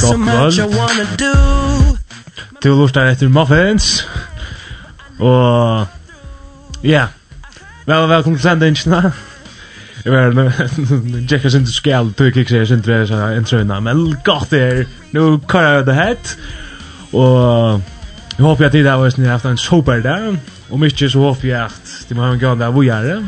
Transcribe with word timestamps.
Gott 0.00 1.22
Du 2.62 2.74
lustar 2.74 3.10
etter 3.10 3.28
Muffins. 3.28 4.06
Og... 5.18 5.86
Ja. 6.84 7.06
Vel, 7.86 8.08
velkommen 8.08 8.38
til 8.38 8.44
sendingen. 8.48 9.12
Jeg 10.04 10.12
vet, 10.12 10.36
nå 10.36 10.46
tjekker 11.28 11.52
sin 11.52 11.66
til 11.68 11.74
skjall 11.76 12.12
tog 12.16 12.32
ikke 12.32 12.48
sier 12.48 12.64
sin 12.68 12.80
til 12.84 13.10
introen, 13.36 13.72
men 13.84 14.06
godt 14.24 14.54
er, 14.56 14.86
Nu 15.12 15.36
karer 15.48 15.80
jeg 15.80 15.86
det 15.90 15.96
hett. 15.98 16.32
Og 17.12 17.82
jeg 18.38 18.46
håper 18.46 18.66
at 18.66 18.74
i 18.74 18.84
dag 18.86 19.00
var 19.00 19.12
jeg 19.12 19.28
haft 19.30 19.46
en 19.46 19.60
super 19.60 20.00
der, 20.00 20.36
Og 20.70 20.80
mykje 20.80 21.10
så 21.10 21.18
håper 21.18 21.48
jeg 21.48 21.60
at 21.64 21.94
de 22.08 22.14
må 22.14 22.22
ha 22.22 22.32
en 22.32 22.40
gang 22.40 22.60
der 22.60 22.70
vi 22.70 22.88
er. 22.88 23.22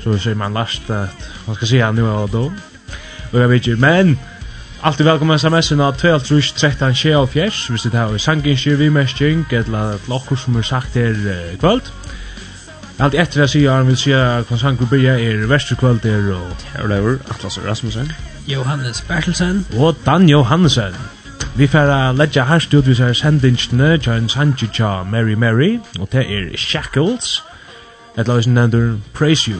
Så 0.00 0.18
ser 0.18 0.34
man 0.34 0.54
last 0.54 0.90
at 0.90 1.30
man 1.46 1.56
skal 1.56 1.68
se 1.68 1.78
han 1.80 1.94
nu 1.94 2.06
og 2.06 2.32
da. 2.32 2.50
Og 3.32 3.40
jeg 3.40 3.50
vet 3.50 3.66
ikke, 3.66 3.80
men... 3.80 4.18
Alltid 4.78 5.06
velkommen 5.06 5.38
sms'en 5.38 5.80
av 5.80 5.96
12 5.98 6.20
13 6.56 6.94
24 6.94 7.50
hvis 7.68 7.82
det 7.82 7.98
her 7.98 8.12
er 8.14 8.20
sangingskyr, 8.22 8.76
vimestjeng, 8.78 9.40
eller 9.50 9.96
flokker 10.04 10.38
som 10.38 10.56
er 10.56 10.62
sagt 10.62 10.94
her 10.94 11.10
uh, 11.18 11.56
kvöld. 11.58 11.90
Allt 12.98 13.14
etter 13.14 13.40
jeg 13.40 13.50
sier 13.50 13.74
han 13.74 13.88
vil 13.90 13.96
si 13.98 14.12
at 14.14 14.46
Konsanku 14.46 14.86
Bia 14.86 15.16
er 15.18 15.48
Vesterkvöld 15.50 16.06
er 16.06 16.30
og 16.34 16.62
Herlever 16.76 17.18
Atlas 17.30 17.58
Rasmussen, 17.64 18.12
Johannes 18.46 19.02
Bertelsen. 19.02 19.66
Og 19.78 19.96
Dan 20.06 20.28
Johannesson 20.28 20.94
Vi 21.56 21.66
får 21.66 22.12
ledja 22.12 22.44
her 22.44 22.58
stod 22.58 22.82
vi 22.82 22.94
ser 22.94 23.12
sendingene 23.12 23.98
John 24.06 24.28
Sanjica 24.28 25.02
Mary 25.02 25.34
Mary 25.34 25.78
og 25.98 26.08
det 26.12 26.22
er 26.22 26.56
Shackles, 26.56 27.42
et 28.18 28.28
la 28.28 28.34
oss 28.34 28.46
nevndur 28.46 28.98
Praise 29.14 29.50
You. 29.50 29.58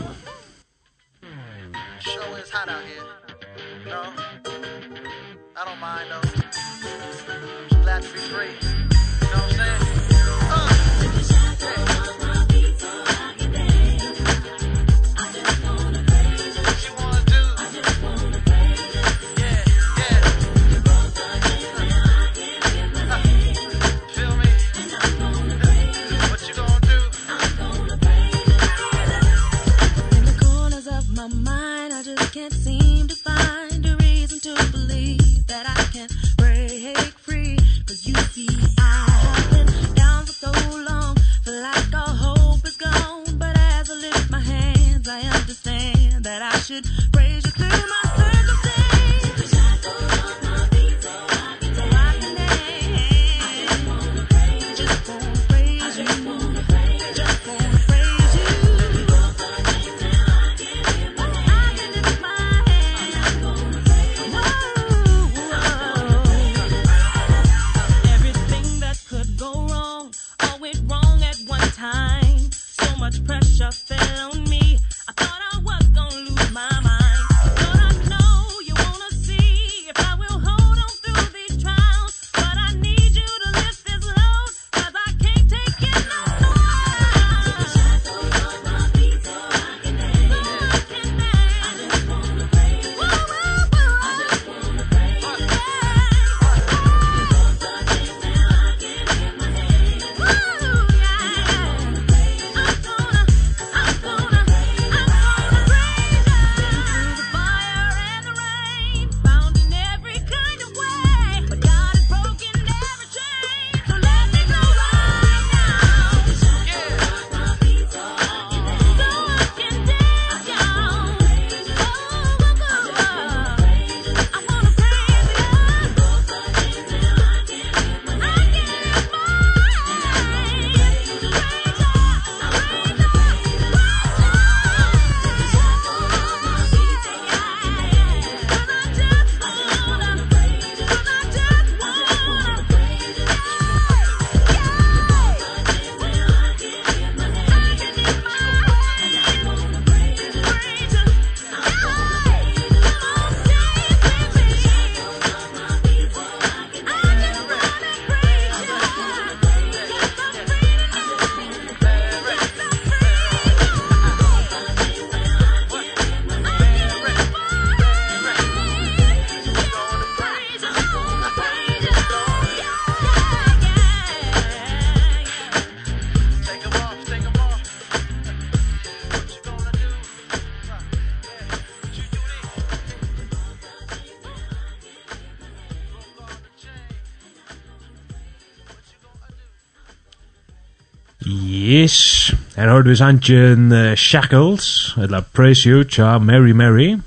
Yes, 191.78 192.34
her 192.56 192.70
hørte 192.70 192.88
vi 192.88 192.96
sangen 192.96 193.72
uh, 193.72 193.94
Shackles, 193.94 194.94
eller 194.98 195.20
Praise 195.20 195.68
You, 195.70 195.82
tja, 195.84 196.18
Mary 196.18 196.50
Mary. 196.50 196.98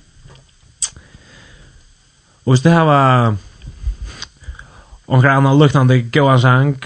Og 2.45 2.53
hvis 2.53 2.61
det 2.61 2.71
her 2.71 2.85
var 2.87 3.35
omkring 5.07 5.33
annan 5.33 5.59
luktande 5.59 5.97
gåan 6.13 6.39
sang, 6.39 6.83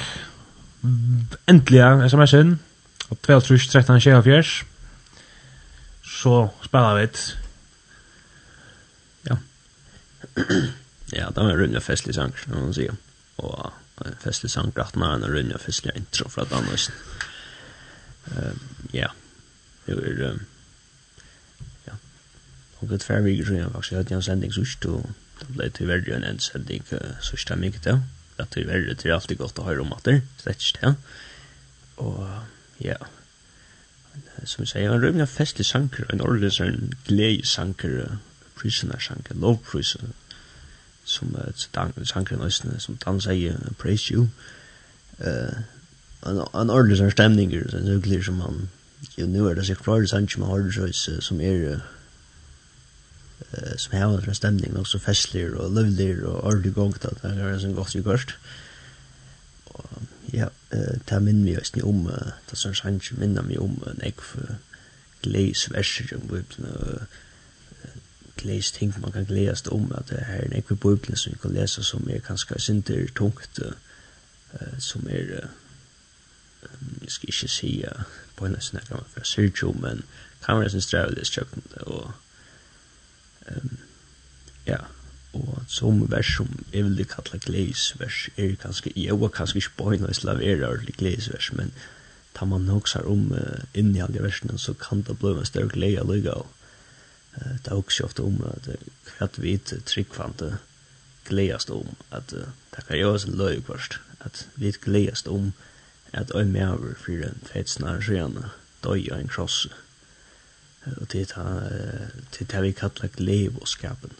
endelig 1.47 2.09
sms'en, 2.09 2.55
og 3.09 3.17
12.13.24, 3.27 4.65
så 6.03 6.47
spela 6.63 6.93
vi 6.95 7.03
et. 7.03 7.37
Ja. 9.29 9.35
ja, 11.17 11.25
det 11.27 11.35
var 11.35 11.49
en 11.49 11.61
runda 11.61 11.79
festlig 11.79 12.15
sang, 12.15 12.33
kan 12.33 12.55
man 12.55 12.73
sige. 12.73 12.89
Og 13.37 13.73
en 14.05 14.17
festlig 14.23 14.51
sang, 14.51 14.73
gratt 14.73 14.95
med 14.95 15.07
en 15.07 15.37
runda 15.37 15.57
festlig 15.57 15.93
intro 15.95 16.29
fra 16.29 16.43
Danmark. 16.43 16.89
Ja 16.89 17.34
ja. 18.91 19.11
Det 19.85 19.93
er 19.93 20.39
ja. 21.85 21.93
Och 22.75 22.87
det 22.87 23.09
var 23.09 23.19
vi 23.19 23.31
ju 23.31 23.45
faktiskt 23.69 23.91
hade 23.91 24.15
en 24.15 24.23
sändning 24.23 24.51
så 24.51 24.65
stod 24.65 25.03
det 25.39 25.45
blev 25.53 25.69
tyvärr 25.69 26.09
en 26.09 26.23
en 26.23 26.39
sändning 26.39 26.83
så 27.21 27.37
stämmer 27.37 27.61
mycket 27.61 27.83
då. 27.83 27.99
Det 28.37 28.45
tyvärr 28.45 28.95
det 29.03 29.05
är 29.05 29.13
alltid 29.13 29.37
gott 29.37 29.59
att 29.59 29.65
höra 29.65 29.81
om 29.81 29.93
att 29.93 30.03
det 30.03 30.21
släcks 30.37 30.73
det. 30.73 30.95
Och 31.95 32.27
ja. 32.77 32.97
Som 34.43 34.61
jag 34.61 34.67
säger, 34.67 34.91
en 34.91 35.01
rymlig 35.01 35.29
festlig 35.29 35.65
sanker, 35.65 36.05
en 36.09 36.21
ordentlig 36.21 36.53
sånn 36.53 36.95
gledsanker, 37.07 38.17
prisoner-sanker, 38.55 39.35
lovprisoner, 39.35 40.13
som 41.03 41.35
uh, 41.35 42.03
sanker 42.03 42.37
nøysene, 42.37 42.79
som 42.79 42.97
Dan 43.05 43.19
sier, 43.21 43.57
praise 43.79 44.13
you, 44.13 44.29
uh, 45.19 45.59
en 46.25 46.41
en 46.41 46.73
ordentlig 46.73 46.99
sånn 47.01 47.13
stemninger, 47.13 47.69
sånn 47.71 47.89
hyggelig 47.89 48.25
som 48.27 48.41
han, 48.43 48.63
jo, 49.15 49.27
nu 49.29 49.45
er 49.47 49.57
det 49.57 49.67
sikkert 49.67 49.85
klare 49.87 50.09
sannsyn 50.11 50.43
med 50.43 50.51
Hardesjøys 50.51 51.01
som 51.25 51.41
er, 51.41 51.79
uh, 53.53 53.73
som 53.81 53.97
har 53.97 54.27
en 54.27 54.37
stemning, 54.37 54.73
nok 54.73 54.89
så 54.89 55.01
festlig 55.01 55.47
og 55.53 55.73
løvlig 55.77 56.23
og 56.23 56.41
ordentlig 56.41 56.73
gongt, 56.77 57.05
at 57.05 57.21
det 57.23 57.35
er 57.35 57.59
sånn 57.61 57.77
godt 57.77 57.95
vi 57.95 58.03
kørst. 58.05 58.35
Og 59.75 59.85
ja, 60.33 60.49
det 60.71 61.21
minner 61.21 61.45
vi 61.51 61.57
oss 61.59 61.75
om, 61.83 62.07
uh, 62.07 62.33
det 62.47 62.57
er 62.57 62.63
sånn 62.63 62.79
sannsyn 62.81 63.21
minner 63.21 63.45
vi 63.47 63.61
om 63.61 63.77
en 63.87 64.01
ekv 64.05 64.33
gleisverser 65.25 66.11
om 66.17 66.27
Bibelen, 66.29 67.05
gleis 68.37 68.71
ting 68.71 68.93
man 69.01 69.11
kan 69.11 69.25
gleast 69.25 69.67
om, 69.71 69.87
at 69.95 70.09
det 70.09 70.19
er 70.21 70.43
en 70.43 70.53
ekv 70.53 70.75
Bibelen 70.75 71.17
som 71.17 71.33
vi 71.33 71.39
kan 71.41 71.53
lese 71.55 71.83
som 71.83 72.09
er 72.09 72.19
kanskje 72.19 72.59
sinter 72.61 73.07
tungt, 73.15 73.59
uh, 73.63 74.73
som 74.79 75.07
er 75.09 75.31
uh, 75.39 75.53
jeg 77.01 77.11
skal 77.11 77.29
ikke 77.29 77.51
si 77.51 77.71
uh, 77.87 78.03
på 78.35 78.45
en 78.45 78.55
nesten 78.57 78.79
kan 78.87 78.99
man 78.99 79.11
fra 79.13 79.23
Sergio, 79.23 79.71
men 79.71 80.03
kameran 80.45 80.69
sin 80.69 80.81
strev 80.81 81.15
det 81.15 81.27
kjøkken 81.29 81.63
og 81.85 82.11
um, 83.51 83.77
ja, 84.65 84.81
og 85.35 85.61
som 85.67 85.99
vers 86.11 86.31
som 86.37 86.49
jeg 86.73 86.85
vil 86.85 87.05
kalla 87.09 87.39
gleisvers, 87.43 88.29
er 88.37 88.55
kanskje, 88.61 88.93
jeg 88.95 89.19
var 89.19 89.33
kanskje 89.35 89.61
ikke 89.61 89.77
på 89.77 89.91
en 89.91 90.05
nesten 90.07 90.29
lavere 90.29 90.69
ordentlig 90.69 90.95
gleisvers, 90.99 91.51
men 91.53 91.73
tar 92.35 92.49
man 92.51 92.67
nok 92.67 92.87
sær 92.91 93.07
om 93.09 93.31
uh, 93.31 93.63
inni 93.73 94.03
alle 94.03 94.23
versene, 94.23 94.59
så 94.59 94.73
kan 94.73 95.03
det 95.07 95.17
bli 95.19 95.35
en 95.35 95.47
større 95.47 95.73
glede 95.73 96.05
lykke 96.07 96.37
av 96.39 96.47
uh, 96.47 97.53
det 97.63 97.71
er 97.71 97.75
også 97.75 98.07
ofte 98.07 98.23
om 98.23 98.41
at 98.47 98.71
hva 99.17 99.29
vi 99.37 99.57
tryggvante 99.59 100.57
gledast 101.25 101.71
om, 101.73 101.95
at 102.11 102.33
uh, 102.33 102.51
det 102.75 102.87
kan 102.87 102.99
gjøres 102.99 103.27
en 103.27 103.39
løy 103.39 103.61
først, 103.67 103.99
at 104.25 104.47
vi 104.55 104.71
gledast 104.71 105.27
om, 105.31 105.53
at 105.53 105.74
at 106.15 106.31
ein 106.35 106.51
meaver 106.51 106.95
for 106.95 107.23
en 107.27 107.41
feitsnar 107.43 107.99
sjøna 108.01 108.51
døy 108.85 109.09
av 109.11 109.19
en 109.19 109.31
krosse. 109.31 109.69
Og 110.95 111.09
til 111.09 111.25
ta, 111.27 111.43
til 112.31 112.47
ta 112.47 112.61
vi 112.61 112.75
og 113.49 113.67
skapen. 113.67 114.13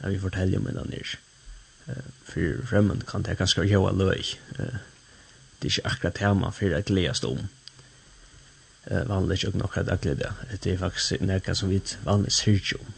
Ja, 0.00 0.08
vi 0.08 0.18
forteller 0.18 0.58
om 0.58 0.64
den 0.64 0.92
her. 0.92 1.18
For 2.24 2.66
fremmen 2.66 3.02
kan 3.06 3.22
det 3.22 3.38
ganske 3.38 3.66
gjøre 3.66 3.96
løy. 3.96 4.22
Det 5.60 5.66
er 5.66 5.72
ikke 5.72 5.86
akkurat 5.86 6.14
tema 6.14 6.50
for 6.50 6.76
at 6.76 6.84
gledes 6.84 7.24
om. 7.24 7.48
Vanlig 8.86 9.44
ikke 9.44 9.58
nok 9.58 9.76
at 9.76 10.00
glede. 10.00 10.32
Det 10.64 10.72
er 10.72 10.78
faktisk 10.78 11.20
noe 11.20 11.54
som 11.54 11.68
vi 11.70 11.82
vanlig 12.04 12.32
sier 12.32 12.78
om. 12.78 12.94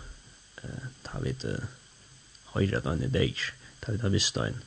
Da 1.05 1.19
vi 1.25 1.33
det 1.33 1.59
høyre 2.55 2.81
den 2.85 3.03
i 3.03 3.11
deg 3.11 3.41
Da 3.83 3.93
vi 3.93 3.99
da 3.99 4.09
visste 4.09 4.47
den. 4.47 4.63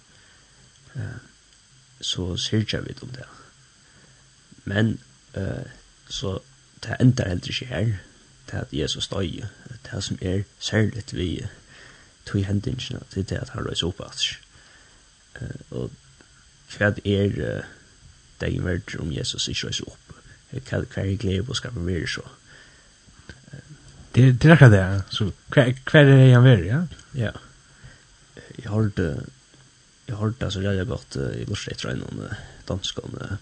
Så 2.01 2.35
sier 2.37 2.81
vi 2.81 2.95
om 3.01 3.15
det. 3.15 3.29
Men 4.65 4.99
uh, 5.37 5.65
så 6.09 6.39
det 6.83 6.97
ender 6.99 7.27
heller 7.27 7.49
ikke 7.49 7.65
her. 7.65 7.93
Det 8.51 8.57
at 8.61 8.73
Jesus 8.73 9.07
døy, 9.07 9.41
det 9.85 10.03
som 10.03 10.17
er 10.21 10.43
særligt 10.59 11.13
vi 11.15 11.45
tog 12.25 12.45
hendingen 12.45 13.01
til 13.09 13.29
det 13.29 13.37
at 13.37 13.49
han 13.49 13.65
røys 13.67 13.83
opp 13.83 14.01
at. 14.05 14.25
Uh, 15.41 15.77
Og 15.77 15.91
hva 16.77 16.91
er 17.05 17.37
uh, 17.39 17.65
det 18.41 18.49
er 18.55 18.61
verdt 18.61 18.95
om 18.99 19.13
Jesus 19.13 19.47
ikke 19.47 19.67
røys 19.67 19.81
opp? 19.85 20.17
Hva 20.51 20.85
er 21.01 21.17
glede 21.17 21.43
på 21.43 21.53
skal 21.53 21.71
være 21.75 22.07
så? 22.07 22.25
Det 24.15 24.41
det 24.41 24.51
akkurat 24.51 24.71
det, 24.71 25.03
så 25.11 25.31
kvar 25.51 25.99
er 25.99 26.05
det 26.05 26.33
han 26.33 26.43
være, 26.43 26.65
ja? 26.65 26.81
Ja. 27.15 27.31
Jag 28.63 28.71
har 28.71 28.91
det, 28.97 29.25
jag 30.07 30.15
har 30.15 30.33
det 30.39 30.51
så 30.53 30.61
jag 30.61 30.77
har 30.77 30.85
gått 30.85 31.15
i 31.15 31.45
Lorsdeit 31.45 31.85
Røynon, 31.85 32.21
danskene, 32.67 33.37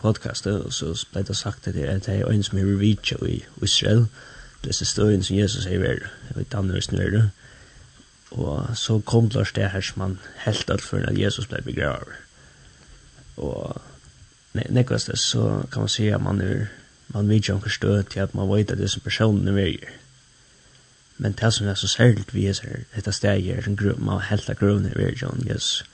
podcast 0.00 0.46
og 0.46 0.72
så 0.72 1.06
ble 1.12 1.22
det 1.22 1.36
sagt 1.36 1.68
at 1.68 1.74
det 1.74 1.88
er 1.88 2.26
en 2.26 2.42
som 2.42 2.58
er 2.58 2.76
vidtja 2.80 3.16
i 3.26 3.44
Israel, 3.62 4.06
det 4.64 4.80
er 4.80 4.84
støyen 4.84 5.22
som 5.22 5.36
Jesus 5.36 5.66
er 5.66 5.78
verd, 5.78 6.06
i 6.40 6.42
Danmark 6.52 6.82
snøyre, 6.82 7.30
og 8.30 8.76
så 8.76 8.98
kom 9.06 9.28
Lars 9.34 9.52
det 9.52 9.70
her 9.70 9.80
som 9.80 10.00
han 10.00 10.18
helt 10.44 10.70
alt 10.70 10.82
for 10.82 10.96
at 10.96 11.18
Jesus 11.18 11.46
ble 11.46 11.62
begravet 11.62 12.16
Og 13.36 13.82
nekvast 14.54 15.06
det 15.06 15.18
så 15.18 15.62
kan 15.72 15.80
man 15.80 15.88
si 15.88 16.08
at 16.08 16.22
man 16.22 16.40
er 16.40 16.66
man 17.08 17.28
vet 17.28 17.48
ikke 17.48 17.70
støy 17.70 18.02
til 18.02 18.20
at 18.20 18.34
man 18.34 18.48
vet 18.48 18.70
at 18.70 18.78
det 18.78 18.90
som 18.90 19.02
personen 19.02 19.48
er 19.48 19.52
verd. 19.52 19.88
Men 21.18 21.32
det 21.32 21.54
som 21.54 21.66
er 21.66 21.74
så 21.74 21.88
særligt 21.88 22.34
vi 22.34 22.46
er 22.46 22.60
dette 22.94 23.12
stedet 23.12 23.58
er 23.58 23.68
en 23.68 23.76
grunn, 23.76 24.04
man 24.04 24.20
helt 24.20 24.50
av 24.50 24.54
grunnen 24.54 24.86
er 24.86 24.98
verd, 24.98 25.22
Jesus. 25.46 25.84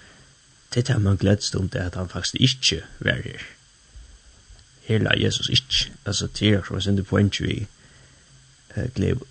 Det 0.75 0.91
er 0.91 0.99
man 0.99 1.17
gledst 1.17 1.57
om 1.57 1.69
det 1.69 1.79
at 1.79 1.95
han 1.95 2.09
faktisk 2.09 2.35
ikke 2.41 2.85
var 3.01 3.21
her 3.25 3.60
hela 4.81 5.11
Jesus 5.17 5.49
ikke. 5.49 5.93
Altså, 6.07 6.27
det 6.27 6.49
er 6.49 6.63
som 6.69 6.81
synd 6.81 7.05
poeng 7.05 7.33
vi 7.41 7.67
uh, 8.77 8.83
eh 8.83 8.91
gleb 8.95 9.23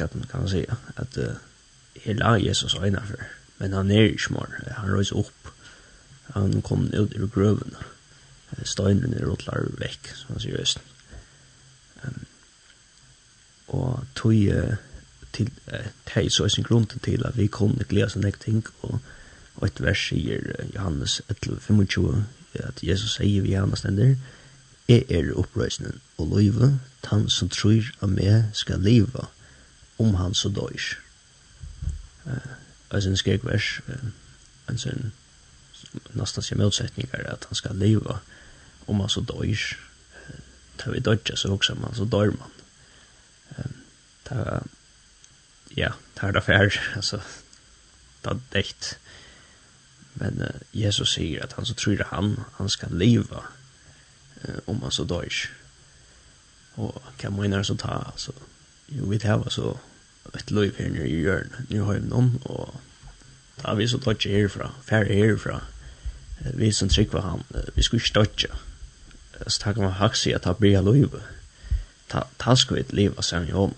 kan 0.00 0.40
man 0.40 0.48
si. 0.48 0.64
At 0.96 1.18
uh, 1.18 1.24
hela 1.96 2.32
Jesus 2.32 2.74
er 2.74 2.84
innenfor. 2.84 3.16
men 3.58 3.72
han 3.72 3.90
er 3.90 4.02
ikke 4.02 4.22
smart 4.22 4.50
han 4.76 4.94
røys 4.94 5.12
upp 5.12 5.54
han 6.34 6.62
kom 6.62 6.90
ut 6.94 7.14
ur 7.16 7.26
grøven. 7.26 7.74
steinen 8.64 9.14
er 9.14 9.26
rotlar 9.26 9.64
vekk, 9.78 10.08
som 10.14 10.32
man 10.32 10.40
säger 10.40 10.58
just 10.58 10.80
um, 12.04 12.26
og 13.68 14.04
tog 14.14 14.32
uh, 14.32 14.74
till 15.32 15.50
uh, 15.72 15.86
tej 16.06 16.28
så 16.28 16.48
sin 16.48 16.64
grunn 16.64 16.86
til 16.86 17.22
at 17.26 17.36
vi 17.36 17.46
kunde 17.46 17.84
glädja 17.84 18.08
sig 18.08 18.34
ting 18.40 18.66
Og, 18.82 19.00
og 19.56 19.66
ett 19.66 19.82
vers 19.82 20.12
i 20.12 20.38
Johannes 20.74 21.22
11:25 21.28 22.16
at 22.54 22.82
Jesus 22.82 23.14
sier 23.14 23.42
vi 23.42 23.48
gärna 23.48 23.76
stender 23.76 24.16
Jeg 24.88 25.04
er 25.12 25.34
opprøsnen 25.36 26.00
og 26.18 26.30
løyve, 26.32 26.80
han 27.04 27.28
som 27.32 27.48
tror 27.48 27.86
av 28.04 28.10
meg 28.12 28.48
skal 28.56 28.80
leva, 28.84 29.26
om 30.00 30.14
han 30.16 30.34
så 30.36 30.48
døys. 30.48 30.94
Uh, 32.24 32.54
altså 32.90 33.10
en 33.10 33.20
skrek 33.20 33.44
vers, 33.44 33.78
uh, 33.88 34.08
en 34.68 34.80
sånn 34.80 35.10
nesten 36.18 36.44
sin 36.44 36.60
motsetning 36.60 37.08
er 37.16 37.24
at 37.32 37.46
han 37.48 37.56
skal 37.56 37.76
leva, 37.80 38.18
om 38.88 39.00
han 39.04 39.12
så 39.12 39.20
døys. 39.28 39.74
Uh, 40.24 40.40
tar 40.80 40.96
vi 40.96 41.04
dødja 41.04 41.36
så 41.36 41.52
også, 41.52 41.76
om 41.76 41.84
han 41.88 41.96
så 41.96 42.08
dør 42.08 42.32
man. 42.38 42.56
Ta, 44.28 44.60
ja, 45.76 45.94
ta 46.16 46.28
er 46.28 46.36
det 46.36 46.44
fær, 46.44 46.80
altså, 47.00 47.20
ta 48.24 48.38
dekt. 48.56 48.94
Men 50.16 50.40
uh, 50.44 50.64
Jesus 50.72 51.16
sier 51.16 51.44
at 51.44 51.56
han 51.60 51.68
så 51.68 51.76
tror 51.76 52.08
han, 52.12 52.36
han 52.56 52.72
skal 52.72 52.96
leva, 52.96 53.44
om 54.64 54.80
man 54.80 54.90
så 54.90 55.04
dör. 55.04 55.32
Och 56.74 57.02
kan 57.16 57.36
man 57.36 57.50
när 57.50 57.62
så 57.62 57.76
ta 57.76 57.88
alltså 57.88 58.32
jo 58.86 59.08
vi 59.08 59.18
det 59.18 59.36
var 59.36 59.48
så 59.48 59.78
ett 60.34 60.50
liv 60.50 60.74
här 60.78 60.88
nere 60.88 61.08
i 61.08 61.20
hjörn. 61.20 61.52
nu 61.68 61.80
har 61.80 61.98
någon 61.98 62.36
och 62.42 62.74
där 63.56 63.74
vi 63.74 63.88
så 63.88 63.96
dodge 63.96 64.26
härifrån, 64.26 64.70
färre 64.84 65.14
härifrån. 65.14 65.60
Vi 66.54 66.72
som 66.72 66.88
trygg 66.88 67.12
var 67.12 67.20
han, 67.20 67.44
vi 67.74 67.82
skulle 67.82 68.02
inte 68.02 68.18
dodge. 68.18 68.46
Så 69.46 69.62
tackar 69.62 69.82
man 69.82 69.92
haxi 69.92 70.34
att 70.34 70.44
ha 70.44 70.54
bria 70.54 70.80
liv. 70.80 71.10
Ta, 72.06 72.24
ta 72.36 72.56
ska 72.56 72.74
vi 72.74 72.80
ett 72.80 72.92
liv 72.92 73.12
och 73.12 73.24
sen 73.24 73.52
om. 73.52 73.74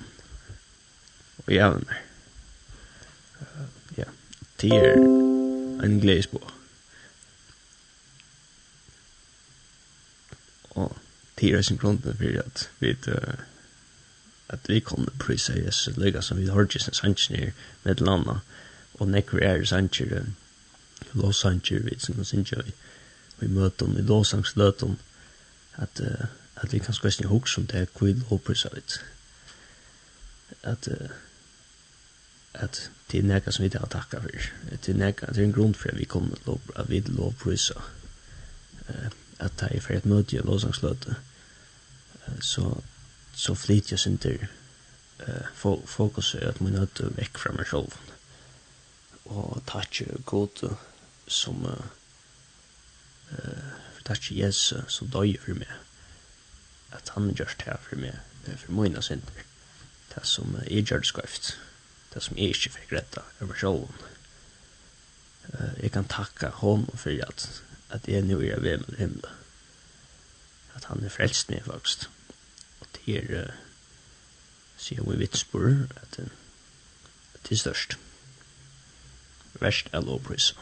Och 1.36 1.52
jävlar. 1.52 2.02
Ja, 3.94 4.04
det 4.56 4.68
är 4.68 4.94
en 5.84 6.00
glädje 6.00 6.26
på. 6.26 6.40
og 10.80 10.96
det 11.40 11.52
er 11.52 11.62
sin 11.62 11.76
grunden 11.76 12.02
for 12.02 12.38
at 12.44 12.70
vi 12.80 12.96
at 14.50 14.68
vi 14.68 14.80
kommer 14.80 15.10
prøve 15.18 15.64
Jesus 15.64 15.96
lykke 15.96 16.22
som 16.22 16.38
vi 16.38 16.46
har 16.46 16.62
ikke 16.62 16.78
sin 16.78 16.94
sannsyn 16.94 17.36
her 17.36 17.50
med 17.84 17.92
et 17.92 18.00
landa 18.00 18.40
og 18.94 19.08
nekker 19.08 19.38
er 19.38 19.64
sannsyn 19.64 20.34
lov 21.14 21.32
sannsyn 21.32 21.86
vi 21.86 21.98
som 21.98 22.24
sannsyn 22.24 22.72
vi 23.40 23.48
møter 23.48 23.86
om 23.86 23.98
i 23.98 24.02
lovsangsløtum 24.02 24.98
at 25.76 26.00
uh, 26.00 26.26
at 26.56 26.72
vi 26.72 26.78
kan 26.78 26.94
skvæsne 26.94 27.28
hok 27.28 27.48
som 27.48 27.66
det 27.66 27.80
er 27.80 27.92
kvill 27.98 28.24
lov 28.30 28.40
prisa 28.44 28.68
vi 28.74 28.82
at 30.62 30.88
uh, 30.88 31.10
at 32.54 32.90
det 33.10 33.18
er 33.18 33.26
nekka 33.26 33.50
som 33.50 33.64
vi 33.64 33.70
har 33.74 33.86
takka 33.86 34.20
for. 34.20 34.46
Det 34.70 34.88
er 34.88 34.98
nekka, 34.98 35.26
det 35.26 35.38
er 35.38 35.44
en 35.44 35.52
grunn 35.52 35.74
for 35.74 35.88
at 35.88 35.98
vi 35.98 36.04
kommer 36.04 36.36
lov 36.46 36.60
at 36.76 36.90
vi 36.90 37.00
lov 37.06 37.34
prisa 37.38 37.74
at 39.40 39.56
det 39.60 39.70
er 39.72 39.84
for 39.84 39.96
et 39.96 40.06
møte 40.06 40.36
i 40.36 40.44
lovsangsløte, 40.44 41.16
så, 42.40 42.80
så 43.34 43.54
flyter 43.54 43.96
jeg 43.96 43.98
sin 43.98 44.18
til 44.18 44.46
uh, 45.24 45.76
fokuset 45.86 46.44
at 46.46 46.60
man 46.60 46.74
er 46.74 46.84
nødt 46.84 47.16
vekk 47.16 47.38
fra 47.38 47.52
meg 47.56 47.68
selv. 47.70 47.96
Og 49.30 49.62
takk 49.66 50.02
god 50.26 50.64
som 51.30 51.64
uh, 51.64 51.86
uh, 53.32 53.70
takk 54.04 54.30
Jesus 54.34 54.74
som 54.88 55.10
døg 55.10 55.38
for 55.44 55.58
meg. 55.58 55.72
At 56.92 57.12
han 57.14 57.30
gjør 57.34 57.54
det 57.58 57.68
her 57.68 57.82
for 57.84 58.00
meg, 58.02 58.18
for 58.58 58.74
mine 58.74 59.02
synder. 59.02 59.44
Det 60.14 60.26
som 60.26 60.54
uh, 60.54 60.64
jeg 60.66 60.86
gjør 60.86 61.04
det 61.04 61.12
skrift. 61.12 61.52
Det 62.14 62.22
som 62.22 62.38
jeg 62.38 62.56
ikke 62.56 62.74
fikk 62.78 62.94
retta 62.98 63.26
over 63.40 63.58
selv. 63.60 64.06
Uh, 65.50 65.74
jeg 65.82 65.92
kan 65.94 66.08
takka 66.10 66.50
honom 66.62 66.90
for 66.98 67.14
at 67.28 67.48
at 67.90 68.08
jeg 68.08 68.22
nu 68.22 68.40
er 68.40 68.60
ved 68.60 68.78
med 68.78 68.98
himmelen. 68.98 69.36
At 70.74 70.84
han 70.84 71.04
er 71.04 71.12
frelst 71.12 71.50
meg 71.50 71.64
faktisk. 71.66 72.06
Og 72.80 72.86
det 72.96 73.16
er, 73.16 73.42
uh, 73.42 73.54
sier 74.80 75.04
vi 75.04 75.18
vitspor, 75.20 75.86
at 75.96 76.16
det 76.16 77.52
er 77.52 77.56
størst. 77.56 77.98
Verst 79.60 79.90
er 79.92 80.00
lovpris. 80.00 80.54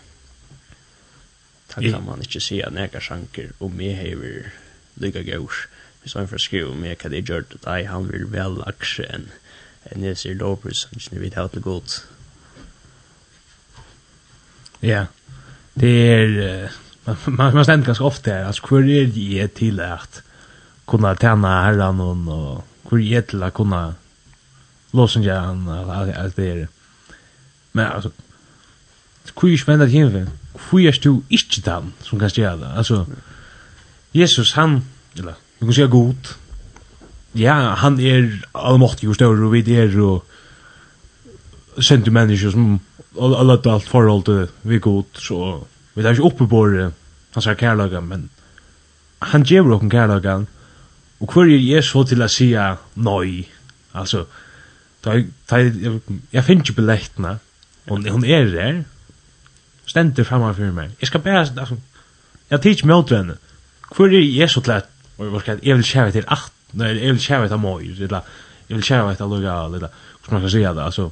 Da 1.75 1.81
kan 1.81 2.03
man 2.03 2.25
ikke 2.25 2.41
si 2.41 2.61
at 2.65 2.73
jeg 2.75 3.03
sjanker 3.03 3.53
og 3.61 3.77
jeg 3.83 3.97
hever 3.97 4.49
lykka 4.97 5.23
gaur. 5.23 5.53
Hvis 6.03 6.13
han 6.13 6.29
får 6.29 6.39
skrive 6.39 6.71
om 6.71 6.85
jeg 6.85 6.97
hva 6.97 7.11
det 7.13 7.25
gjør, 7.29 7.45
at 7.55 7.67
jeg 7.67 7.89
han 7.91 8.09
vil 8.09 8.33
vel 8.33 8.63
aksje 8.67 9.07
enn 9.15 9.29
enn 9.89 10.05
jeg 10.05 10.19
sier 10.21 10.35
lovpris, 10.37 10.85
han 10.91 11.01
ikke 11.01 11.21
vet 11.21 11.37
hva 11.37 11.47
det 11.53 11.63
godt. 11.63 11.95
Ja, 14.83 15.07
det 15.81 15.95
er... 16.11 16.35
Uh, 16.65 16.88
man, 17.25 17.55
man 17.55 17.65
ständer 17.65 17.87
ganska 17.87 18.05
ofta 18.05 18.31
här. 18.31 18.45
Alltså, 18.45 18.67
hur 18.71 18.89
är 18.89 19.07
det 19.07 19.49
till 19.49 19.81
att 19.81 20.23
kunna 20.87 21.17
tjäna 21.17 21.63
herran 21.63 22.01
och 22.29 22.65
hur 22.91 23.01
är 23.01 23.17
det 23.17 23.23
till 23.23 23.43
att 23.43 23.55
kunna 23.55 23.95
låsen 24.91 25.23
jag 25.23 25.41
han 25.41 25.69
allt 25.69 26.37
det 26.37 26.47
är. 26.47 26.69
Men 27.73 27.87
alltså, 27.87 28.11
hur 29.41 29.53
är 29.53 29.57
spännande 29.57 29.91
till 29.91 30.07
att 30.07 30.29
hur 30.71 30.81
är 30.81 30.99
du 31.03 31.21
inte 31.29 31.61
den 31.61 31.93
som 32.01 32.19
kan 32.19 32.31
göra 32.35 32.57
det? 32.57 32.73
Alltså, 32.73 33.07
Jesus, 34.13 34.53
han, 34.53 34.83
eller, 35.19 35.35
vi 35.59 35.67
kan 35.67 35.75
säga 35.75 35.87
god. 35.87 36.29
Ja, 37.33 37.55
han 37.55 38.01
är 38.01 38.47
allmäktig 38.53 39.09
och 39.09 39.15
större 39.15 39.47
och 39.47 39.55
vid 39.55 39.69
er 39.69 40.01
och 40.01 40.25
sender 41.83 42.11
människor 42.11 42.51
som 42.51 42.81
alla 43.21 43.53
allt 43.65 43.85
förhåll 43.85 44.23
till 44.23 44.47
vi 44.63 44.79
god, 44.79 45.05
så 45.15 45.65
vi 45.95 46.03
där 46.03 46.11
är 46.11 46.27
uppe 46.27 46.47
på 46.47 46.67
det 46.67 46.93
han 47.35 47.45
sier 47.45 47.59
kærløyga, 47.59 48.01
men 48.01 48.29
han 49.33 49.45
gjevur 49.47 49.77
okken 49.77 49.91
kærløyga, 49.93 50.37
og 51.21 51.33
hver 51.33 51.51
er 51.51 51.65
jeg 51.65 51.85
så 51.85 52.05
til 52.07 52.23
å 52.23 52.29
sia 52.31 52.69
nøy, 52.95 53.43
altså, 53.93 54.25
ta, 55.03 55.17
ta, 55.51 55.61
jeg, 55.65 56.01
jeg 56.33 56.47
finner 56.47 56.65
ikke 56.65 56.79
billettene, 56.79 57.39
hon, 57.89 58.07
hun 58.07 58.25
er 58.25 58.51
der, 58.53 58.83
stender 59.89 60.27
framme 60.29 60.53
for 60.55 60.75
meg, 60.77 60.95
jeg 61.01 61.11
skal 61.11 61.25
bare, 61.25 61.47
altså, 61.49 61.79
jeg 62.51 62.63
tids 62.65 62.85
møter 62.89 63.21
henne, 63.21 63.39
hver 63.97 64.13
er 64.13 64.25
jeg 64.25 64.51
så 64.53 64.63
til 64.65 64.77
at, 64.79 64.93
jeg 65.19 65.75
vil 65.75 65.87
kjæve 65.87 66.15
til 66.15 66.29
at, 66.29 66.53
nei, 66.79 66.93
jeg 66.95 67.15
vil 67.17 67.25
kjæve 67.25 67.49
til 67.51 67.65
møy, 67.65 67.89
eller, 67.97 68.37
jeg 68.69 68.77
vil 68.77 68.85
kjæve 68.85 69.17
til 69.17 69.33
lukka, 69.33 69.57
eller, 69.67 69.97
hvordan 70.23 70.39
man 70.39 70.45
skal 70.45 70.55
sia 70.55 70.75
det, 70.77 70.85
altså, 70.85 71.11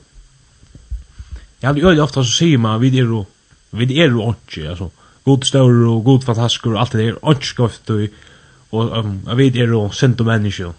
jeg 1.62 1.72
har 1.72 1.78
jo 1.80 2.02
ofta 2.04 2.22
så 2.22 2.30
sier 2.30 2.60
man, 2.60 2.80
vi 2.80 2.92
er 2.94 3.08
jo, 3.08 3.24
vi 3.72 3.88
er 3.98 4.12
jo 4.12 4.30
ikke, 4.30 4.68
altså, 4.70 4.90
god 5.26 5.44
stor 5.44 5.86
och 5.86 6.04
god 6.04 6.24
fantastisk 6.24 6.66
och 6.66 6.80
allt 6.80 6.92
det 6.92 6.98
där 6.98 7.24
och 7.24 7.44
skoft 7.44 7.90
och 7.90 8.98
um, 8.98 9.22
jag 9.26 9.36
vet 9.36 9.56
er 9.56 9.66
då 9.66 9.90
sent 9.90 10.20
människor 10.20 10.74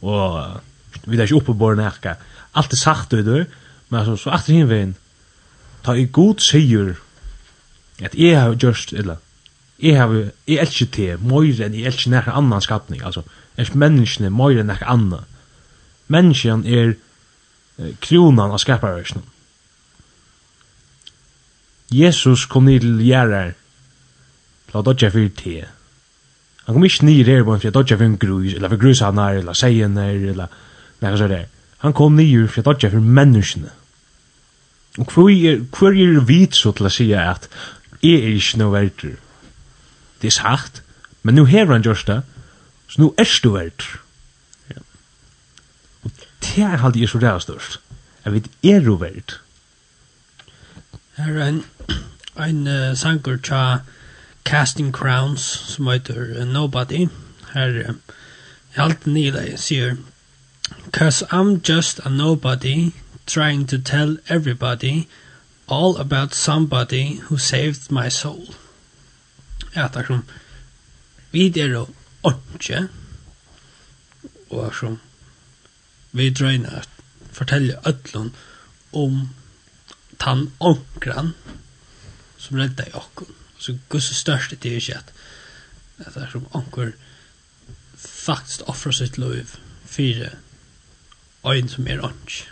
och 0.00 0.60
vi 1.04 1.16
där 1.16 1.32
uppe 1.32 1.54
på 1.54 1.74
närka 1.74 2.16
allt 2.52 2.70
det 2.70 2.76
sagt 2.76 3.10
du 3.10 3.46
men 3.88 4.04
så 4.04 4.16
så 4.16 4.30
efter 4.30 4.52
hinvin 4.52 4.94
ta 5.82 5.96
i 5.96 6.04
god 6.04 6.40
säger 6.40 6.96
att 8.02 8.14
jag 8.14 8.40
har 8.40 8.56
just 8.62 8.92
eller 8.92 9.16
jeg 9.78 10.00
har 10.00 10.14
jeg 10.46 10.58
elsker 10.58 10.86
te 10.86 11.16
mer 11.20 11.44
enn 11.64 11.74
jeg 11.74 11.86
elsker 11.86 12.10
nær 12.10 12.28
annan 12.32 12.60
skapning 12.60 13.02
altså. 13.04 13.22
Er 13.56 13.68
menneskene 13.74 14.30
mer 14.30 14.56
enn 14.56 14.66
nær 14.66 14.84
annan 14.86 15.24
mennesken 16.08 16.64
er 16.66 16.94
kronan 18.00 18.54
av 18.54 18.58
skaparversen 18.58 19.22
Jesus 21.92 22.46
kom 22.46 22.64
ned 22.64 22.80
til 22.80 23.04
gjerrar 23.04 23.54
la 24.74 24.82
dodja 24.82 25.10
fyrir 25.10 25.32
te. 25.36 25.56
Han 26.66 26.74
kom 26.74 26.84
ikke 26.84 27.06
nir 27.06 27.28
her 27.30 27.44
på 27.46 27.54
en 27.54 27.60
fyrir 27.62 27.74
dodja 27.74 27.96
fyrir 27.96 28.10
en 28.10 28.18
grus, 28.18 28.54
eller 28.54 28.72
fyrir 28.72 28.82
grusanar, 28.82 29.40
eller 29.40 29.54
seiener, 29.54 30.14
eller 30.32 30.46
nekka 31.02 31.16
så 31.20 31.28
der. 31.30 31.44
Han 31.84 31.94
kom 31.94 32.16
nir 32.16 32.48
fyrir 32.50 32.66
dodja 32.66 32.90
fyrir 32.90 33.12
menneskene. 33.20 33.70
Og 34.98 35.12
hver 35.12 35.30
er, 35.52 35.60
hver 35.76 35.94
er 36.00 36.20
vit 36.24 36.56
så 36.56 36.72
til 36.72 36.88
å 36.88 36.92
sija 36.92 37.28
at 37.34 37.48
jeg 38.02 38.22
er 38.22 38.34
ikke 38.34 38.60
noe 38.60 38.72
verdur. 38.72 39.16
Det 40.22 40.30
er 40.30 40.36
sagt, 40.36 40.82
men 41.22 41.36
nu 41.36 41.44
hever 41.44 41.76
han 41.76 41.84
gjørst 41.84 42.08
det, 42.08 42.22
så 42.88 43.02
nu 43.02 43.12
er 43.18 43.38
du 43.44 43.50
verdur. 43.52 43.98
Ja. 44.70 44.82
Og 46.02 46.10
det 46.42 46.64
er 46.64 46.80
halde 46.82 47.00
jeg 47.00 47.12
så 47.12 47.20
ræra 47.22 47.40
størst. 47.40 47.80
Jeg 48.24 48.32
vet, 48.32 48.48
er 48.64 48.80
du 48.80 48.96
verdur. 48.96 49.42
Her 51.16 51.36
er 51.36 51.48
en, 51.48 51.62
en 52.42 52.66
uh, 52.68 52.96
sanger 52.96 53.38
tja 53.44 53.60
Casting 54.46 54.92
Crowns 54.92 55.42
som 55.42 55.88
heter 55.88 56.44
Nobody. 56.44 57.08
Her 57.52 57.96
helt 58.76 59.06
nila 59.06 59.56
sier 59.56 59.96
Cause 60.92 61.24
I'm 61.32 61.60
just 61.60 61.98
a 62.04 62.10
nobody 62.10 62.92
trying 63.26 63.66
to 63.66 63.78
tell 63.78 64.16
everybody 64.28 65.08
all 65.66 65.96
about 65.96 66.32
somebody 66.32 67.16
who 67.26 67.38
saved 67.38 67.90
my 67.90 68.08
soul. 68.08 68.54
Ja, 69.74 69.88
takk 69.88 70.06
som 70.06 70.22
vi 71.32 71.48
er 71.58 71.74
og 71.76 71.90
ordje 72.22 72.88
og 74.50 74.74
som 74.74 75.00
vi 76.12 76.30
drøyner 76.30 76.78
at 76.82 76.88
fortelle 77.32 77.80
ødlån 77.88 78.30
om 78.92 79.18
tann 80.18 80.52
onkran 80.60 81.34
som 82.38 82.62
redda 82.62 82.86
i 82.86 82.94
okkun 82.94 83.34
så 83.58 83.78
gus 83.88 84.10
størst 84.16 84.54
det 84.62 84.72
er 84.72 84.80
ju 84.80 84.94
at 84.94 85.12
det 85.98 86.22
er 86.22 86.30
som 86.30 86.48
anker 86.54 86.92
faktisk 87.96 88.66
offrar 88.68 88.92
sitt 88.92 89.18
liv 89.18 89.56
fire 89.86 90.30
øyn 91.46 91.68
som 91.68 91.86
er 91.86 91.98
är 91.98 92.08
ank. 92.08 92.48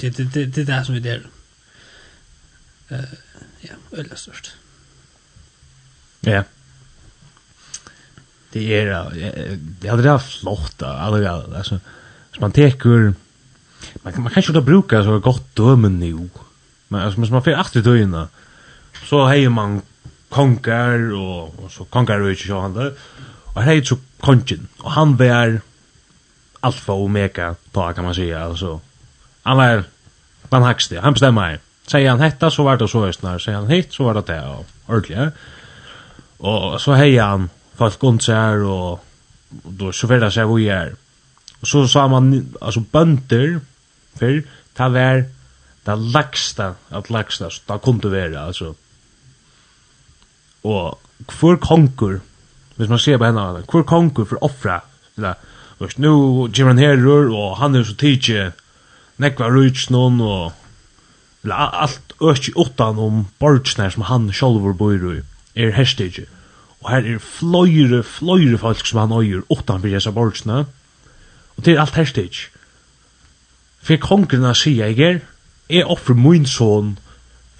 Det 0.00 0.16
det 0.16 0.34
det 0.34 0.54
det 0.54 0.62
er 0.62 0.76
det 0.76 0.86
som 0.86 0.94
är 0.94 1.00
der 1.00 1.20
uh, 2.90 3.14
ja, 3.64 3.74
øyla 3.92 4.16
størst 4.16 4.56
Ja. 6.20 6.42
Det 8.52 8.80
är 8.80 9.10
det 9.82 9.88
hade 9.88 10.02
det 10.02 10.20
flott 10.20 10.82
alltså 10.82 11.54
alltså 11.54 11.78
man 12.40 12.52
tar 12.52 13.14
man 14.02 14.12
kan 14.12 14.22
man 14.22 14.32
kan 14.32 14.42
ju 14.42 14.52
då 14.52 14.60
bruka 14.60 15.04
så 15.04 15.18
gott 15.18 15.56
dömen 15.56 15.98
nu. 15.98 16.28
Men 16.90 17.00
alltså 17.00 17.20
man 17.20 17.42
får 17.42 17.50
efter 17.50 17.80
döjna. 17.80 18.28
Så 19.04 19.26
hejer 19.26 19.48
man 19.48 19.82
konkar 20.28 21.12
och, 21.12 21.64
och 21.64 21.72
så 21.72 21.84
konkar 21.84 22.20
och 22.20 22.36
så 22.36 22.60
han 22.60 22.74
där. 22.74 22.92
Och 23.54 23.62
hejer 23.62 23.82
så 23.82 23.96
konchen 24.20 24.68
och 24.78 24.90
han 24.90 25.16
var 25.16 25.60
alfa 26.60 26.92
och 26.92 27.04
omega 27.04 27.54
på 27.72 27.92
kan 27.92 28.04
man 28.04 28.14
säga 28.14 28.44
alltså. 28.44 28.80
Han 29.42 29.56
var 29.56 29.84
den 30.48 30.62
högste. 30.62 31.00
Han 31.00 31.12
bestämmer. 31.12 31.58
Säger 31.86 32.10
han 32.10 32.20
hetta 32.20 32.50
så 32.50 32.62
var 32.62 32.76
det 32.76 32.88
så 32.88 33.06
just 33.06 33.22
när 33.22 33.38
säger 33.38 33.58
han 33.58 33.68
hit 33.68 33.92
så 33.92 34.04
var 34.04 34.14
det 34.14 34.22
det 34.26 34.46
och 34.46 34.66
ordentligt. 34.86 35.34
Och 36.36 36.80
så 36.80 36.92
hejer 36.92 37.22
han 37.22 37.50
fast 37.76 38.02
runt 38.02 38.28
och 38.28 39.04
då 39.62 39.92
så 39.92 40.06
väl 40.06 40.22
jag 40.22 40.32
så 40.32 40.54
vi 40.54 40.68
är. 40.68 40.94
Och 41.60 41.68
så 41.68 41.88
sa 41.88 42.08
man 42.08 42.54
alltså 42.60 42.80
bönder 42.80 43.60
för 44.18 44.42
ta 44.74 44.88
vär 44.88 45.24
det 45.86 45.98
lagsta 46.14 46.74
at 46.90 47.10
lagsta 47.10 47.50
så 47.50 47.62
det 47.68 47.80
kunne 47.82 48.12
være 48.12 48.46
altså. 48.46 48.74
Og 50.64 50.98
hvor 51.38 51.56
konkur 51.56 52.20
hvis 52.76 52.88
man 52.88 52.98
ser 52.98 53.18
på 53.18 53.28
henne 53.28 53.64
hvor 53.70 53.82
konkur 53.82 54.24
for 54.24 54.44
offra 54.44 54.80
det 55.16 55.34
Og 55.80 55.88
nu 55.96 56.48
kommer 56.56 56.72
han 56.74 56.78
her 56.78 57.06
og 57.08 57.56
han 57.56 57.74
er 57.74 57.84
så 57.84 57.94
tidsi 57.96 58.50
nekva 59.20 59.48
rujtsnån, 59.48 60.20
og 60.20 60.52
alt 61.48 62.14
økki 62.20 62.52
utan 62.56 62.98
om 63.00 63.22
bortsnær 63.40 63.92
som 63.94 64.04
han 64.08 64.28
sjálfur 64.32 64.76
bor 64.76 64.92
i, 64.92 65.22
er 65.56 65.72
hashtag 65.72 66.26
Og 66.80 66.90
her 66.90 67.14
er 67.14 67.18
fløyre, 67.18 68.02
fløyre 68.02 68.58
folk 68.58 68.86
som 68.86 69.00
han 69.00 69.16
øyer 69.22 69.42
utan 69.48 69.80
for 69.80 69.88
hessa 69.88 70.12
bortsnær, 70.12 70.68
og 71.56 71.64
det 71.64 71.74
er 71.74 71.80
alt 71.80 71.96
hashtag 71.96 72.36
For 73.80 73.96
kongren 73.96 74.44
a 74.44 74.54
sia 74.54 74.90
jeg 74.92 75.00
er, 75.00 75.20
jeg 75.70 75.86
offer 75.86 76.14
min 76.14 76.46
son 76.46 76.98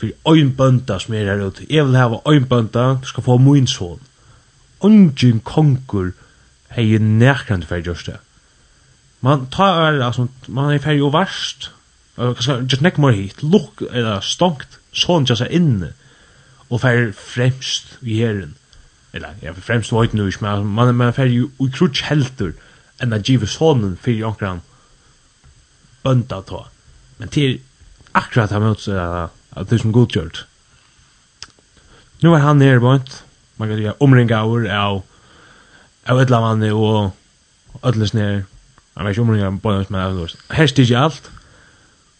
for 0.00 0.32
ein 0.32 0.54
bønda 0.56 0.98
som 0.98 1.14
er 1.14 1.28
her 1.28 1.44
ute. 1.46 1.66
Jeg 1.70 1.86
vil 1.86 1.96
hava 1.96 2.20
ein 2.30 2.48
bønda, 2.48 2.86
du 3.02 3.06
skal 3.06 3.22
få 3.22 3.36
min 3.38 3.66
son. 3.66 4.00
Ongen 4.80 5.40
konkur 5.44 6.12
hei 6.70 6.98
nærkant 6.98 7.66
for 7.68 7.82
just 7.86 8.06
det. 8.06 8.16
Man 9.20 9.46
tar, 9.52 10.00
altså, 10.00 10.26
man 10.48 10.72
er 10.72 10.78
ferdig 10.78 11.02
og 11.02 11.12
verst, 11.12 11.70
just 12.18 12.82
nek 12.82 12.98
mor 12.98 13.12
hit, 13.12 13.42
lukk, 13.42 13.82
eller 13.90 14.24
stongt, 14.24 14.78
sånn 14.96 15.28
just 15.28 15.44
er 15.44 15.52
inne, 15.52 15.92
og 16.70 16.80
fyrir 16.80 17.12
fremst 17.12 17.98
i 18.00 18.22
herren. 18.22 18.56
Eller, 19.12 19.36
ja, 19.42 19.52
fremst 19.52 19.92
var 19.92 20.08
ikke 20.08 20.16
nu, 20.16 20.30
men 20.40 20.66
man, 20.72 21.00
er 21.04 21.16
ferdig 21.16 21.42
jo 21.42 21.68
krutsk 21.76 22.06
heldur, 22.08 22.54
enn 23.00 23.12
a 23.12 23.20
givet 23.20 23.52
sonen 23.52 23.98
fyrir 24.00 24.30
onkran 24.30 24.62
bønda 26.04 26.40
ta. 26.48 26.64
Men 27.20 27.28
til 27.28 27.58
akkurat 28.14 28.50
han 28.50 28.62
mot 28.62 28.88
at 28.88 29.70
det 29.70 29.80
som 29.80 29.92
godgjort. 29.92 30.46
Nu 32.22 32.34
er 32.34 32.44
han 32.44 32.60
nere 32.60 32.80
bort, 32.80 33.22
man 33.56 33.68
kan 33.68 33.78
säga 33.78 33.94
omringa 34.00 34.44
år 34.44 34.68
av 34.68 35.02
av 36.06 36.20
ett 36.20 36.30
lavande 36.30 36.72
og 36.72 37.12
ödles 37.82 38.14
nere, 38.16 38.44
han 38.96 39.06
vet 39.06 39.14
ikke 39.14 39.22
omringa 39.22 39.50
på 39.62 39.72
hans 39.72 39.90
men 39.90 40.00
ödles. 40.00 40.36
Her 40.50 40.66
stiger 40.66 40.98
alt, 40.98 41.30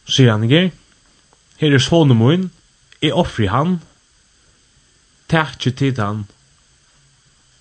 sier 0.06 0.30
han 0.30 0.44
ikke, 0.46 0.70
her 1.60 1.74
er 1.74 1.82
svåne 1.82 2.14
mun. 2.14 2.50
jeg 3.00 3.14
offri 3.16 3.46
han, 3.48 3.78
takk 5.28 5.56
ikke 5.56 5.76
tid 5.78 5.98
han, 5.98 6.26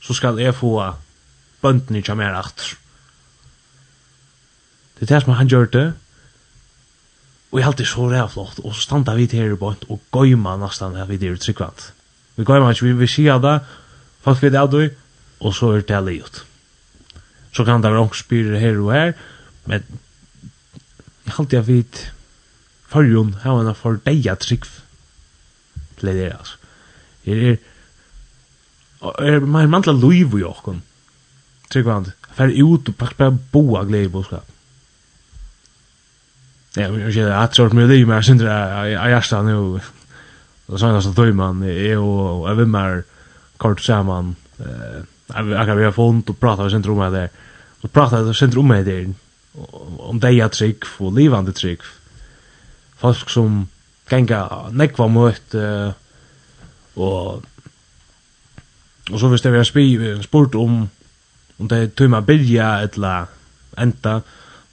så 0.04 0.14
skal 0.14 0.40
jeg 0.40 0.56
få 0.56 0.74
bøndene 1.62 2.02
kjammer 2.04 2.36
atter. 2.36 2.76
Det 5.00 5.08
er 5.08 5.16
det 5.16 5.24
som 5.24 5.38
han 5.40 5.48
gjør 5.48 5.70
det, 5.72 5.86
Og 7.50 7.58
jeg 7.58 7.66
halte 7.66 7.86
så 7.88 8.06
ræv 8.12 8.30
flott, 8.30 8.60
og 8.62 8.76
så 8.76 8.84
standa 8.86 9.16
vi 9.18 9.26
til 9.28 9.42
her 9.42 9.56
i 9.56 9.58
bort, 9.58 9.86
og 9.90 10.02
gøyma 10.14 10.54
nesten 10.62 10.98
her 11.00 11.08
vi 11.10 11.18
der 11.18 11.38
tryggvant. 11.38 11.94
Vi 12.38 12.46
gøyma 12.46 12.70
ikke, 12.72 12.86
vi, 12.86 12.94
vil 13.02 13.10
si 13.10 13.26
av 13.28 13.42
det, 13.42 13.56
folk 14.22 14.44
vet 14.44 14.58
av 14.60 14.70
det, 14.72 14.92
og 15.40 15.56
så 15.58 15.74
er 15.74 15.82
det 15.88 16.04
livet. 16.06 16.44
Så 17.52 17.66
kan 17.66 17.82
det 17.82 17.90
være 17.90 18.06
ångspyrer 18.06 18.62
her 18.62 18.78
og 18.78 18.94
her, 18.94 19.14
men 19.66 19.82
jeg 21.26 21.34
halte 21.38 21.58
jeg 21.58 21.68
vidt, 21.68 22.04
fargen 22.90 23.34
her 23.44 23.58
var 23.58 23.66
en 23.66 23.78
for 23.78 23.98
deia 24.06 24.38
tryggv, 24.38 24.70
til 25.98 26.14
det 26.14 26.30
altså. 26.30 26.56
Her 27.26 27.44
er, 27.50 27.58
er 29.26 29.40
man 29.42 29.74
mantla 29.74 29.94
loiv 29.98 30.38
i 30.38 30.46
okkon, 30.46 30.84
tryggvand, 31.74 32.14
fer 32.38 32.54
ut 32.62 32.94
og 32.94 33.02
bare 33.02 33.34
boa 33.52 33.84
glede 33.90 34.06
i 34.06 34.14
boskap. 34.14 34.46
Ja, 36.76 36.82
jag 36.82 37.14
ser 37.14 37.30
att 37.30 37.56
sort 37.56 37.74
med 37.74 37.90
det 37.90 38.06
men 38.06 38.24
sen 38.24 38.40
jag 38.40 39.12
jag 39.12 39.26
står 39.26 39.44
nu. 39.44 39.80
Då 40.68 40.78
sa 40.78 40.94
jag 40.94 41.04
så 41.04 41.10
då 41.10 41.34
man 41.34 41.64
är 41.64 41.98
och 41.98 42.52
även 42.52 42.72
mer 42.72 43.04
kort 43.58 43.82
samman. 43.82 44.36
Eh, 44.60 45.02
jag 45.28 45.66
kan 45.66 45.78
vi 45.78 45.92
få 45.92 46.08
ont 46.08 46.30
och 46.30 46.40
prata 46.40 46.70
sen 46.70 46.84
tror 46.84 47.04
jag 47.04 47.14
där. 47.14 47.30
Så 47.82 47.88
prata 47.88 48.22
det 48.22 48.34
sen 48.34 48.52
tror 48.52 48.76
jag 48.76 48.86
där. 48.86 49.14
Om 49.98 50.20
det 50.20 50.32
jag 50.32 50.52
trick 50.52 50.86
för 50.86 51.12
livande 51.12 51.52
trick. 51.52 51.82
Folk 52.98 53.30
som 53.30 53.68
gänga 54.10 54.70
nekva 54.72 55.08
mot 55.08 55.54
eh 55.54 55.92
och 56.94 57.44
och 59.12 59.20
så 59.20 59.28
visst 59.28 59.44
det 59.44 59.52
vi 59.52 59.58
har 59.58 60.22
spurt 60.22 60.56
om 60.56 60.90
om 61.58 61.68
det 61.68 62.00
är 62.00 62.08
man 62.08 62.26
bilja 62.26 62.80
eller 62.80 63.26
enta 63.78 64.22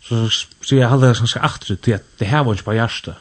så 0.07 0.27
sier 0.31 0.85
jeg 0.85 0.91
halda 0.91 1.11
det 1.11 1.19
ganske 1.19 1.43
aktri 1.43 1.77
til 1.77 1.97
at 1.99 2.07
det 2.21 2.29
her 2.31 2.45
var 2.47 2.55
ikke 2.55 2.69
på 2.69 2.77
hjärsta. 2.79 3.17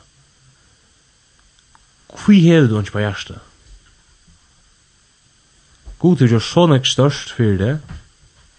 Hvor 2.14 2.38
hever 2.46 2.68
du 2.70 2.80
ikke 2.80 2.96
på 2.96 3.04
hjärsta? 3.04 3.40
God 6.00 6.22
er 6.22 6.30
jo 6.30 6.40
sånn 6.44 6.76
ek 6.76 6.86
størst 6.86 7.34
for 7.34 7.58
det, 7.58 7.74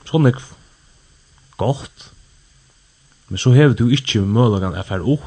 sånn 0.09 0.27
ek 0.27 0.41
godt, 1.61 2.09
men 3.29 3.39
så 3.39 3.53
hever 3.55 3.77
du 3.79 3.87
ikke 3.95 4.25
mølagan 4.27 4.75
å 4.75 4.85
fer 4.87 5.05
opp, 5.07 5.25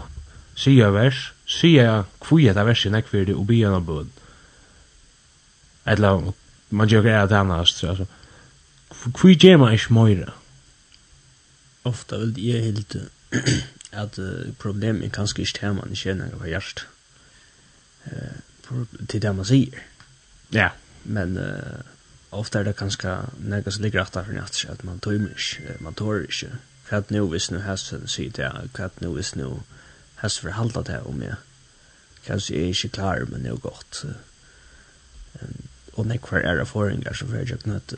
sier 0.59 0.91
vers, 0.91 1.29
sier 1.47 1.85
jeg 1.85 2.07
hvor 2.25 2.43
er 2.43 2.57
det 2.57 2.65
verset 2.67 2.91
nek 2.91 3.07
for 3.07 3.23
det 3.23 3.35
og 3.37 3.47
bygjer 3.47 3.75
han 3.75 3.87
bød. 3.87 4.11
Eller 5.89 6.31
man 6.69 6.91
gjør 6.91 7.05
greia 7.07 7.27
til 7.27 7.39
annars, 7.39 7.77
altså. 7.83 8.09
Hvor 9.15 9.31
gjør 9.31 9.57
man 9.61 9.73
ikke 9.77 9.95
møyre? 9.95 10.33
ofta 11.88 12.17
vil 12.17 12.39
jeg 12.43 12.63
helt 12.63 12.95
at 14.03 14.19
uh, 14.19 14.53
problemet 14.62 15.05
er 15.05 15.13
kanskje 15.13 15.45
ikke 15.45 15.65
her 15.65 15.73
man 15.77 15.93
ikke 15.93 16.10
kjenner 16.10 16.36
hva 16.38 16.49
hjert 16.49 16.86
uh, 18.10 18.86
til 19.10 19.21
det 19.21 19.36
man 19.36 19.47
sier. 19.49 19.82
Ja, 20.53 20.69
men 21.03 21.38
uh, 21.38 21.82
ofta 22.32 22.60
er 22.60 22.69
det 22.69 22.77
kanskje 22.77 23.15
nega 23.39 23.71
som 23.71 23.86
ligger 23.86 24.03
etter 24.03 24.25
for 24.25 24.38
natt 24.38 24.63
at 24.69 24.84
man 24.86 25.01
tøymer 25.01 25.34
ikke, 25.36 25.77
man 25.80 25.97
tør 25.97 26.25
ikke. 26.27 26.56
Hva 26.89 26.97
er 26.97 27.06
det 27.06 27.17
nå 27.17 27.27
hvis 27.30 27.51
nå 27.53 27.62
hesten 27.65 28.08
sier 28.10 28.34
det 28.34 28.49
hva 28.49 28.88
er 28.88 28.95
det 28.95 29.06
nå 29.06 29.13
hvis 29.13 29.36
nå 29.38 29.51
hesten 30.23 30.49
forhalda 30.49 30.86
det 30.89 31.03
om 31.10 31.21
jeg 31.23 31.38
kanskje 32.25 32.56
jeg 32.56 32.63
er 32.63 32.75
ikke 32.75 32.95
klar, 32.97 33.25
men 33.30 33.43
det 33.43 33.51
er 33.51 33.62
godt. 33.63 34.06
Og 35.93 36.08
nekvar 36.08 36.43
er 36.43 36.62
erfaringer 36.62 37.15
som 37.15 37.32
fyrir 37.32 37.56
jeg 37.56 37.63
knøtt 37.63 37.95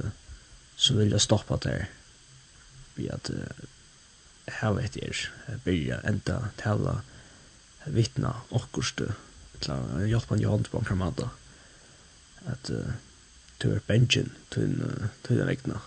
som 0.82 0.97
vilja 0.97 1.19
stoppa 1.21 1.58
der. 1.62 1.89
Vi 2.95 3.08
at 3.12 3.32
hava 4.47 4.82
etter 4.82 5.27
byrja, 5.65 6.01
enda, 6.08 6.51
tala, 6.58 7.01
vittna, 7.86 8.36
okkurste, 8.49 9.12
hjelpa 9.62 10.36
en 10.36 10.41
johan 10.41 10.65
på 10.65 10.82
en 10.82 10.89
kramata, 10.89 11.30
at 12.49 12.71
uh, 12.73 12.93
du 13.62 13.69
er 13.75 13.84
bensin, 13.88 14.32
du 14.56 14.62
den 15.27 15.47
vegna, 15.47 15.82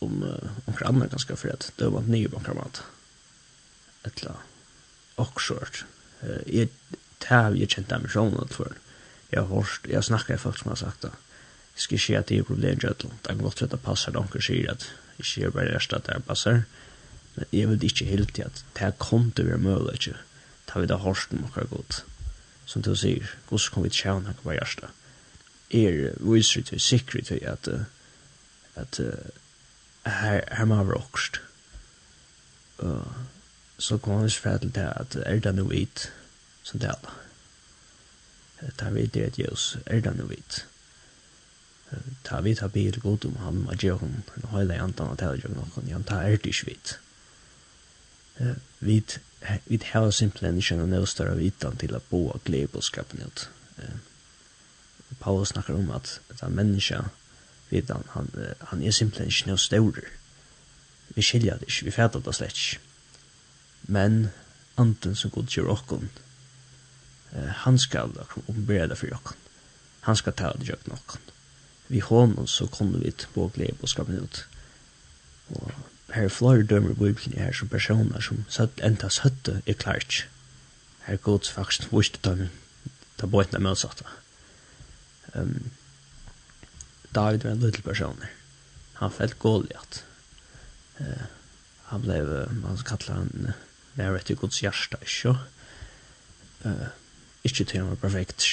om 0.00 0.22
omkring 0.66 0.88
andre 0.88 1.08
ganske 1.08 1.36
for 1.36 1.52
at 1.52 1.70
det 1.78 1.88
var 1.92 2.08
nye 2.08 2.28
på 2.28 2.40
en 2.40 2.48
kramata. 2.48 2.84
Etla, 4.08 4.36
okkursort, 5.16 5.84
jeg 6.46 6.68
tar 7.20 7.50
vi 7.52 7.66
kjent 7.66 7.90
dem 7.90 8.04
i 8.06 8.12
sjån, 8.12 8.36
jeg 9.32 9.42
har 9.42 9.48
hørt, 9.50 9.88
jeg 9.90 10.04
snakker 10.04 10.38
folk 10.38 10.58
som 10.58 10.72
har 10.72 10.80
sagt 10.80 11.02
det, 11.02 11.12
Jeg 11.76 11.82
skal 11.82 11.98
ikke 11.98 12.18
at 12.18 12.28
det 12.28 12.38
er 12.38 12.44
problem 12.48 12.78
i 12.78 12.80
Gjøtland. 12.80 13.16
Det 13.22 13.30
er 13.30 13.42
godt 13.42 13.62
at 13.62 13.70
det 13.70 13.80
passer, 13.84 14.12
de 14.12 14.42
sier 14.42 14.70
at 14.72 14.84
ikke 15.18 15.40
jeg 15.42 15.52
bare 15.52 15.74
er 15.76 15.88
at 15.96 16.06
det 16.06 16.24
passer. 16.24 16.62
Men 17.36 17.50
jeg 17.52 17.70
vil 17.70 17.84
ikke 17.84 18.08
helt 18.08 18.34
til 18.34 18.46
at 18.48 18.62
det 18.74 18.84
her 18.84 18.94
kom 18.98 19.30
til 19.30 19.46
å 19.46 19.54
være 19.54 19.64
mulig 19.64 19.98
ikke. 20.00 20.16
Ta 20.66 20.80
vi 20.82 20.90
da 20.90 20.98
hårsten 21.00 21.42
noe 21.44 21.66
godt. 21.70 22.02
Som 22.66 22.82
du 22.82 22.94
sier, 22.98 23.28
hvordan 23.48 23.74
kan 23.74 23.84
vi 23.84 23.92
til 23.92 24.02
tjene 24.02 24.24
noe 24.26 24.40
på 24.42 24.56
hjertet? 24.56 25.02
Er 25.74 26.16
viser 26.22 26.64
til, 26.66 26.80
sikre 26.80 27.22
til 27.26 27.42
at 27.46 27.68
at 28.76 29.00
her, 30.06 30.44
her 30.52 30.64
må 30.64 30.82
være 30.84 31.00
åkst. 31.00 31.40
Så 33.78 33.98
kan 33.98 34.24
vi 34.24 34.30
spørre 34.30 34.58
til 34.58 34.74
det 34.74 34.88
at 35.00 35.16
er 35.22 35.40
det 35.40 35.54
noe 35.56 35.70
vidt 35.72 36.10
som 36.62 36.80
det 36.80 36.90
er 36.90 37.00
da. 37.04 37.14
Ta 38.76 38.90
vi 38.90 39.06
det 39.06 39.22
at 39.30 39.38
Jesus 39.38 39.76
er 39.86 40.00
det 40.04 40.16
noe 40.16 40.28
vidt. 40.28 40.64
Ta 42.26 42.40
vi 42.42 42.54
ta 42.58 42.68
bil 42.72 43.00
god 43.00 43.24
om 43.28 43.36
han 43.40 43.64
og 43.68 43.76
gjør 43.78 44.00
hun. 44.02 44.22
en 44.36 44.48
høyde 44.50 44.74
jeg 44.74 44.82
antan 44.82 45.12
at 45.12 45.22
jeg 45.22 45.44
gjør 45.44 45.54
noen. 45.54 45.92
Han 45.92 46.04
tar 46.04 46.22
er 46.22 46.36
det 46.36 46.52
ikke 46.52 46.72
vidt 46.72 46.98
vi 48.80 49.02
vi 49.66 49.78
har 49.92 50.10
simpelthen 50.10 50.58
ikke 50.58 50.76
noe 50.80 51.06
større 51.06 51.36
vitan 51.38 51.76
til 51.78 51.94
å 51.94 52.02
bo 52.10 52.26
og 52.34 52.42
glede 52.44 52.70
på 52.72 52.82
skapen 52.82 53.22
ut. 53.22 53.46
Paulus 55.20 55.52
snakker 55.54 55.76
om 55.76 55.90
at 55.94 56.18
den 56.40 56.56
menneska 56.56 57.04
vitan, 57.70 58.04
han, 58.14 58.30
han 58.70 58.82
er 58.82 58.94
simpelthen 58.94 59.30
ikke 59.30 59.50
noe 59.52 59.62
større. 59.62 60.02
Vi 61.14 61.22
skiljer 61.22 61.60
det 61.60 61.70
ikke, 61.70 61.86
vi 61.86 61.94
fatter 61.94 62.24
det 62.24 62.34
slett 62.34 62.58
ikke. 62.58 62.82
Men 63.86 64.30
anten 64.76 65.14
som 65.14 65.30
god 65.30 65.52
gjør 65.52 65.72
okkon, 65.76 66.10
han 67.62 67.78
skal 67.78 68.16
ombereda 68.46 68.98
for 68.98 69.14
okken. 69.14 69.38
Han 70.08 70.18
skal 70.18 70.34
ta 70.38 70.52
det 70.58 70.68
gjør 70.68 70.96
okken. 70.96 71.32
Vi 71.88 72.02
hånden 72.02 72.48
så 72.50 72.66
kunne 72.66 72.98
vi 72.98 73.14
bo 73.34 73.46
og 73.46 73.54
glede 73.54 73.78
på 73.78 73.86
skapen 73.90 74.18
ut. 74.18 74.42
Og 75.54 75.70
her 76.14 76.24
er 76.24 76.28
flere 76.28 76.62
dømer 76.62 76.90
i 76.90 76.94
Bibelen 76.94 77.38
her 77.38 77.52
som 77.52 77.68
personer 77.68 78.20
som 78.20 78.44
satt 78.48 78.80
enda 78.84 79.08
søtte 79.10 79.62
er 79.66 79.74
klart. 79.74 80.26
Her 81.06 81.16
gods 81.16 81.50
faktisk 81.50 81.92
viste 81.92 82.22
dem 82.24 82.48
ta 83.18 83.26
båten 83.26 83.56
er 83.56 83.64
møtsatt. 83.64 84.02
Um, 85.34 85.70
David 87.14 87.44
var 87.44 87.50
en 87.50 87.64
liten 87.64 87.82
person. 87.82 88.22
Han 89.00 89.12
felt 89.12 89.38
Goliat. 89.38 90.04
Uh, 91.00 91.26
han 91.90 92.04
ble, 92.04 92.20
uh, 92.22 92.52
man 92.60 92.78
kallar 92.84 93.22
han, 93.22 93.48
uh, 93.48 93.60
nær 93.96 94.18
etter 94.18 94.36
gods 94.36 94.60
hjärsta, 94.60 95.00
ikke? 95.02 95.36
Uh, 96.64 96.88
ikke 97.44 97.64
til 97.64 97.80
han 97.80 97.92
var 97.94 98.02
perfekt. 98.04 98.50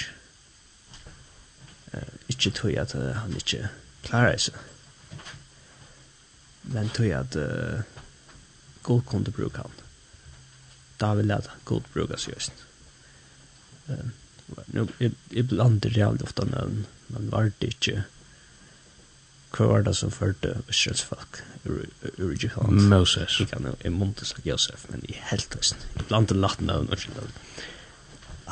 Uh, 1.94 2.08
ikke 2.30 2.52
til 2.52 2.78
at 2.80 2.96
uh, 2.96 3.12
han 3.20 3.36
ikke 3.36 3.68
klarer 4.04 4.40
seg 4.40 4.73
men 6.64 6.90
tog 6.90 7.06
jag 7.06 7.20
att 7.22 7.36
uh, 7.36 7.80
god 8.82 9.08
kunde 9.08 9.32
bruka 9.32 9.62
han. 9.62 9.72
Där 10.98 11.16
vill 11.16 11.30
jag 11.30 11.44
god 11.64 11.84
bruka 11.94 12.18
sig 12.18 12.34
just. 12.34 12.52
Uh, 13.90 13.96
nu, 14.66 14.88
jag, 14.98 15.12
jag 15.30 15.46
blandar 15.46 15.90
jävligt 15.90 16.22
ofta 16.22 16.46
men 17.08 17.30
var 17.30 17.52
det 17.60 17.66
inte 17.66 18.04
hva 19.54 19.68
var 19.70 19.84
det 19.86 19.94
som 19.94 20.12
førte 20.12 20.56
Israels 20.72 21.04
folk 21.06 21.42
ur 21.64 22.32
Egypten? 22.32 22.88
Moses. 22.90 23.40
Jeg 23.40 23.52
kan 23.52 23.68
jo, 23.70 23.76
jeg 23.84 23.94
måtte 23.94 24.26
sagt 24.26 24.48
Josef, 24.50 24.88
men 24.90 25.04
i 25.06 25.18
helt 25.30 25.54
høysen. 25.54 25.84
Iblant 26.02 26.34
en 26.34 26.42
latt 26.42 26.62
navn, 26.62 26.90
og 26.90 27.06
navn. 27.14 27.36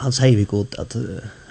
Han 0.02 0.14
sier 0.16 0.38
vi 0.38 0.46
god 0.50 0.78
at, 0.82 0.96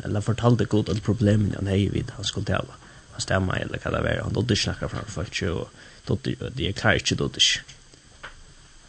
eller 0.05 0.25
fortalte 0.25 0.69
god 0.71 0.93
at 0.93 1.03
problemen 1.07 1.57
han 1.57 1.71
hei 1.71 1.89
vid 1.93 2.15
han 2.17 2.27
skulle 2.27 2.47
tala 2.47 2.79
stämma 3.21 3.57
eller 3.57 3.79
vad 3.85 3.95
det 3.95 4.01
var. 4.01 4.23
Han 4.23 4.47
då 4.47 4.57
snackar 4.57 4.89
framför 4.89 5.11
folk 5.11 5.43
ju 5.43 5.51
och 5.51 5.71
då 6.05 6.19
det 6.55 6.69
är 6.69 6.73
klart 6.73 7.13
ju 7.13 7.17
då 7.17 7.29
det. 7.29 7.41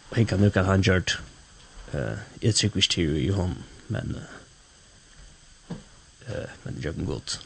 Och 0.10 0.16
han 0.16 0.26
kan 0.26 0.42
nu 0.42 0.50
kan 0.50 0.66
han 0.66 0.82
gjort 0.82 1.20
eh 1.94 2.14
ett 2.42 2.58
cyklist 2.58 2.92
till 2.92 3.18
i 3.18 3.30
hon 3.30 3.56
men 3.88 4.18
eh 6.28 6.50
men 6.64 6.76
det 6.76 6.82
gör 6.86 6.94
gott. 6.94 7.40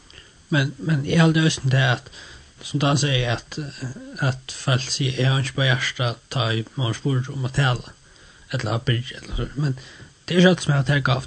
Men 0.50 0.72
men 0.78 1.06
i 1.06 1.20
all 1.20 1.34
dösen 1.34 1.70
det 1.70 1.92
att 1.92 2.10
som 2.62 2.82
han 2.82 2.98
säger 2.98 3.32
att 3.32 3.60
att 4.20 4.52
fall 4.52 4.80
sig 4.80 5.22
är 5.22 5.30
hans 5.30 5.52
på 5.52 5.64
hjärta 5.64 6.16
ta 6.28 6.54
i 6.54 6.66
man 6.76 6.94
spår 6.94 7.26
om 7.34 7.46
att 7.46 7.58
hälla 7.58 7.90
eller 8.50 8.72
ha 8.72 8.80
bridge 8.80 9.16
eller 9.16 9.36
så 9.36 9.46
men 9.56 9.80
det 10.26 10.36
är 10.36 10.40
ju 10.40 10.50
allt 10.50 10.62
som 10.62 10.74
jag 10.74 10.86
tar 10.86 11.00
gav. 11.00 11.26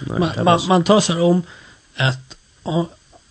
Man 0.00 0.44
man 0.44 0.60
man 0.68 0.84
tar 0.84 1.00
sig 1.00 1.20
om 1.20 1.42
att 1.96 2.36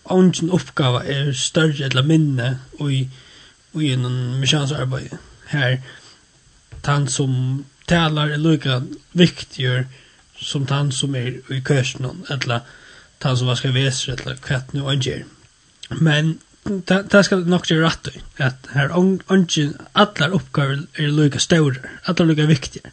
ongen 0.10 0.52
oppgave 0.56 1.06
er 1.06 1.32
større 1.34 1.86
eller 1.86 2.04
minne 2.04 2.60
och 2.80 2.92
i, 2.92 3.10
och 3.74 3.84
i 3.84 3.96
noen 3.96 4.40
misjonsarbeid 4.40 5.18
her 5.50 5.80
tant 6.82 7.12
som 7.12 7.66
talar 7.88 8.34
er 8.34 8.38
lika 8.38 8.82
viktigere 9.14 9.86
som 10.40 10.66
tant 10.66 10.94
som 10.94 11.16
er 11.16 11.40
i 11.52 11.62
kursen 11.66 12.08
eller 12.30 12.66
tant 13.20 13.40
som 13.40 13.50
vaskar 13.50 13.76
veser 13.76 14.16
eller 14.20 14.40
kvett 14.42 14.74
nu 14.74 14.86
han 14.88 15.04
men 16.00 16.40
det 16.66 17.26
skal 17.26 17.48
nok 17.50 17.68
gjøre 17.70 17.88
rett 17.88 18.10
at 18.38 18.70
her 18.74 18.94
ongen 18.98 19.76
alle 19.96 20.34
oppgaver 20.36 20.86
er 20.98 21.12
lika 21.12 21.40
større 21.40 21.98
allar 22.06 22.26
lika 22.26 22.46
viktigere 22.46 22.92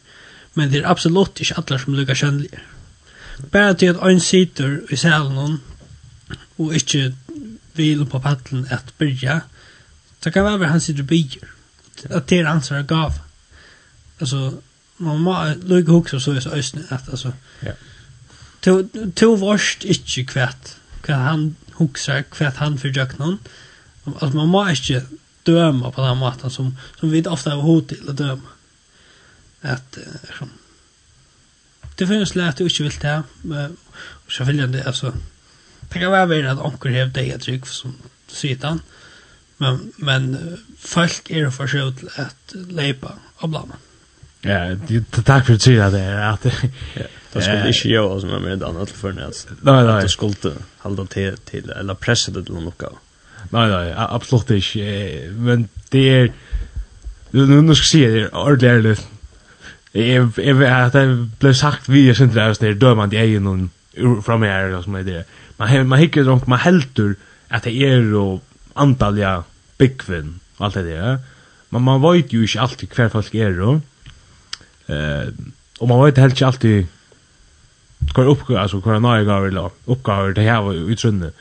men 0.53 0.71
det 0.71 0.81
er 0.81 0.89
absolutt 0.89 1.39
ikke 1.39 1.57
alle 1.61 1.79
som 1.79 1.93
lika 1.93 2.13
kjønnlige 2.13 2.61
bare 3.51 3.73
til 3.73 3.93
at 3.93 4.01
han 4.01 4.19
sitter 4.19 4.79
i 4.91 4.95
salen 4.95 5.59
og 6.57 6.73
ikke 6.75 7.15
vil 7.77 8.05
på 8.05 8.19
paddelen 8.19 8.67
at 8.69 8.93
byrja, 8.97 9.39
så 10.21 10.31
kan 10.31 10.43
være 10.43 10.67
han 10.67 10.81
sitter 10.81 11.03
bygger. 11.03 11.47
At 12.09 12.29
det 12.29 12.39
er 12.39 12.49
ansvar 12.49 12.81
gav. 12.81 13.13
Altså, 14.19 14.57
man 14.97 15.19
må 15.19 15.35
lukke 15.61 15.91
hukse 15.91 16.15
og 16.15 16.21
så 16.21 16.33
i 16.33 16.41
så 16.41 16.55
østene 16.55 16.85
at, 16.89 17.01
altså, 17.09 17.31
ja. 17.63 17.71
to, 18.61 18.89
to 19.15 19.33
vorst 19.33 19.85
ikke 19.85 20.25
kvett, 20.33 20.77
kvett 21.01 21.21
han 21.21 21.55
hukser, 21.77 22.21
kvett 22.31 22.57
han 22.57 22.77
for 22.79 23.17
noen. 23.19 23.39
Altså, 24.05 24.37
man 24.37 24.49
må 24.49 24.67
ikke 24.67 25.03
døma 25.45 25.89
på 25.89 26.01
den 26.01 26.17
måten 26.17 26.49
som, 26.49 26.75
som 26.99 27.11
vi 27.11 27.25
ofte 27.27 27.49
har 27.49 27.61
hod 27.61 27.89
til 27.91 28.09
å 28.09 28.15
døma. 28.17 28.55
At, 29.61 29.97
uh, 29.97 30.47
det 31.97 32.07
finnes 32.07 32.35
lett 32.35 32.57
du 32.57 32.65
ikke 32.65 32.83
vil 32.83 32.99
ta, 33.01 33.21
og 33.45 34.31
selvfølgelig, 34.31 34.85
altså, 34.85 35.13
Det 35.93 36.01
kan 36.01 36.11
være 36.11 36.29
veldig 36.29 36.51
at 36.51 36.63
onker 36.67 36.93
hev 36.93 37.11
deg 37.15 37.33
et 37.35 37.43
trygg 37.45 37.67
som 37.69 37.95
sidan, 38.27 38.81
men, 39.63 39.79
men 39.97 40.29
folk 40.79 41.31
er 41.31 41.49
for 41.53 41.71
seg 41.71 41.95
til 42.01 42.09
at 42.21 42.55
leipa 42.75 43.15
og 43.39 43.53
blama. 43.53 43.79
Ja, 44.45 44.75
takk 45.25 45.47
for 45.47 45.55
å 45.57 45.61
si 45.61 45.73
det 45.75 46.01
er 46.01 46.19
Ja. 46.21 46.35
det 47.33 47.43
skulle 47.43 47.71
ikke 47.71 47.89
gjøre 47.89 48.21
som 48.21 48.35
er 48.37 48.43
med 48.43 48.63
annet 48.63 48.93
til 48.93 49.15
nei. 49.17 49.27
at 49.27 50.03
det 50.03 50.11
skulle 50.13 50.53
halda 50.83 51.05
til, 51.11 51.37
til 51.45 51.71
eller 51.75 51.97
presse 51.99 52.31
det 52.33 52.45
til 52.47 52.55
noe. 52.55 52.93
Nei, 53.51 53.67
nei, 53.71 53.83
absolutt 53.95 54.51
ikke, 54.51 55.31
men 55.39 55.69
det 55.91 56.05
er, 56.11 56.31
nu 57.31 57.61
nu 57.61 57.75
skal 57.75 57.99
jeg 58.01 58.11
si 58.11 58.19
det, 58.19 58.29
ordentlig 58.31 58.69
ærlig, 58.69 58.97
jeg 59.97 60.57
vet 60.59 60.71
at 60.71 60.93
det 60.93 61.29
ble 61.39 61.53
sagt 61.55 61.89
vi 61.89 62.07
er 62.09 62.17
sindre, 62.17 62.49
det 62.59 62.69
er 62.69 62.79
dømant 62.81 63.13
i 63.13 63.21
egen 63.23 63.47
og 63.47 64.23
fra 64.25 64.37
meg 64.37 64.51
her, 64.51 64.71
det 64.75 64.83
som 64.83 64.95
er 64.99 65.05
det 65.07 65.21
man 65.57 65.67
har 65.67 65.83
man 65.83 65.99
hickar 65.99 66.23
drunk 66.23 66.47
man 66.47 66.59
helter 66.59 67.15
att 67.47 67.63
det 67.63 67.71
är 67.71 68.13
och 68.13 68.43
antalja 68.73 69.43
bigvin 69.77 70.39
og 70.57 70.65
alt 70.65 70.73
det 70.73 70.85
der. 70.85 71.17
Men 71.69 71.81
man 71.81 72.01
vet 72.01 72.33
ju 72.33 72.41
inte 72.41 72.61
alltid 72.61 72.89
kvar 72.89 73.09
folk 73.09 73.35
är 73.35 73.57
då. 73.57 73.81
Eh 74.93 75.27
och 75.79 75.87
man 75.87 76.05
vet 76.05 76.17
helt 76.17 76.33
inte 76.33 76.47
alltid 76.47 76.87
kvar 78.13 78.25
uppgåvor 78.25 78.59
alltså 78.59 78.81
kvar 78.81 78.99
några 78.99 79.47
eller 79.47 79.71
uppgåvor 79.85 80.33
det 80.33 80.41
här 80.41 80.61
var 80.61 80.73
utrunne. 80.73 81.31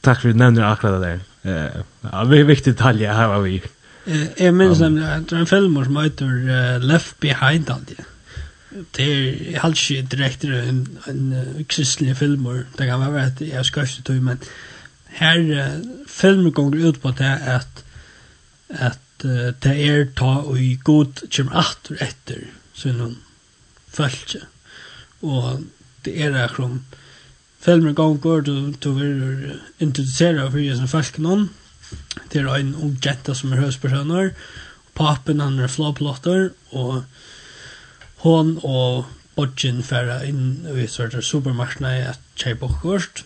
Tack 0.00 0.20
för 0.20 0.28
att 0.28 0.54
du 0.54 0.62
akkurat 0.62 1.00
det 1.00 1.06
där. 1.06 1.20
Eh 1.42 1.70
ja, 2.00 2.24
det 2.24 2.38
er 2.38 2.44
viktig 2.44 2.72
detaljer 2.72 3.12
här 3.12 3.28
var 3.28 3.40
vi. 3.40 3.62
Eh, 4.06 4.26
jeg 4.38 4.54
minns 4.54 4.80
nämligen 4.80 5.24
det 5.24 5.36
en 5.36 5.46
film 5.46 5.84
som 5.84 5.96
heter 5.96 6.78
Left 6.78 7.20
Behind 7.20 7.70
alltid 7.70 8.00
det 8.96 9.06
er 9.06 9.60
helt 9.62 9.80
ikke 9.80 10.08
direkte 10.12 10.48
en, 10.68 10.80
en, 11.08 11.32
uh, 11.32 11.62
kristelig 11.68 12.16
film, 12.16 12.46
Det 12.78 12.86
kan 12.86 13.00
være 13.00 13.26
at 13.26 13.40
jeg 13.40 13.64
skal 13.64 13.82
ikke 13.82 14.02
tog, 14.02 14.22
men 14.22 14.42
her 15.06 15.40
uh, 15.40 15.84
filmen 16.08 16.52
går 16.52 16.76
ut 16.88 17.00
på 17.00 17.10
det 17.18 17.38
at, 17.56 17.84
at 18.68 19.24
uh, 19.24 19.52
det 19.62 19.74
er 19.88 20.04
ta 20.16 20.32
og 20.44 20.60
i 20.60 20.78
god 20.84 21.28
kommer 21.36 21.56
atter 21.56 21.96
etter 22.00 22.46
sin 22.74 23.16
følelse. 23.88 24.40
Og 25.22 25.64
det 26.04 26.22
er 26.22 26.30
det 26.30 26.50
som 26.56 26.82
filmen 27.60 27.94
går 27.94 28.40
du 28.40 28.72
du 28.84 28.92
vil 28.92 29.60
introdusere 29.80 30.50
for 30.50 30.58
jeg 30.58 30.76
som 30.76 30.88
folk 30.88 31.18
noen. 31.18 31.50
Det 32.32 32.40
er 32.40 32.54
en 32.54 32.74
ung 32.74 32.98
jenta 33.04 33.34
som 33.34 33.52
er 33.52 33.60
høyspersoner 33.60 34.32
papen 34.96 35.42
han 35.44 35.60
er 35.60 35.70
flåplotter 35.70 36.50
og 36.72 37.04
hon 38.26 38.56
og 38.66 39.06
bodgen 39.36 39.82
færa 39.84 40.20
inn 40.26 40.66
i 40.72 40.86
sørta 40.90 41.22
supermarkna 41.24 41.94
i 41.96 42.04
at 42.10 42.20
kjei 42.40 42.54
bokkvart, 42.58 43.24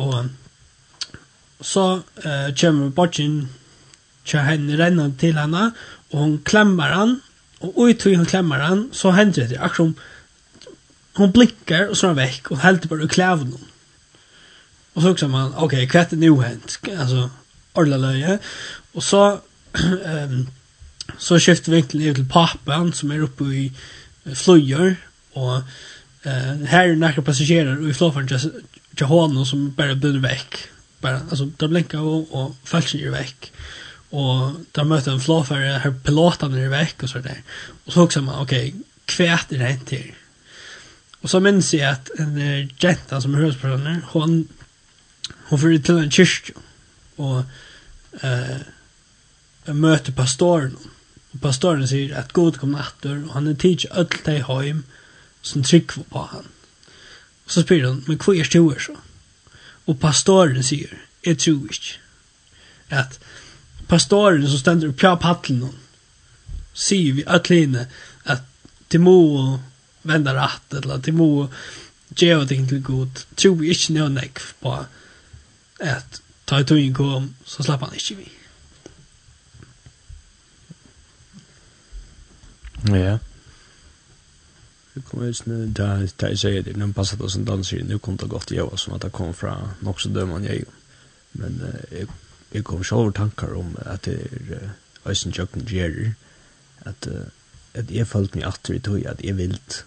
og 0.00 0.30
så 1.60 1.86
eh, 2.24 2.52
kommer 2.56 2.94
bodgen 2.96 3.42
kjei 4.28 4.46
henne 4.46 4.78
renna 4.80 5.10
til 5.20 5.38
henne, 5.38 5.70
og 6.10 6.22
hon 6.22 6.38
klemmer 6.46 6.96
han, 6.96 7.18
og 7.60 7.76
ui 7.76 7.94
tog 7.94 8.16
hon 8.16 8.28
klemmer 8.28 8.62
han, 8.64 8.86
så 8.96 9.12
hender 9.16 9.50
det 9.50 9.60
akkurat 9.60 9.98
hon 11.18 11.32
blinkar 11.34 11.90
og 11.90 11.98
så 11.98 12.08
er 12.08 12.14
han 12.14 12.22
vekk, 12.22 12.52
og 12.54 12.62
heldur 12.64 12.94
bare 12.94 13.10
klæven 13.10 13.52
hon. 13.52 13.66
Og 14.94 15.04
så 15.04 15.14
kommer 15.14 15.44
man, 15.44 15.52
ok, 15.62 15.76
hva 15.90 16.02
er 16.02 16.08
det 16.10 16.18
nu 16.18 16.40
hent? 16.42 16.78
Altså, 16.90 17.28
orla 17.78 17.98
løye. 18.00 18.38
Og 18.94 19.04
så, 19.06 19.22
um, 19.80 20.48
så 21.18 21.38
skifter 21.38 21.72
vi 21.72 21.78
egentlig 21.78 22.14
til 22.16 22.26
pappen 22.30 22.92
som 22.96 23.12
er 23.14 23.22
oppe 23.24 23.46
i 23.54 23.66
flyger, 24.24 24.94
og 25.34 25.62
eh, 26.24 26.74
är 26.74 26.94
några 26.94 27.08
nekka 27.08 27.20
och 27.20 27.90
i 27.90 27.94
flåfaren 27.94 28.28
till 28.96 29.06
honom 29.06 29.46
som 29.46 29.70
bara 29.70 29.94
blir 29.94 30.18
vekk. 30.18 30.68
bara 31.00 31.20
alltså 31.30 31.44
de 31.44 31.68
blinkar 31.68 31.98
och 32.00 32.34
och 32.34 32.56
falskene 32.64 33.02
er 33.04 33.10
vekk. 33.10 33.52
och 34.10 34.52
de 34.72 34.88
möter 34.88 35.12
en 35.12 35.20
flåfare, 35.20 35.80
här 35.82 35.94
piloten 36.04 36.54
är 36.54 36.68
vekk 36.68 37.02
och 37.02 37.10
så 37.10 37.18
där 37.18 37.42
och 37.84 37.92
så 37.92 38.02
också 38.02 38.22
man, 38.22 38.42
ok, 38.42 38.74
kvæt 39.06 39.52
er 39.52 39.58
det 39.58 39.86
till 39.86 40.12
och 41.20 41.30
så 41.30 41.40
minns 41.40 41.74
jag 41.74 41.92
att 41.92 42.10
en 42.18 42.38
uh, 42.38 42.68
jenta 42.78 43.20
som 43.20 43.34
er 43.34 43.38
hørespersoner, 43.38 44.00
hon 44.12 44.48
hon 45.50 45.58
fyrir 45.58 45.82
till 45.82 45.98
en 45.98 46.10
kyrkje, 46.10 46.54
og 47.18 47.44
uh, 48.24 48.60
møter 49.66 50.12
pastoren, 50.12 50.76
pastoren 51.38 51.86
sier 51.86 52.16
at 52.18 52.32
god 52.34 52.58
kom 52.58 52.74
natter, 52.74 53.20
og 53.26 53.34
han 53.36 53.46
er 53.46 53.58
tids 53.58 53.86
öll 53.90 54.10
deg 54.26 54.42
heim 54.48 54.82
som 55.42 55.62
trygg 55.62 55.94
på 56.10 56.24
han. 56.32 56.48
Så 57.46 57.62
spyr 57.62 57.86
han, 57.86 58.02
men 58.06 58.18
hva 58.18 58.34
er 58.34 58.48
stjoer 58.48 58.82
så? 58.82 58.96
Og 59.86 59.98
pastoren 60.02 60.62
sier, 60.66 60.92
jeg 61.26 61.38
tror 61.38 61.70
ikke. 61.70 61.98
At 62.90 63.18
pastoren 63.90 64.46
som 64.48 64.58
stender 64.58 64.94
på 64.94 65.14
paddelen, 65.22 65.76
sier 66.74 67.14
vi 67.14 67.26
öll 67.26 67.52
henne 67.54 67.86
at 68.24 68.46
de 68.90 68.98
må 68.98 69.16
venda 70.02 70.34
rett, 70.34 70.74
eller 70.80 70.98
de 70.98 71.14
må 71.14 71.30
gjøre 72.16 72.48
ting 72.50 72.66
til 72.68 72.82
god, 72.82 73.22
tror 73.36 73.54
vi 73.60 73.70
ikke 73.70 73.94
nødvendig 73.94 74.30
på 74.62 74.74
at 75.80 76.20
ta 76.46 76.60
i 76.60 76.66
tog 76.66 76.94
kom, 76.94 77.30
så 77.46 77.62
slapp 77.62 77.84
han 77.86 77.94
ikke 77.94 78.18
vi. 78.18 78.39
Ja. 82.82 83.18
Det 84.94 85.00
kommer 85.00 85.26
ju 85.26 85.34
snö 85.34 85.66
där 85.66 86.08
där 86.16 86.34
säger 86.36 86.62
det 86.62 86.76
när 86.76 86.92
passar 86.92 87.16
det 87.16 87.30
som 87.30 87.44
dansar 87.44 87.76
nu 87.76 87.98
kom 87.98 88.16
det 88.16 88.26
gott 88.26 88.50
jag 88.50 88.78
som 88.78 88.92
att 88.94 89.02
det 89.02 89.10
kom 89.10 89.34
från 89.34 89.68
också 89.84 90.08
döman 90.08 90.44
jag. 90.44 90.64
Men 91.32 91.62
jag 91.90 92.08
jag 92.50 92.64
kom 92.64 92.84
själv 92.84 93.12
tankar 93.12 93.54
om 93.54 93.76
att 93.86 94.02
det 94.02 94.12
är 94.12 94.70
Eisen 95.04 95.32
Jocken 95.34 95.66
Jerry 95.66 96.12
att 96.84 97.06
att 97.74 97.90
jag 97.90 98.08
följt 98.08 98.34
mig 98.34 98.46
åter 98.46 98.74
i 98.74 98.80
tog 98.80 99.06
att 99.06 99.24
jag 99.24 99.34
vilt 99.34 99.84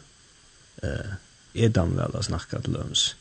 eh 0.82 1.13
är 1.53 1.69
dam 1.69 1.95
väl 1.95 2.15
att 2.15 2.25
snacka 2.25 2.62
till 2.62 2.73
löms. 2.73 3.15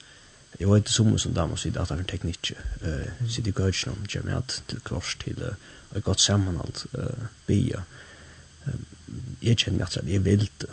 Jag 0.58 0.68
var 0.68 0.76
inte 0.76 0.92
som 0.92 1.18
som 1.18 1.34
damer 1.34 1.60
vid 1.64 1.76
att 1.76 1.90
han 1.90 2.04
teknik 2.04 2.52
eh 2.80 3.28
sitter 3.28 3.52
coach 3.52 3.86
om 3.86 4.06
jag 4.30 4.46
till 4.66 4.80
kors 4.80 5.16
till 5.16 5.44
och 5.88 6.02
gott 6.02 6.20
sammanhåll 6.20 6.72
eh 6.92 7.24
bia 7.46 7.82
jeg 9.42 9.58
kjenner 9.58 9.78
meg 9.78 9.88
at 9.88 10.08
jeg 10.08 10.24
vil 10.24 10.48
det. 10.62 10.70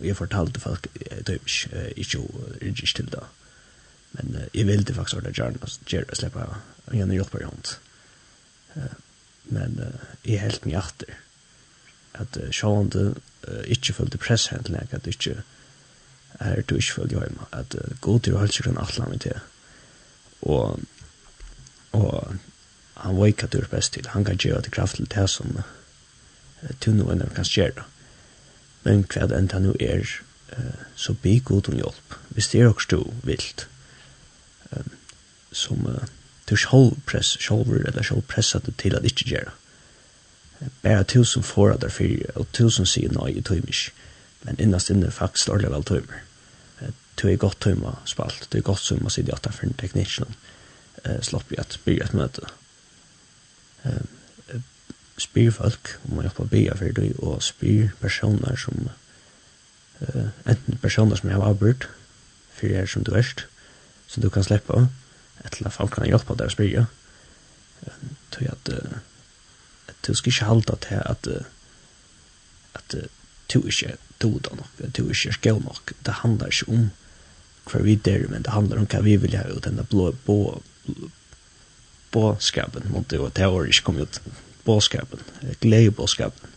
Og 0.00 0.06
jeg 0.06 0.16
fortalte 0.16 0.60
folk, 0.62 0.88
jeg 1.00 1.24
tøy 1.28 1.38
ikke, 1.96 2.24
ikke, 2.60 2.92
til 2.96 3.10
det. 3.12 3.24
Men 4.12 4.36
jeg 4.54 4.66
vil 4.66 4.86
det 4.86 4.96
faktisk 4.96 5.18
ordentlig 5.18 5.36
gjerne, 5.36 5.72
gjerne 5.86 6.12
å 6.12 6.18
slippe 6.18 6.46
gjerne 6.90 7.18
hjelp 7.18 7.36
i 7.36 7.44
hånd. 7.44 7.72
Men 9.50 9.80
jeg 10.24 10.40
helt 10.40 10.66
meg 10.66 10.78
etter. 10.80 11.18
At 12.20 12.38
sjående 12.54 13.12
ikke 13.70 13.94
følte 13.96 14.18
press 14.20 14.48
hen 14.50 14.64
til 14.66 14.78
at 14.80 15.06
ikke 15.06 15.42
er 16.40 16.62
du 16.62 16.76
ikke 16.76 16.94
følte 16.94 17.18
hjemme. 17.20 17.46
At 17.52 17.76
god 18.00 18.20
til 18.20 18.34
å 18.34 18.42
holde 18.42 18.56
seg 18.56 18.70
den 18.70 18.80
atlan 18.80 19.12
min 19.12 19.22
til. 19.22 19.36
Og, 20.48 20.80
og 21.92 22.36
han 23.00 23.18
var 23.18 23.30
ikke 23.30 23.48
at 23.48 23.54
du 23.54 23.60
er 23.60 23.70
best 23.70 23.94
til. 23.94 24.08
Han 24.14 24.24
kan 24.24 24.40
gjøre 24.40 24.64
det 24.66 24.72
kraft 24.72 24.96
til 24.96 25.08
det 25.10 25.28
som 25.30 25.60
til 26.80 26.96
noe 26.96 27.14
enn 27.14 27.34
kan 27.36 27.48
gjøre. 27.48 27.86
Men 28.84 29.04
hva 29.08 29.28
det 29.28 29.38
enda 29.38 29.60
nå 29.60 29.74
er, 29.80 30.06
så 30.96 31.14
be 31.22 31.38
god 31.44 31.68
om 31.70 31.78
hjelp, 31.78 32.16
hvis 32.34 32.50
det 32.52 32.60
er 32.60 32.70
også 32.70 32.96
du 32.96 33.12
vilt. 33.26 33.66
Som 35.52 35.86
du 36.50 36.56
selv 36.56 36.96
press, 37.06 37.36
selv 37.40 37.70
eller 37.76 38.02
selv 38.02 38.26
presset 38.28 38.66
det 38.66 38.76
til 38.78 38.96
at 38.96 39.04
ikke 39.04 39.28
gjøre. 39.30 39.52
Bare 40.82 41.04
tusen 41.04 41.42
får 41.42 41.76
det 41.80 41.92
for, 41.92 42.24
og 42.34 42.48
tusen 42.52 42.86
sier 42.86 43.12
nei, 43.14 43.30
i 43.38 43.44
tøymisk. 43.44 43.94
Men 44.44 44.60
innast 44.60 44.90
inne 44.90 45.12
faktisk 45.12 45.48
dårlig 45.48 45.70
vel 45.72 45.84
tøymer. 45.84 46.24
Du 47.20 47.28
er 47.28 47.36
godt 47.36 47.60
tøyma 47.60 47.98
spalt, 48.08 48.48
du 48.48 48.58
er 48.58 48.64
godt 48.64 48.84
tøymer 48.84 49.12
sier 49.12 49.26
de 49.28 49.36
at 49.36 49.48
for 49.52 49.66
en 49.66 49.76
teknikk, 49.76 50.20
Slopp 51.24 51.52
i 51.52 51.56
at 51.60 51.78
bygge 51.84 52.04
et 52.04 52.14
møte. 52.14 52.48
Um, 53.84 54.08
spyr 55.20 55.50
folk 55.50 55.88
om 56.08 56.16
man 56.16 56.24
jobbar 56.24 56.44
bia 56.44 56.76
för 56.76 56.92
det 56.92 57.12
och 57.18 57.42
spyr 57.42 57.90
personer 58.00 58.56
som 58.56 58.90
uh, 60.02 60.28
enten 60.44 60.78
personer 60.78 61.16
som 61.16 61.30
jag 61.30 61.36
har 61.36 61.50
avbryrt 61.50 61.88
för 62.54 62.68
det 62.68 62.86
som 62.90 63.02
du 63.02 63.18
erst 63.18 63.46
så 64.06 64.20
du 64.20 64.30
kan 64.30 64.44
släppa 64.44 64.88
eller 65.42 65.70
folk 65.70 65.94
kan 65.94 66.08
hjälpa 66.08 66.34
dig 66.34 66.46
att 66.46 66.52
spyr 66.52 66.86
tror 68.30 68.44
jag 68.44 68.52
att 68.52 68.68
uh, 68.68 68.98
du 70.00 70.14
ska 70.14 70.30
inte 70.30 70.44
halda 70.44 70.76
till 70.76 70.96
att 70.96 71.26
uh, 71.26 71.42
att 72.72 72.94
uh, 72.94 73.02
du 73.46 73.58
inte 73.58 73.96
doda 74.20 74.54
nok, 74.54 74.82
du 74.96 75.08
ikke 75.08 75.30
er 75.30 75.38
skjøl 75.38 75.62
nok. 75.64 75.94
Det 76.04 76.20
handlar 76.22 76.52
ikke 76.52 76.68
om 76.74 76.90
hva 77.70 77.80
vi 77.84 77.94
der, 77.94 78.26
men 78.28 78.44
det 78.44 78.52
handlar 78.54 78.80
om 78.82 78.88
hva 78.90 79.00
vi 79.06 79.16
vil 79.22 79.36
ha 79.38 79.46
ut 79.48 79.64
denne 79.64 79.86
blå, 79.88 80.10
blå, 80.26 80.60
blå, 80.86 81.10
blåskapen, 82.10 82.90
og 82.94 83.06
det 83.10 83.20
var 83.22 83.68
ikke 83.68 83.86
kommet 83.86 84.08
ut 84.08 84.20
bådskapen, 84.64 85.22
gledebådskapen, 85.60 86.56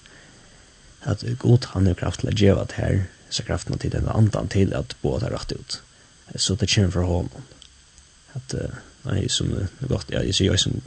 at 1.03 1.23
god 1.39 1.67
han 1.73 1.87
er 1.87 1.99
kraft 1.99 2.23
til 2.23 2.31
å 2.31 2.37
gjøre 2.37 2.65
det 2.71 2.79
her, 2.79 3.01
så 3.33 3.43
kraften 3.43 3.79
til 3.79 3.91
den 3.91 4.07
andan 4.07 4.47
til 4.47 4.73
at 4.77 4.95
båda 5.01 5.27
er 5.27 5.35
rett 5.35 5.51
ut. 5.51 5.79
Så 6.35 6.55
det 6.55 6.69
kommer 6.71 6.93
fra 6.93 7.05
hånden. 7.07 7.47
At, 8.37 8.55
nei, 9.05 9.27
som 9.29 9.49
det 9.51 9.67
godt, 9.89 10.13
ja, 10.13 10.21
jeg 10.23 10.37
sier 10.37 10.53
jo 10.53 10.57
som 10.57 10.77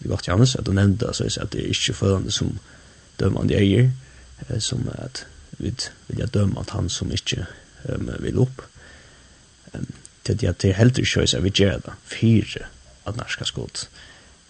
det 0.00 0.08
godt, 0.08 0.28
Jannes, 0.28 0.56
at 0.56 0.66
du 0.66 0.72
nevnte, 0.72 1.06
altså, 1.06 1.28
at 1.40 1.52
det 1.52 1.60
er 1.60 1.74
ikke 1.74 1.94
følende 1.94 2.32
som 2.32 2.58
dømande 3.20 3.56
eier, 3.56 3.90
som 4.58 4.88
at 4.96 5.26
vi 5.58 5.74
jeg 6.16 6.32
døma 6.34 6.60
at 6.60 6.70
han 6.70 6.88
som 6.88 7.10
ikke 7.12 7.44
um, 7.88 8.08
vil 8.20 8.38
opp. 8.40 8.62
Um, 9.74 9.86
til 10.24 10.46
at 10.46 10.62
det 10.62 10.70
er 10.70 10.78
heldig 10.78 11.06
kjøys 11.06 11.34
at 11.34 11.44
vi 11.44 11.52
gjør 11.54 11.82
det, 11.84 11.96
fire 12.04 12.66
at 13.06 13.16
norska 13.16 13.44
skott. 13.44 13.88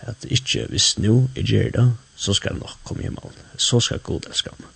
At 0.01 0.25
ikke 0.29 0.67
hvis 0.71 0.99
nå 0.99 1.29
er 1.37 1.47
gjør 1.47 1.71
det, 1.75 1.87
så 2.21 2.35
skal 2.37 2.57
det 2.57 2.63
nok 2.65 2.83
komme 2.85 3.07
hjem 3.07 3.19
av 3.23 3.37
Så 3.57 3.81
skal 3.81 4.03
god 4.05 4.29
elske 4.29 4.53
ham. 4.53 4.67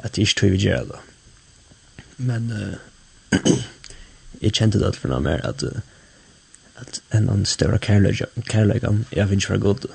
At 0.00 0.16
det 0.16 0.24
ikke 0.24 0.40
tror 0.40 0.54
vi 0.54 0.62
gjør 0.64 0.86
det. 0.88 1.00
Men 2.16 2.48
uh, 2.52 3.40
jeg 4.42 4.54
kjente 4.56 4.80
det 4.80 4.94
for 4.96 5.12
noe 5.12 5.20
mer 5.24 5.44
at, 5.44 5.62
uh, 5.62 5.82
at 6.80 7.02
en 7.12 7.28
annen 7.28 7.46
større 7.46 7.78
kærløygan 7.78 9.04
jeg 9.12 9.28
finner 9.28 9.46
for 9.52 9.60
god. 9.66 9.86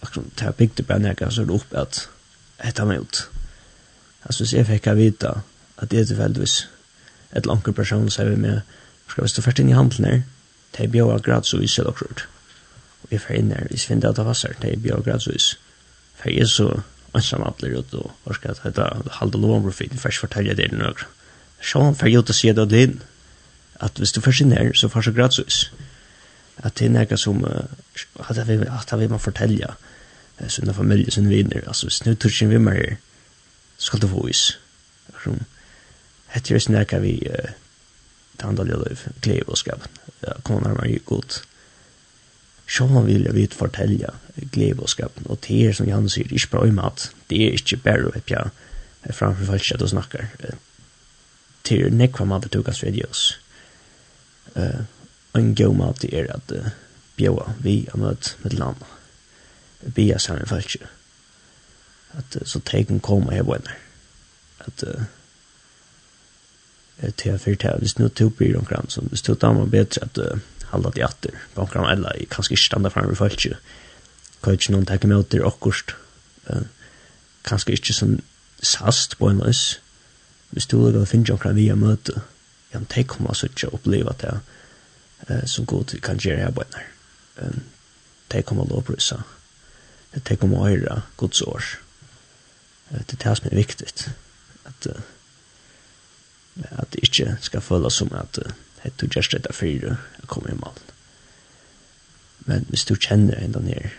Akkurat 0.00 0.32
til 0.36 0.48
jeg 0.48 0.54
bygde 0.54 0.82
på 0.88 0.96
en 0.96 1.06
nærkene 1.08 1.32
så 1.32 1.44
er 1.44 1.50
det 1.50 1.60
opp 1.60 1.76
at 1.76 2.02
hette 2.64 2.88
meg 2.88 3.04
ut. 3.04 3.22
Altså 4.24 4.44
hvis 4.44 4.56
jeg 4.56 4.68
fikk 4.68 4.88
vite 4.96 5.36
at 5.80 5.90
det 5.90 6.00
er 6.00 6.04
tilfeldigvis 6.04 6.68
et 7.36 7.46
langt 7.46 7.74
person 7.74 8.10
som 8.10 8.26
er 8.26 8.36
med 8.36 8.60
skal 9.08 9.24
vi 9.24 9.28
stå 9.28 9.42
først 9.42 9.60
inn 9.62 9.70
i 9.72 9.76
handelen 9.76 10.06
her 10.10 10.22
det 10.76 10.84
er 10.84 10.92
bjør 10.92 11.18
gratis 11.24 11.54
og 11.54 11.64
viser 11.64 11.88
dere 11.88 12.26
og 13.02 13.12
jeg 13.14 13.20
får 13.20 13.38
inn 13.38 13.52
her 13.54 13.66
hvis 13.70 13.84
jeg 13.84 13.94
finner 13.94 14.10
at 14.10 14.16
det 14.20 14.26
passer 14.28 14.56
det 14.62 14.72
er 14.72 14.82
bjør 14.84 15.04
gratis 15.06 15.26
og 15.30 15.36
viser 15.38 15.69
for 16.20 16.30
jeg 16.30 16.44
er 16.44 16.50
så 16.52 16.68
ensam 17.16 17.42
alle 17.42 17.78
ut 17.78 17.94
og 17.98 18.10
orsker 18.30 18.52
at 18.52 18.60
dette 18.64 19.16
halde 19.18 19.40
lov 19.40 19.56
om 19.56 19.62
profiten, 19.66 19.98
først 19.98 20.22
forteller 20.22 20.54
jeg 20.54 20.70
det 20.70 20.78
noe. 20.78 21.08
Så 21.60 21.82
han 21.82 21.96
får 21.96 22.12
gjort 22.12 22.32
å 22.32 22.36
si 22.36 22.52
det 22.56 22.66
din, 22.70 23.00
at 23.80 23.98
hvis 23.98 24.12
du 24.12 24.20
først 24.20 24.52
er 24.52 24.72
så 24.76 24.88
får 24.88 25.08
så 25.08 25.12
gratis. 25.16 25.60
At 26.58 26.76
det 26.78 26.86
er 26.86 26.94
noe 26.94 27.16
som, 27.18 27.44
at 27.44 28.36
det 28.36 28.46
vil, 28.48 28.66
at 28.68 28.90
det 28.90 28.98
vil 29.00 29.10
man 29.10 29.22
fortelle, 29.22 29.74
sånne 30.48 30.74
familie, 30.76 31.12
sånne 31.12 31.32
viner, 31.32 31.64
altså 31.68 31.88
hvis 31.88 32.04
nu 32.06 32.14
tør 32.14 32.32
ikke 32.32 32.48
vi 32.48 32.58
mer 32.58 32.78
her, 32.78 32.96
skal 33.80 34.00
du 34.00 34.08
få 34.08 34.26
is. 34.28 34.44
Hette 36.30 36.54
er 36.54 36.62
sånn 36.62 36.78
vi, 37.02 37.14
uh, 37.28 37.52
det 38.36 38.46
handler 38.46 38.68
litt 38.70 39.04
klev 39.24 39.48
og 39.48 39.58
skap. 39.60 39.84
Ja, 40.24 40.36
kommer 40.44 40.68
nærmere 40.68 41.00
god 41.08 41.40
så 42.70 42.86
Sjån 42.86 43.06
vil 43.06 43.24
jeg 43.26 43.34
vidt 43.34 43.54
fortelle 43.54 44.12
glede 44.52 44.82
og 45.26 45.38
det 45.48 45.66
er 45.66 45.72
som 45.74 45.88
Jan 45.88 46.08
sier, 46.08 46.30
ikke 46.30 46.52
bra 46.52 46.66
i 46.66 46.70
mat, 46.70 47.10
det 47.30 47.40
er 47.46 47.56
ikke 47.58 47.80
bare 47.82 48.06
å 48.06 48.12
jeg 49.04 49.14
framfor 49.14 49.44
folk 49.44 49.72
at 49.74 49.80
du 49.80 49.88
snakker. 49.88 50.28
Det 51.64 51.80
er 51.80 51.90
nekva 51.90 52.24
mat 52.24 52.42
det 52.42 52.52
tog 52.52 52.68
oss 52.68 52.82
ved 52.82 53.02
oss. 53.08 53.38
Uh, 54.54 54.84
En 55.34 55.54
god 55.54 55.76
mat 55.76 56.04
er 56.04 56.26
at 56.34 56.52
uh, 56.52 56.72
bjøa 57.16 57.52
vi 57.62 57.86
har 57.90 58.00
møtt 58.00 58.36
med 58.42 58.56
land, 58.58 58.82
bia 59.94 60.18
sammen 60.18 60.46
folk, 60.46 60.76
At 62.18 62.36
uh, 62.36 62.44
så 62.44 62.60
tegen 62.60 63.00
kommer 63.00 63.32
her 63.32 63.42
bønner. 63.42 63.78
At 64.58 64.84
uh, 64.86 65.04
til 67.16 67.30
jeg 67.30 67.40
fyrtøy, 67.40 67.78
hvis 67.78 67.98
nå 67.98 68.08
to 68.08 68.28
blir 68.28 68.58
omkring, 68.58 68.90
så 68.90 69.00
hvis 69.00 69.22
to 69.22 69.34
damer 69.34 69.66
bedre 69.66 70.02
at 70.02 70.18
halda 70.70 70.92
det 70.94 71.04
atter 71.04 71.36
på 71.54 71.64
omkring 71.64 71.86
eller 71.90 72.16
jeg 72.18 72.28
kan 72.30 72.44
ikke 72.44 72.62
standa 72.62 72.90
ju 72.94 73.14
folk 73.14 73.46
kan 74.42 74.52
ikke 74.56 74.72
noen 74.72 74.88
ut 74.88 75.04
med 75.04 75.30
til 75.30 75.44
akkurat 75.44 75.94
kanskje 77.44 77.76
ikke 77.76 77.96
sånn 77.96 78.20
sast 78.62 79.18
på 79.18 79.30
en 79.30 79.42
løs 79.44 79.80
hvis 80.50 80.66
du 80.66 80.76
lukker 80.78 81.02
å 81.02 81.08
finne 81.08 81.34
akkurat 81.34 81.56
via 81.56 81.76
møte 81.76 82.20
ja, 82.70 82.78
men 82.78 82.88
det 82.94 83.06
kommer 83.10 83.30
altså 83.30 83.50
ikke 83.50 83.68
å 83.68 83.78
oppleve 83.78 84.14
det 84.20 84.34
som 85.50 85.66
god 85.66 85.94
kan 86.02 86.18
gjøre 86.18 86.46
her 86.46 86.52
på 86.54 86.62
en 86.62 86.76
her. 86.78 87.60
Det 88.30 88.44
kommer 88.46 88.64
å 88.64 88.74
lovprøse 88.74 89.20
det 90.14 90.38
kommer 90.38 90.60
å 90.60 90.68
høre 90.70 91.02
gods 91.16 91.42
år 91.42 91.64
det 92.90 93.14
er 93.14 93.22
det 93.22 93.36
som 93.38 93.50
er 93.50 93.58
viktig 93.58 93.90
at 94.66 94.90
at 96.60 96.92
det 96.92 97.04
ikke 97.06 97.36
skal 97.40 97.62
føles 97.62 97.94
som 97.94 98.10
at 98.16 98.38
uh, 98.42 98.90
du 99.00 99.06
gjør 99.06 99.28
det 99.32 99.44
der 99.44 99.56
fyrir 99.56 99.96
komme 100.30 100.52
i 100.52 100.58
mål. 100.58 100.78
Men 102.48 102.66
hvis 102.70 102.86
du 102.88 102.96
kjenner 102.96 103.38
en 103.38 103.54
den 103.54 103.68
her, 103.70 103.92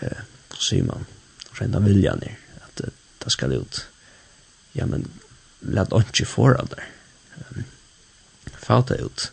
eh, 0.00 0.24
sier 0.58 0.84
man, 0.86 1.06
og 1.50 1.62
en 1.64 1.74
av 1.74 1.86
viljan 1.86 2.22
her, 2.22 2.38
at 2.66 2.84
uh, 2.84 2.92
det 3.24 3.32
skal 3.32 3.54
ut, 3.56 3.82
ja, 4.76 4.86
men 4.86 5.08
la 5.62 5.84
det 5.88 6.04
ikke 6.06 6.28
få 6.28 6.52
av 6.54 6.70
der. 6.72 6.86
Um, 7.48 7.64
Falt 8.62 8.92
det 8.92 9.00
ut. 9.02 9.26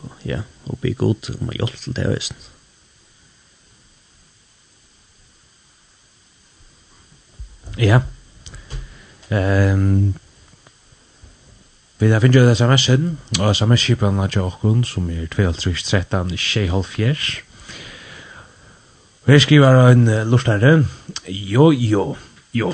Og, 0.00 0.10
ja, 0.24 0.42
og 0.64 0.80
bli 0.80 0.94
god 0.96 1.30
om 1.36 1.52
å 1.52 1.56
hjelpe 1.56 1.80
til 1.82 1.96
det 1.96 2.08
høysen. 2.08 2.42
Ja. 7.80 8.02
Ehm 9.34 10.14
Vi 12.00 12.10
har 12.10 12.20
finnst 12.20 12.36
jo 12.36 12.50
sms-en, 12.50 13.18
og 13.40 13.56
samme 13.56 13.76
skipen 13.78 14.18
av 14.18 14.32
Jokun, 14.34 14.82
som 14.84 15.06
er 15.14 15.28
2313 15.30 16.36
Sheholfjers. 16.36 17.26
Og 19.24 19.30
her 19.32 19.38
skriver 19.38 19.78
en 19.92 20.08
lortare, 20.30 20.72
jo, 21.28 21.70
jo, 21.70 22.16
jo. 22.54 22.72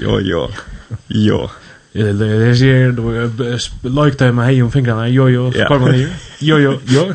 jo, 0.00 0.18
jo, 0.18 0.46
jo. 1.10 1.40
Det 1.98 2.54
sier, 2.56 2.94
like 3.82 4.16
deg 4.22 4.34
med 4.38 4.44
hei 4.46 4.62
om 4.62 4.70
fingrene, 4.70 5.10
jo, 5.10 5.26
jo, 5.34 5.50
så 5.52 5.66
kommer 5.66 5.90
man 5.90 5.98
i, 5.98 6.06
jo, 6.46 6.56
jo, 6.62 6.78
jo. 6.94 7.08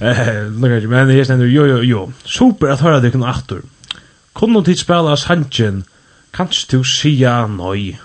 Men 0.00 1.10
her 1.10 1.24
stender, 1.24 1.50
jo, 1.50 1.66
jo, 1.66 1.82
jo. 1.84 2.06
Super 2.24 2.70
at 2.72 2.86
høyre 2.86 3.02
deg 3.02 3.12
kun 3.12 3.26
aftur. 3.26 3.66
Kunne 4.32 4.62
tid 4.64 4.78
spela 4.78 5.18
sanchen, 5.18 5.82
Kanst 6.32 6.72
du 6.72 6.84
sia 6.84 7.46
nøy, 7.46 7.96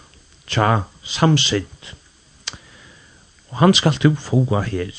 tja, 0.47 0.83
samsint. 1.03 1.95
og 3.49 3.57
han 3.57 3.73
skal 3.73 3.95
du 4.03 4.15
fåa 4.15 4.61
her. 4.61 4.91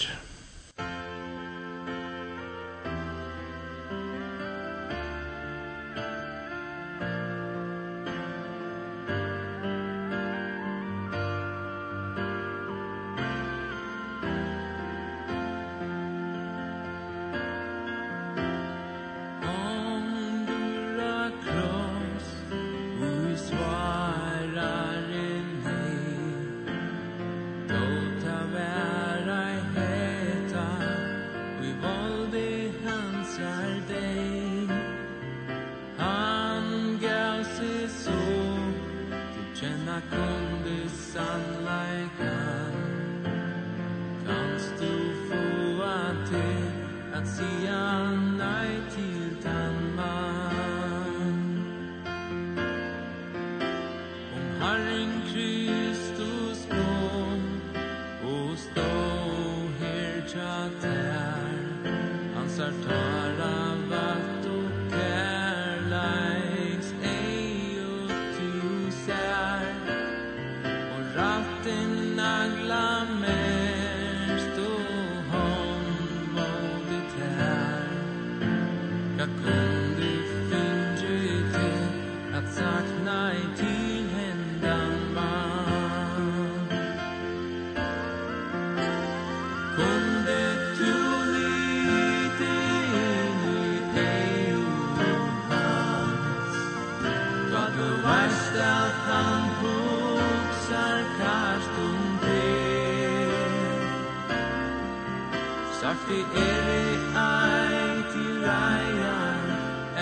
Sarti 105.80 106.24
ei 106.34 106.96
ai 107.14 108.04
leia 108.40 108.46
raian, 108.46 109.48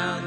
el 0.06 0.24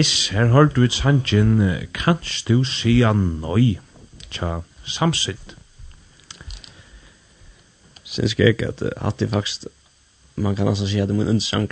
Yes, 0.00 0.28
her 0.28 0.46
har 0.46 0.64
du 0.64 0.80
ut 0.82 0.92
sangen 0.92 1.60
Kanst 1.92 2.48
du 2.48 2.64
sia 2.64 3.10
nøy? 3.12 3.74
Tja, 4.32 4.62
samsitt. 4.86 5.56
Synes 8.04 8.32
ikke 8.32 8.46
jeg 8.46 8.68
at 8.68 8.84
Hatt 8.96 9.22
er 9.22 9.28
faktisk 9.28 9.66
Man 10.36 10.56
kan 10.56 10.68
altså 10.68 10.86
si 10.88 10.98
at 10.98 11.08
det 11.08 11.14
er 11.14 11.18
min 11.18 11.28
undersang 11.28 11.68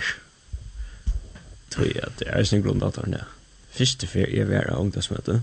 Tror 1.71 1.83
jeg 1.85 2.03
at 2.03 2.19
det 2.19 2.27
er 2.27 2.43
sin 2.43 2.61
grunn 2.61 2.83
at 2.83 3.01
det 3.01 3.23
Fyrste 3.71 4.07
fyr 4.07 4.29
jeg 4.29 4.49
var 4.49 4.69
av 4.69 4.83
ungdomsmøte 4.83 5.41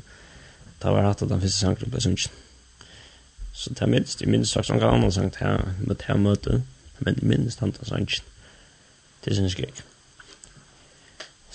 Da 0.83 0.94
var 0.94 1.09
hatt 1.09 1.27
at 1.27 1.35
den 1.35 1.42
første 1.42 1.59
sangen 1.59 1.90
ble 1.90 2.05
sunnsyn 2.07 2.38
Så 3.53 3.75
det 3.75 3.83
er 3.83 3.94
minst, 3.96 4.22
jeg 4.22 4.31
minst 4.31 4.53
sagt 4.53 4.70
noen 4.70 4.87
annen 4.92 5.12
sang 5.12 5.35
til 5.35 5.42
jeg 5.42 6.07
her 6.07 6.22
møte 6.29 6.62
Men 7.01 7.18
jeg 7.18 7.35
minst 7.35 7.61
han 7.61 7.72
til 7.72 7.87
sangen. 7.87 8.33
Det 9.25 9.35
synes 9.35 9.59
ikke. 9.59 9.95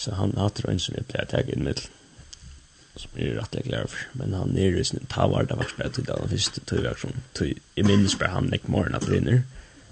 Så 0.02 0.16
han 0.16 0.34
har 0.38 0.50
tror 0.50 0.72
inte 0.72 0.84
som 0.84 0.96
pleier 0.96 1.28
å 1.28 1.30
ta 1.30 1.42
inn 1.46 1.66
mitt. 1.68 1.82
Som 2.96 3.12
jeg 3.16 3.28
är 3.30 3.36
rätt 3.36 3.66
glad 3.66 3.90
for. 3.90 4.00
Men 4.18 4.34
han 4.34 4.58
er 4.58 4.80
i 4.80 4.84
sin 4.84 5.06
tavar 5.10 5.46
det 5.46 5.58
var 5.60 5.68
ikke 5.68 5.78
bare 5.78 5.92
til 5.94 6.08
den 6.08 6.30
första 6.30 6.62
tygverktion. 6.66 7.22
Jeg 7.78 7.86
minnes 7.86 8.16
bare 8.16 8.34
han 8.34 8.54
ikke 8.54 8.72
morgon 8.74 8.98
at 8.98 9.06
vinner. 9.10 9.44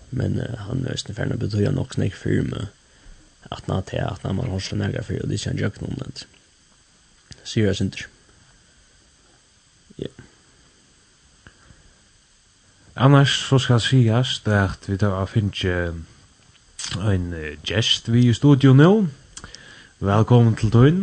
Men 0.10 0.39
uh, 0.39 0.57
han 0.66 0.82
er 0.86 0.97
i 0.97 0.97
sin 0.97 1.16
ferne 1.16 1.38
betyr 1.38 1.72
nok 1.72 1.93
snäck 1.93 2.16
för 2.16 2.41
mig. 2.41 2.66
At 3.51 3.64
han 3.68 3.76
har 3.76 3.82
til 3.82 4.01
at 4.01 4.26
han 4.26 4.39
har 4.39 4.60
så 4.60 4.76
nära 4.76 5.03
för 5.03 5.22
og 5.22 5.30
det 5.30 5.38
känns 5.38 5.62
ju 5.62 5.66
inte 5.66 5.82
någon. 5.82 6.12
Så 7.43 7.60
gör 7.60 7.68
jag 7.68 7.82
inte. 7.82 7.97
Ja. 9.95 10.07
Annars 12.93 13.49
så 13.49 13.60
ska 13.60 13.80
sägas 13.80 14.47
att 14.47 14.89
vi 14.89 14.97
tar 14.97 15.26
finns 15.26 15.64
en 16.97 17.57
gest 17.64 18.07
vi 18.07 18.28
i 18.28 18.34
studion 18.34 18.78
nu. 18.78 19.07
Velkommen 20.00 20.54
til 20.56 20.72
Tøyen. 20.72 21.00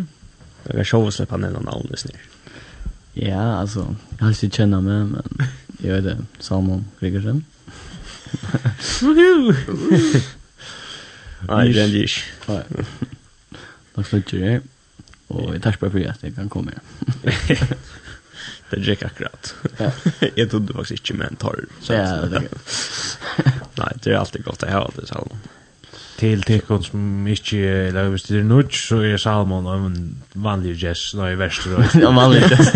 Jeg 0.65 0.81
er 0.81 0.87
sjå 0.89 1.03
oss 1.05 1.19
litt 1.21 1.29
på 1.29 1.37
denne 1.37 1.61
navnet 1.61 2.01
snir. 2.01 2.23
Ja, 3.13 3.59
altså, 3.59 3.83
jeg 4.15 4.23
har 4.23 4.31
ikke 4.33 4.57
kjennet 4.57 4.87
meg, 4.87 5.11
men 5.11 5.51
jeg 5.83 5.91
vet 5.93 6.07
det, 6.07 6.15
Salmon 6.41 6.87
Gregersen. 6.97 7.43
Woohoo! 9.05 9.53
Nei, 11.51 11.67
det 11.77 11.83
er 11.83 11.99
ikke. 12.01 12.25
Nei. 12.49 12.87
Da 13.99 14.07
slutter 14.09 14.47
jeg, 14.47 14.65
og 15.29 15.53
jeg 15.53 15.61
tar 15.67 15.77
spørre 15.77 15.93
for 15.99 16.15
at 16.15 16.25
jeg 16.25 16.33
kan 16.39 16.49
komme 16.57 16.73
her. 16.73 17.77
Det 18.71 18.81
er 18.81 18.97
ikke 18.97 19.07
akkurat. 19.13 19.53
Jeg 20.41 20.49
trodde 20.51 20.75
faktisk 20.75 21.05
ikke 21.05 21.19
med 21.21 21.29
en 21.31 21.39
torr. 21.39 21.61
Ja, 21.87 22.25
det 22.27 22.41
er 22.41 22.49
Nei, 23.77 23.93
det 24.03 24.11
er 24.11 24.19
alltid 24.19 24.43
godt 24.43 24.65
å 24.67 24.73
ha 24.73 24.81
det, 24.97 25.05
Salmon 25.07 25.45
til 26.17 26.43
tikkun 26.49 26.83
som 26.85 27.27
ikkje 27.29 27.89
eller 27.89 28.09
hvis 28.13 28.27
det 28.29 28.39
er 28.41 28.47
nudge 28.49 28.79
så 28.81 29.01
er 29.05 29.17
Salmon 29.21 29.67
og 29.67 29.87
en 29.89 29.99
vanlig 30.35 30.77
jazz 30.83 31.15
nei 31.19 31.35
verster 31.39 31.77
ja 32.01 32.11
vanlig 32.17 32.43
jazz 32.51 32.73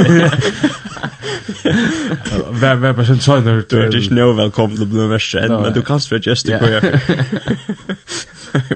vær 2.60 2.76
vær 2.82 2.92
på 2.98 3.04
sin 3.08 3.20
sønner. 3.24 3.62
du 3.70 3.76
er 3.80 3.96
ikke 3.96 4.14
no 4.14 4.30
velkommen 4.38 4.76
til 4.76 4.84
å 4.84 4.90
bli 4.90 4.94
blue 4.96 5.10
verster 5.14 5.48
men 5.56 5.74
du 5.74 5.82
kan 5.86 6.00
spela 6.04 6.22
jazz 6.26 6.44
til 6.44 6.56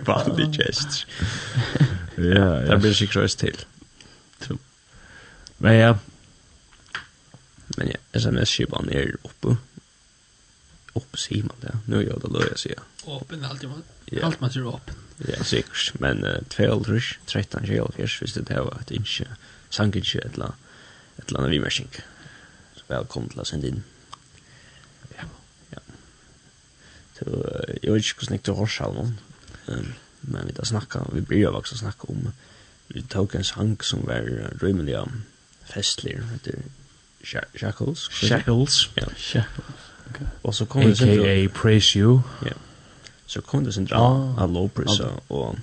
vanlig 0.09 0.51
jazz 0.59 1.05
ja 2.19 2.51
det 2.71 2.81
blir 2.81 2.97
sikkert 2.97 3.39
til 3.41 3.65
men 5.65 5.79
ja. 5.79 5.95
Men 7.77 7.89
ja 7.89 8.01
SMS-skipan 8.15 8.91
er 8.93 9.15
oppe 9.25 9.57
upp 10.95 11.19
sier 11.19 11.47
man 11.47 11.61
det. 11.63 11.75
Nå 11.91 12.03
gjør 12.05 12.21
det 12.23 12.31
lov 12.35 12.47
jeg 12.49 12.61
sier. 12.63 12.83
Åpen, 13.11 13.45
alltid 13.45 13.71
man. 13.71 13.83
Yeah. 14.13 14.27
Allt 14.27 14.41
man 14.41 14.53
ser 14.53 14.67
åpen. 14.71 15.01
Ja, 15.29 15.43
sikkert. 15.47 16.01
Men 16.01 16.25
uh, 16.25 16.39
12, 16.51 17.01
13, 17.27 17.67
12, 17.67 17.97
hvis 17.97 18.35
det 18.35 18.49
var 18.51 18.79
ett 18.81 18.91
inche, 18.91 19.27
sankinche, 19.71 20.19
ett 20.19 20.39
eller 20.39 20.55
ett 21.17 21.29
eller 21.29 21.41
annet 21.41 21.53
vimärsing. 21.53 21.91
Så 22.77 22.87
velkommen 22.89 23.31
til 23.33 23.43
å 23.43 23.47
sende 23.49 23.71
inn. 23.71 23.85
Ja, 25.15 25.29
ja. 25.75 25.85
Så 27.19 27.29
uh, 27.31 27.77
jeg 27.83 27.93
vet 27.93 28.09
ikke 28.09 28.25
hvordan 28.25 28.39
jeg 28.39 28.47
du 28.47 28.55
har 28.59 28.75
själv 28.79 28.99
någon. 28.99 29.15
Um, 29.67 29.95
men 30.21 30.49
vi 30.49 30.57
da 30.57 30.65
snakka, 30.65 31.07
vi 31.13 31.21
blir 31.21 31.45
ju 31.45 31.53
også 31.53 31.79
snakka 31.79 32.09
om 32.13 32.33
vi 32.89 33.03
tok 33.03 33.35
en 33.35 33.45
sang 33.45 33.77
som 33.83 34.05
var 34.07 34.25
rymelig 34.25 34.63
rymliga 34.63 35.05
festlig, 35.65 36.19
heter 36.31 36.63
Shackles. 37.25 38.09
Shackles. 38.13 38.91
Ja. 38.97 39.09
Shackles. 39.17 39.94
Okay. 40.11 40.27
Och 40.43 40.55
så 40.55 40.67
kom 40.67 40.83
det 40.83 40.97
sen 40.97 41.21
AKA 41.21 41.61
Praise 41.63 41.99
You. 41.99 42.21
Ja. 42.45 42.53
Så 43.27 43.43
kom 43.43 43.65
det 43.65 43.73
sen 43.73 43.85
dra 43.85 44.35
av 44.39 44.53
lovprisa 44.53 45.11
och 45.29 45.57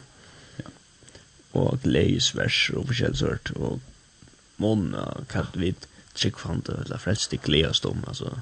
och 1.51 1.81
glädjesvers 1.81 2.71
och 2.75 2.87
förskällsört 2.87 3.49
och 3.49 3.79
månna 4.55 5.17
kallt 5.27 5.55
vid 5.55 5.75
tryckfant 6.13 6.69
eller 6.69 6.97
frälst 6.97 7.33
i 7.33 7.37
glädjast 7.37 7.85
om 7.85 8.03
alltså 8.07 8.39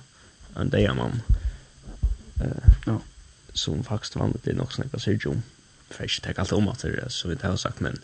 en 0.56 0.70
dag 0.70 0.95
man 0.95 1.22
eh, 2.41 2.74
ja. 2.86 3.02
som 3.54 3.84
faktiskt 3.84 4.16
vanligt 4.16 4.43
det 4.43 4.52
är 4.52 4.56
nog 4.56 4.74
snacka 4.74 5.00
sig 5.00 5.20
om 5.26 5.43
för 5.89 6.04
jag 6.04 6.36
tar 6.36 6.41
allt 6.41 6.52
om 6.52 6.68
att 6.68 6.80
det 6.80 7.10
så 7.10 7.28
vi 7.28 7.38
har 7.41 7.58
sagt 7.58 7.80
men 7.80 8.00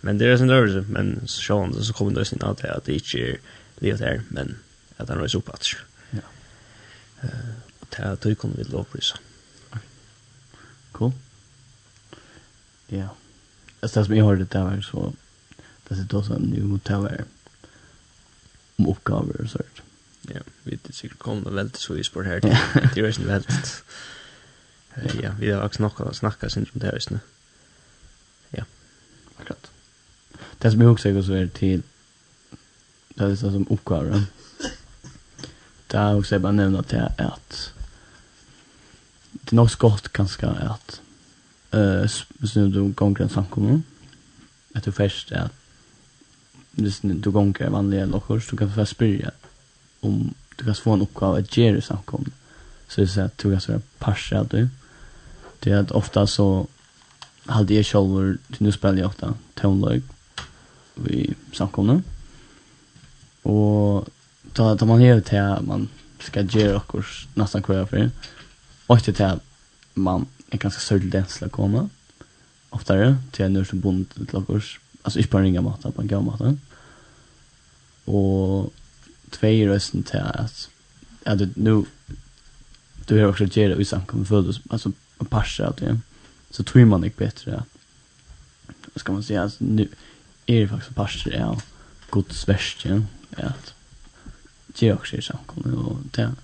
men 0.00 0.18
det 0.18 0.26
är 0.26 0.42
en 0.42 0.50
rörelse 0.50 0.84
men 0.88 1.20
så 1.26 1.42
sjön 1.42 1.84
så 1.84 1.92
kommer 1.92 2.12
det 2.12 2.24
sin 2.24 2.42
att 2.42 2.58
det 2.58 2.94
inte 2.94 3.18
är 3.18 3.38
livet 3.78 3.98
där 3.98 4.22
men 4.28 4.56
att 4.96 5.08
han 5.08 5.18
rör 5.18 5.28
sig 5.28 5.38
uppåt 5.38 5.66
til 7.90 8.02
at 8.02 8.24
du 8.24 8.34
kunne 8.34 8.56
vi 8.56 8.62
lovprisa. 8.62 9.16
Cool. 10.92 11.12
Ja. 12.90 13.08
Altså 13.82 14.00
det 14.00 14.06
som 14.06 14.14
jeg 14.14 14.24
hørte 14.24 14.44
det 14.44 14.60
var 14.60 14.80
så 14.80 15.12
det 15.88 15.96
sitter 15.96 16.18
også 16.18 16.34
en 16.34 16.50
ny 16.50 16.60
motell 16.60 17.08
her 17.08 17.24
om 18.78 18.88
oppgaver 18.88 19.42
og 19.42 19.48
sånt. 19.48 19.82
Ja, 20.28 20.40
vi 20.64 20.74
er 20.74 20.92
sikkert 20.92 21.18
kommet 21.18 21.54
veldig 21.54 21.78
så 21.78 21.94
i 21.94 22.02
spår 22.02 22.22
her. 22.22 22.40
Det 22.40 22.52
er 22.74 23.06
ikke 23.06 23.26
veldig. 23.26 23.54
Ja, 25.22 25.32
vi 25.38 25.48
har 25.48 25.60
også 25.60 25.76
snakket, 25.76 26.16
snakket 26.16 26.52
sin 26.52 26.66
om 26.74 26.80
det 26.80 26.90
her, 26.90 26.94
ikke? 26.96 27.20
Ja. 28.52 28.62
Akkurat. 29.38 29.70
Det 30.62 30.72
som 30.72 30.80
jeg 30.80 30.88
også 30.88 31.12
sier 31.22 31.52
til 31.54 31.84
det 33.16 33.30
er 33.30 33.38
sånn 33.38 33.54
som 33.54 33.70
oppgaver. 33.72 34.16
Ja 34.16 34.45
där 35.96 36.14
och 36.14 36.26
så 36.26 36.38
bara 36.38 36.52
nämna 36.52 36.82
till 36.82 37.08
att 37.18 37.72
det 39.32 39.52
är 39.52 39.56
nog 39.56 39.70
skott 39.70 40.08
ganska 40.08 40.48
att 40.48 41.00
eh 41.70 42.06
så 42.06 42.58
du 42.58 42.88
gånger 42.88 43.22
en 43.22 43.28
samkommun 43.28 43.82
att 44.74 44.84
du 44.84 44.92
först 44.92 45.32
att 45.32 45.52
hvis 46.76 47.00
du 47.00 47.30
gonger 47.30 47.70
vanlige 47.70 48.06
lokker, 48.06 48.40
så 48.40 48.56
kan 48.56 48.68
du 48.68 48.72
først 48.72 48.90
spyrja 48.90 49.30
om 50.02 50.34
du 50.58 50.64
kan 50.64 50.74
få 50.74 50.92
en 50.92 51.02
oppgave 51.02 51.38
at 51.38 51.58
gjøre 51.58 51.80
samkomne. 51.80 52.32
Så 52.88 53.00
det 53.00 53.16
er 53.16 53.24
at 53.24 53.42
du 53.42 53.50
kan 53.50 53.62
være 53.68 53.80
parser 54.00 54.38
av 54.38 54.48
det. 54.48 54.70
Det 55.64 55.72
er 55.72 55.78
at 55.78 55.92
ofta 55.92 56.26
så 56.26 56.66
hadde 57.48 57.74
jeg 57.74 57.84
selv, 57.84 58.38
til 58.52 58.66
nå 58.66 58.70
spiller 58.70 59.00
jeg 59.00 59.06
ofta 59.06 59.32
toneløg 59.56 60.02
i 61.10 61.34
samkomne. 61.52 62.02
Og 63.44 64.08
då 64.56 64.74
då 64.74 64.86
man 64.86 65.02
gör 65.02 65.22
det 65.30 65.54
att 65.54 65.66
man 65.66 65.88
ska 66.18 66.40
göra 66.40 66.76
och 66.76 67.04
nästan 67.34 67.62
kvar 67.62 67.86
för. 67.86 68.10
Och 68.86 69.00
det 69.04 69.18
här 69.18 69.38
man 69.94 70.26
är 70.50 70.58
ganska 70.58 70.80
sörlig 70.80 71.10
densla 71.10 71.48
komma. 71.48 71.88
Oftare 72.70 73.16
till 73.30 73.44
en 73.44 73.64
som 73.64 73.80
bond 73.80 74.08
till 74.10 74.36
oss 74.36 74.78
alltså 75.02 75.18
inte 75.18 75.30
på 75.30 75.38
ringa 75.38 75.60
maten 75.60 75.92
på 75.92 76.02
en 76.02 76.08
gammal 76.08 76.32
maten. 76.32 76.60
Och 78.04 78.72
två 79.30 79.46
i 79.46 79.68
rösten 79.68 80.02
till 80.02 80.20
att 80.20 80.68
att 81.24 81.38
du 81.38 81.50
nu 81.54 81.84
du 83.06 83.20
har 83.20 83.28
också 83.28 83.44
gjort 83.44 83.56
i 83.56 83.84
kommer 84.06 84.24
för 84.24 84.48
oss 84.48 84.60
alltså 84.68 84.92
en 85.18 85.26
parsa 85.26 85.66
att 85.66 85.76
det. 85.76 86.00
Så 86.50 86.62
tror 86.62 86.84
man 86.84 87.04
inte 87.04 87.24
bättre. 87.24 87.62
Ska 88.96 89.12
man 89.12 89.22
säga? 89.22 89.42
Alltså 89.42 89.64
nu 89.64 89.88
är 90.46 90.60
det 90.60 90.68
faktiskt 90.68 90.88
en 90.88 90.94
parsa 90.94 91.30
ja. 91.32 91.60
Guds 92.10 92.48
värst 92.48 92.84
ja. 92.84 93.00
att 93.36 93.75
ge 94.82 94.92
också 94.92 95.16
i 95.16 95.22
samkomna 95.22 95.78
och 95.78 95.98
det 96.10 96.34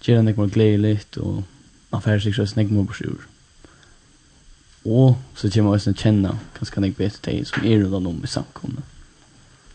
ger 0.00 0.18
en 0.18 0.24
mer 0.24 0.46
glädjeligt 0.46 1.16
och 1.16 1.42
man 1.90 2.02
får 2.02 2.18
sig 2.18 2.34
så 2.34 2.46
snägg 2.46 2.70
mer 2.70 2.82
bror. 2.82 3.26
Och 4.82 5.18
så 5.36 5.50
kommer 5.50 5.62
man 5.62 5.74
också 5.74 5.94
känna 5.94 6.38
ganska 6.58 6.80
nek 6.80 6.96
bättre 6.96 7.32
dig 7.32 7.44
som 7.44 7.64
är 7.64 7.78
runt 7.78 8.06
om 8.06 8.24
i 8.24 8.26
samkomna. 8.26 8.82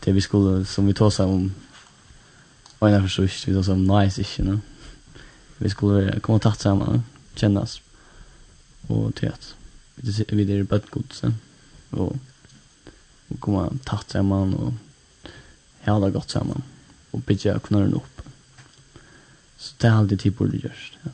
Det 0.04 0.12
vi 0.12 0.20
skulle 0.20 0.64
som 0.64 0.86
vi 0.86 0.94
tar 0.94 1.10
sig 1.10 1.26
om 1.26 1.52
Och 2.78 2.90
när 2.90 3.02
försvist 3.02 3.48
vi 3.48 3.54
tar 3.54 3.62
sig 3.62 3.74
om 3.74 3.86
nice 3.86 4.20
ish, 4.20 4.38
no? 4.38 4.60
Vi 5.58 5.70
skulle 5.70 6.20
komma 6.20 6.38
tatt 6.38 6.60
samman, 6.60 7.02
kännas. 7.34 7.80
Och 8.86 9.14
till 9.14 9.28
att 9.28 9.54
vi 10.26 10.44
det 10.44 10.52
är 10.52 10.62
bötgodsen 10.62 11.34
och 11.90 11.96
sen. 11.96 12.20
Och 13.28 13.40
komma 13.40 13.72
tatt 13.84 14.10
samman 14.10 14.54
och 14.54 14.72
hela 15.80 16.10
gott 16.10 16.30
samman 16.30 16.62
og 17.16 17.24
bytja 17.24 17.58
knorren 17.64 17.96
opp. 17.96 18.22
Så 19.58 19.74
det 19.80 19.88
er 19.88 19.98
alltid 19.98 20.18
tid 20.18 20.36
borde 20.36 20.60
gjørs. 20.60 20.90
Ja. 21.04 21.10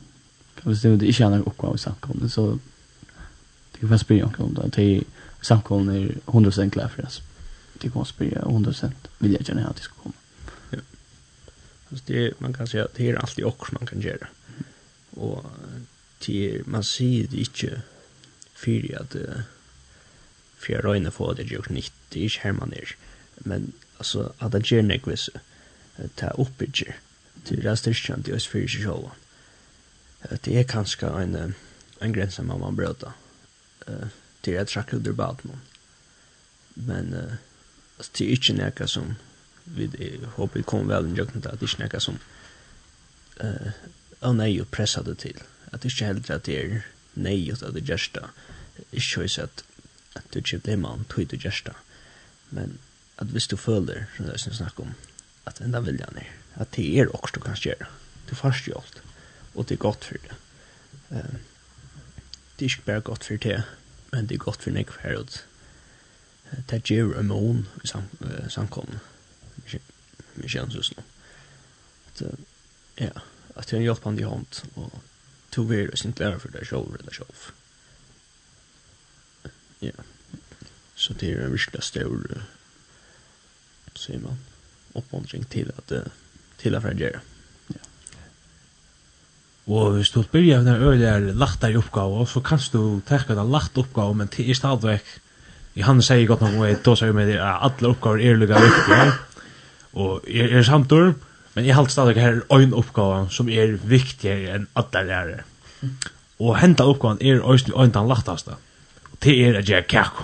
Hvis 0.63 0.81
det 0.81 1.01
ikke 1.01 1.25
er 1.25 1.31
noen 1.31 1.47
oppgave 1.47 1.79
i 1.79 1.83
samkomne, 1.83 2.29
så 2.31 2.57
det 3.73 3.79
kan 3.79 3.89
være 3.89 4.03
spyrja 4.03 4.29
om 4.39 4.55
det. 4.55 4.69
Det 4.75 4.85
er 4.97 5.05
samkomne 5.43 5.95
er 5.99 6.11
100% 6.27 6.75
klar 6.75 6.91
for 6.91 7.03
det. 7.03 7.23
Det 7.81 7.91
kan 7.91 7.99
være 7.99 8.11
spyrja 8.11 8.43
100% 8.47 9.09
vil 9.19 9.35
jeg 9.37 9.47
gjerne 9.47 9.69
at 9.69 9.79
det 9.79 9.87
skal 9.87 10.03
komme. 10.03 10.15
Ja. 10.71 10.79
Alltså 11.89 12.05
det, 12.07 12.33
man 12.39 12.53
kan 12.53 12.67
säga 12.67 12.85
att 12.85 12.95
det 12.95 13.09
är 13.09 13.15
alltid 13.15 13.45
också 13.45 13.75
man 13.79 13.87
kan 13.87 14.01
göra. 14.01 14.27
Och 15.15 15.45
det, 16.25 16.61
man 16.65 16.83
ser 16.83 17.27
det 17.27 17.37
inte 17.37 17.81
för 18.53 19.01
att 19.01 19.15
för 20.57 20.73
att 20.73 20.85
röjna 20.85 21.11
få 21.11 21.33
det 21.33 21.43
gjort 21.43 21.69
nytt. 21.69 21.93
Det 22.09 22.19
är 22.19 22.23
inte 22.23 22.39
här 22.39 22.51
man 22.51 22.73
är. 22.73 22.95
Men 23.35 23.71
alltså 23.97 24.33
att 24.37 24.51
det 24.51 24.71
gör 24.71 24.81
nekvis. 24.81 25.29
Mm 25.33 25.52
ta 26.15 26.31
uppbygger 26.39 26.95
til 27.45 27.61
rastyrkjan 27.65 28.23
til 28.23 28.37
oss 28.37 28.47
fyrir 28.49 28.71
seg 28.71 28.85
sjål. 28.85 29.09
Det 30.45 30.55
er 30.57 30.67
kanskje 30.69 31.11
en, 31.19 31.55
en 32.01 32.15
grense 32.15 32.43
man 32.45 32.61
må 32.63 32.71
brøta 32.71 33.13
til 34.43 34.57
jeg 34.57 34.67
trakk 34.67 34.93
under 34.95 35.15
baden. 35.15 35.59
Men 36.75 37.13
uh, 37.13 37.35
det 37.99 38.25
er 38.25 38.35
ikke 38.35 38.55
nekka 38.57 38.87
som 38.87 39.15
vi 39.65 39.87
håper 40.35 40.59
vi 40.59 40.65
kommer 40.67 40.95
vel 40.95 41.09
inn 41.09 41.17
jøkken 41.17 41.41
til 41.41 41.51
at 41.51 41.59
det 41.59 41.67
er 41.67 41.71
ikke 41.71 41.83
nekka 41.83 41.99
som 42.03 42.17
av 44.23 44.35
nei 44.35 44.51
og 44.61 44.71
pressa 44.71 45.03
det 45.03 45.17
til. 45.23 45.39
At 45.71 45.83
det 45.83 45.91
ikke 45.91 46.09
heller 46.09 46.35
at 46.35 46.47
det 46.47 46.57
er 46.59 46.89
nei 47.15 47.37
og 47.51 47.63
at 47.63 47.75
det 47.75 47.85
gjersta 47.87 48.27
ikke 48.91 49.23
høys 49.23 49.39
at 49.39 49.63
at 50.13 50.27
du 50.33 50.39
ikke 50.39 50.59
blir 50.61 50.77
mann, 50.77 51.05
tog 51.09 51.25
det 51.29 51.39
gjersta. 51.41 51.73
Men 52.51 52.77
at 53.17 53.27
hvis 53.33 53.47
du 53.47 53.55
føler, 53.57 54.05
som 54.15 54.25
det 54.25 54.35
er 54.35 54.53
snakk 54.53 54.79
om, 54.79 54.91
at 55.45 55.61
enda 55.61 55.79
viljan 55.83 56.17
er, 56.17 56.29
at 56.55 56.75
det 56.75 56.85
er 56.99 57.11
også 57.13 57.35
du 57.35 57.39
kan 57.43 57.57
gjøre. 57.59 57.87
Du 58.29 58.35
fast 58.35 58.65
hjelp, 58.65 59.01
og 59.55 59.69
det 59.69 59.75
er 59.75 59.83
godt 59.83 60.05
for 60.05 60.21
det. 60.23 60.35
Um, 61.09 61.39
det 62.59 62.65
er 62.65 62.69
ikke 62.71 62.85
bare 62.85 63.01
godt 63.01 63.23
for 63.23 63.35
det, 63.35 63.63
men 64.11 64.29
det 64.29 64.35
er 64.35 64.45
godt 64.45 64.63
for 64.63 64.71
nek 64.71 64.91
for 64.91 65.09
det. 65.09 65.45
Det 66.69 66.73
er 66.73 66.79
gjør 66.79 67.19
en 67.19 67.27
mån 67.27 67.67
i 67.83 67.87
sam, 67.87 68.07
uh, 68.21 68.49
samkomne, 68.49 68.99
med 70.35 70.49
kjennelsen. 70.49 71.03
At, 72.07 72.21
uh, 72.21 72.39
ja, 72.99 73.11
at 73.55 73.65
det 73.65 73.73
er 73.73 73.77
en 73.77 73.89
hjelpande 73.89 74.23
hånd, 74.23 74.63
og 74.75 75.01
to 75.51 75.61
vil 75.61 75.77
jeg 75.77 75.93
ikke 75.93 76.19
lære 76.19 76.39
for 76.39 76.47
det 76.47 76.67
selv, 76.67 76.95
eller 76.99 77.13
selv. 77.13 77.51
Ja, 79.81 79.91
så 80.95 81.13
det 81.13 81.29
er 81.29 81.45
en 81.45 81.51
virkelig 81.51 81.83
større, 81.83 82.43
sier 83.95 84.19
man 84.19 84.39
uppmuntring 84.93 85.43
till 85.43 85.71
att 85.77 85.91
till 86.57 86.75
att 86.75 86.81
förändra. 86.81 87.05
Ja. 87.67 87.81
Och 89.65 89.97
hvis 89.97 90.11
du 90.11 90.23
börjar 90.31 90.61
med 90.61 90.73
den 90.73 90.81
öliga 90.81 91.17
lagta 91.17 91.69
i 91.69 91.81
så 92.27 92.41
kan 92.41 92.59
du 92.71 93.01
täcka 93.07 93.35
den 93.35 93.51
lagt 93.51 93.77
oppgave, 93.77 94.13
men 94.13 94.27
till 94.27 94.49
istället 94.49 95.01
i 95.73 95.81
han 95.81 96.01
säger 96.01 96.27
gott 96.27 96.41
nog 96.41 96.67
att 96.67 96.83
då 96.83 96.95
säger 96.95 97.13
med 97.13 97.27
det 97.27 97.39
alla 97.43 97.87
uppgåvor 97.87 98.21
är 98.21 98.35
lika 98.35 98.59
viktiga. 98.59 99.13
Och 99.91 100.29
är 100.29 100.57
är 100.57 100.63
samtor 100.63 101.15
men 101.53 101.65
jag 101.65 101.75
håller 101.75 101.89
stadigt 101.89 102.17
här 102.17 102.41
en 102.49 102.73
oppgave 102.73 103.29
som 103.29 103.49
är 103.49 103.67
viktigare 103.67 104.55
än 104.55 104.67
alle 104.73 105.03
lærere. 105.03 105.43
Och 106.37 106.57
henta 106.57 106.83
uppgåvan 106.83 107.21
är 107.21 107.53
ösn 107.53 107.71
önt 107.75 107.93
den 107.93 108.07
lagtaste. 108.07 108.55
og 109.11 109.17
det 109.23 109.45
är 109.45 109.53
det 109.53 109.69
jag 109.69 109.87
kakko. 109.87 110.23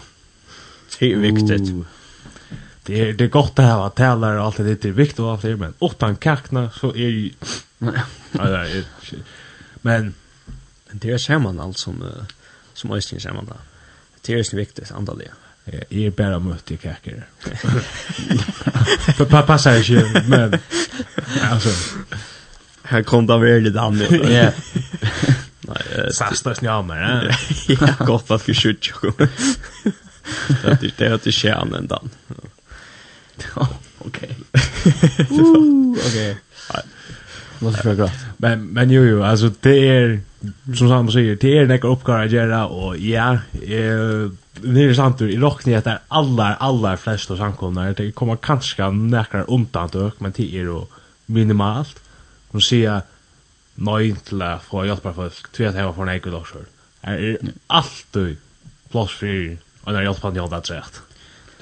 Det 0.99 1.13
är 1.13 1.17
viktigt 1.17 1.85
det 2.89 3.09
är 3.09 3.13
det 3.13 3.23
är 3.23 3.27
gott 3.27 3.59
att 3.59 3.65
ha 3.65 3.89
tälar 3.89 4.35
och 4.35 4.45
allt 4.45 4.57
det 4.57 4.63
det 4.63 4.85
är 4.85 4.91
viktigt 4.91 5.19
att 5.19 5.41
det 5.41 5.55
men 5.55 5.73
utan 5.81 6.15
kakna 6.15 6.71
så 6.71 6.89
är 6.89 7.09
ju 7.09 7.31
nej 7.77 8.83
men 9.81 10.13
men 10.87 10.99
det 10.99 11.11
är 11.11 11.17
samman 11.17 11.59
allt 11.59 11.77
som 11.77 12.03
som 12.73 12.91
östin 12.91 13.19
samman 13.19 13.45
där 13.45 13.57
det 14.21 14.33
är 14.33 14.37
ju 14.37 14.57
viktigt 14.57 14.91
andaliga 14.91 15.31
Jag 15.65 15.85
är 15.91 16.11
bara 16.11 16.39
mött 16.39 16.71
i 16.71 16.77
kakor. 16.77 17.23
Pappa 19.17 19.41
passar 19.47 19.91
inte, 19.91 20.23
men... 20.27 20.59
Alltså... 21.51 21.69
Här 22.83 23.03
kom 23.03 23.27
det 23.27 23.37
väl 23.37 23.61
lite 23.61 23.81
annat. 23.81 24.11
Ja. 24.11 24.19
nej 25.59 26.13
Sasta 26.13 26.55
snjammer, 26.55 27.31
ja. 27.67 28.05
Gott 28.05 28.31
att 28.31 28.49
vi 28.49 28.53
skjuter. 28.53 28.93
Det 30.63 30.83
är 30.83 30.93
det 30.97 31.13
att 31.13 31.23
det 31.23 31.31
sker 31.31 31.53
annan. 31.53 32.09
Okej. 33.99 34.37
Okej. 36.07 36.37
Måste 37.59 37.87
jag 37.87 37.97
gråta. 37.97 38.11
Men 38.37 38.65
men 38.65 38.91
jo 38.91 39.03
jo, 39.03 39.23
alltså 39.23 39.51
det 39.59 39.87
är 39.87 40.19
som 40.77 40.89
Sam 40.89 41.11
säger, 41.11 41.35
det 41.35 41.57
är 41.57 41.65
några 41.65 41.87
uppgifter 41.87 42.19
att 42.19 42.31
göra 42.31 42.67
och 42.67 42.97
ja, 42.97 43.33
eh 43.51 44.31
det 44.61 44.71
nere 44.71 44.95
sant 44.95 45.21
i 45.21 45.37
rockni 45.37 45.75
att 45.75 45.87
alla 46.07 46.55
alla 46.55 46.97
flesta 46.97 47.37
samkomna 47.37 47.93
det 47.93 48.11
kommer 48.11 48.35
kanske 48.35 48.89
några 48.89 49.43
undantag 49.43 50.11
men 50.17 50.33
det 50.35 50.55
är 50.55 50.65
då 50.65 50.87
minimalt. 51.25 51.99
Nu 52.51 52.61
ser 52.61 52.83
jag 52.83 53.01
nej 53.75 54.15
till 54.15 54.41
att 54.41 54.63
få 54.63 54.85
hjälpa 54.85 55.13
folk 55.13 55.51
till 55.51 55.67
att 55.67 55.75
ha 55.75 55.93
för 55.93 56.01
en 56.01 56.09
ekel 56.09 56.35
också. 56.35 56.57
Är 57.01 57.37
alltid 57.67 58.37
plats 58.91 59.13
för 59.13 59.57
och 59.81 59.93
när 59.93 60.01
jag 60.01 60.15
spann 60.15 60.35
jag 60.35 60.49
där 60.49 60.61
rätt. 60.61 61.01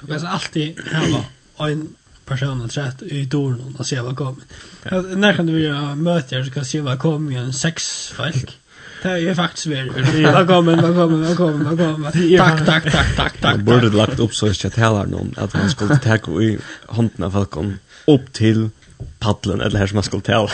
Du 0.00 0.06
kan 0.06 0.26
alltid 0.26 0.78
ha 0.92 1.24
en 1.58 1.94
person 2.24 2.60
har 2.60 2.68
trätt 2.68 3.02
i 3.02 3.24
dörren 3.24 3.76
och 3.78 3.86
se 3.86 4.00
vad 4.00 4.16
kommer. 4.16 4.42
Ja. 4.82 5.00
När 5.00 5.32
kan 5.32 5.46
du 5.46 5.52
vilja 5.52 5.94
möta 5.94 6.36
er 6.36 6.44
så 6.44 6.50
kan 6.50 6.64
se 6.64 6.80
vad 6.80 6.98
kommer 6.98 7.38
en 7.38 7.52
sex 7.52 8.08
folk. 8.16 8.58
Det 9.02 9.08
är 9.08 9.34
faktiskt 9.34 9.66
väl. 9.66 9.90
Vad 10.32 10.46
kom, 10.46 10.66
vad 10.66 10.82
kom, 10.82 10.96
vad 10.96 11.20
välkommen, 11.20 11.64
vad 11.64 11.78
välkommen. 11.78 12.12
Tack, 12.38 12.66
tack, 12.66 12.92
tack, 12.92 13.16
tack, 13.16 13.40
tack. 13.40 13.54
Jag 13.54 13.64
borde 13.64 13.88
lagt 13.88 14.18
upp 14.18 14.34
så 14.34 14.46
att 14.46 14.64
jag 14.64 14.72
talar 14.72 15.06
någon 15.06 15.34
att 15.36 15.54
man 15.54 15.70
skulle 15.70 15.98
ta 15.98 16.18
i 16.42 16.58
handen 16.88 17.24
av 17.24 17.30
folk 17.30 17.78
upp 18.06 18.32
till 18.32 18.70
paddeln 19.18 19.60
eller 19.60 19.78
här 19.78 19.86
som 19.86 19.96
man 19.96 20.02
skulle 20.02 20.22
tala. 20.22 20.50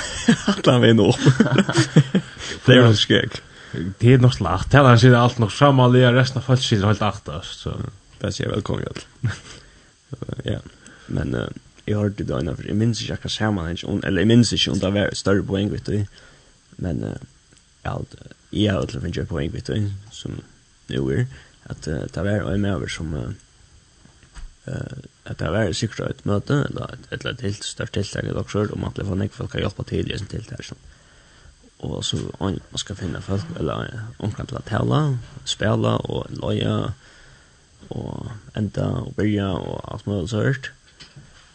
Alla 0.47 0.79
vi 0.79 0.95
nu. 0.95 1.03
Det 2.65 2.73
är 2.73 2.89
ju 2.89 2.97
skräck. 2.97 3.43
Det 3.99 4.13
är 4.13 4.19
nog 4.19 4.35
slakt. 4.35 4.71
Det 4.71 4.79
är 4.79 4.97
ser 4.97 5.15
allt 5.15 5.39
nog 5.39 5.53
samma, 5.53 5.89
resten 5.89 6.39
av 6.39 6.43
folk 6.43 6.63
sitter 6.63 6.87
helt 6.87 7.03
aktast. 7.03 7.61
Så. 7.61 7.73
Det 8.21 8.41
jag 8.41 8.51
välkommen. 8.51 8.87
Ja. 10.45 10.59
Men 11.07 11.35
uh, 11.35 11.49
jeg 11.87 11.99
hørte 12.01 12.23
det 12.23 12.29
da 12.31 12.41
innenfor, 12.41 12.69
jeg 12.69 12.81
minns 12.81 13.03
ikke 13.03 13.19
akkurat 13.19 13.37
sammenheng, 13.37 14.05
eller 14.05 14.25
jeg 14.25 14.31
minns 14.31 14.53
ikke 14.53 14.73
om 14.73 14.81
det 14.81 14.93
var 14.95 15.17
større 15.19 15.45
poeng, 15.45 15.73
vet 15.73 15.87
du. 15.87 16.21
Men 16.77 17.05
uh, 17.05 17.17
jeg 17.85 18.71
har 18.71 18.81
alltid 18.81 19.01
finnet 19.01 19.29
poeng, 19.29 19.53
vet 19.53 19.69
du, 19.69 19.91
som 20.13 20.39
nu 20.89 21.01
er, 21.13 21.27
at 21.69 21.89
uh, 21.89 22.07
det 22.09 22.25
var 22.25 22.53
en 22.53 22.65
med 22.65 22.89
som... 22.89 23.15
Uh, 23.15 23.33
uh, 24.69 25.05
at 25.25 25.39
det 25.41 25.53
var 25.53 25.73
sikkert 25.73 26.11
et 26.11 26.27
møte, 26.29 26.57
eller 26.69 26.93
et, 26.93 27.07
et, 27.13 27.25
et 27.25 27.47
helt 27.47 27.65
større 27.65 27.93
tiltak 27.97 28.27
i 28.29 28.35
dagsjør, 28.37 28.73
og 28.73 28.81
man 28.81 28.93
til 28.93 29.09
få 29.09 29.17
nekk 29.17 29.33
folk 29.33 29.57
har 29.57 29.65
hjulpet 29.65 29.89
til 29.89 30.11
i 30.13 30.19
sin 30.21 30.29
tiltak. 30.29 30.65
Sånn. 30.69 30.91
Og 31.85 32.05
så 32.05 32.21
man 32.41 32.61
skal 32.81 32.99
finne 32.99 33.23
folk, 33.25 33.49
eller 33.61 33.93
omkring 34.19 34.49
til 34.49 34.61
å 34.61 34.65
tale, 34.69 35.01
spille 35.49 35.97
og 36.09 36.29
løye, 36.43 36.77
og 37.93 38.31
enda 38.57 38.87
og 39.05 39.15
byrja 39.17 39.51
og 39.57 39.81
alt 39.93 40.07
mulig 40.09 40.29
så 40.33 40.45
hørt 40.45 40.71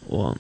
og 0.10 0.38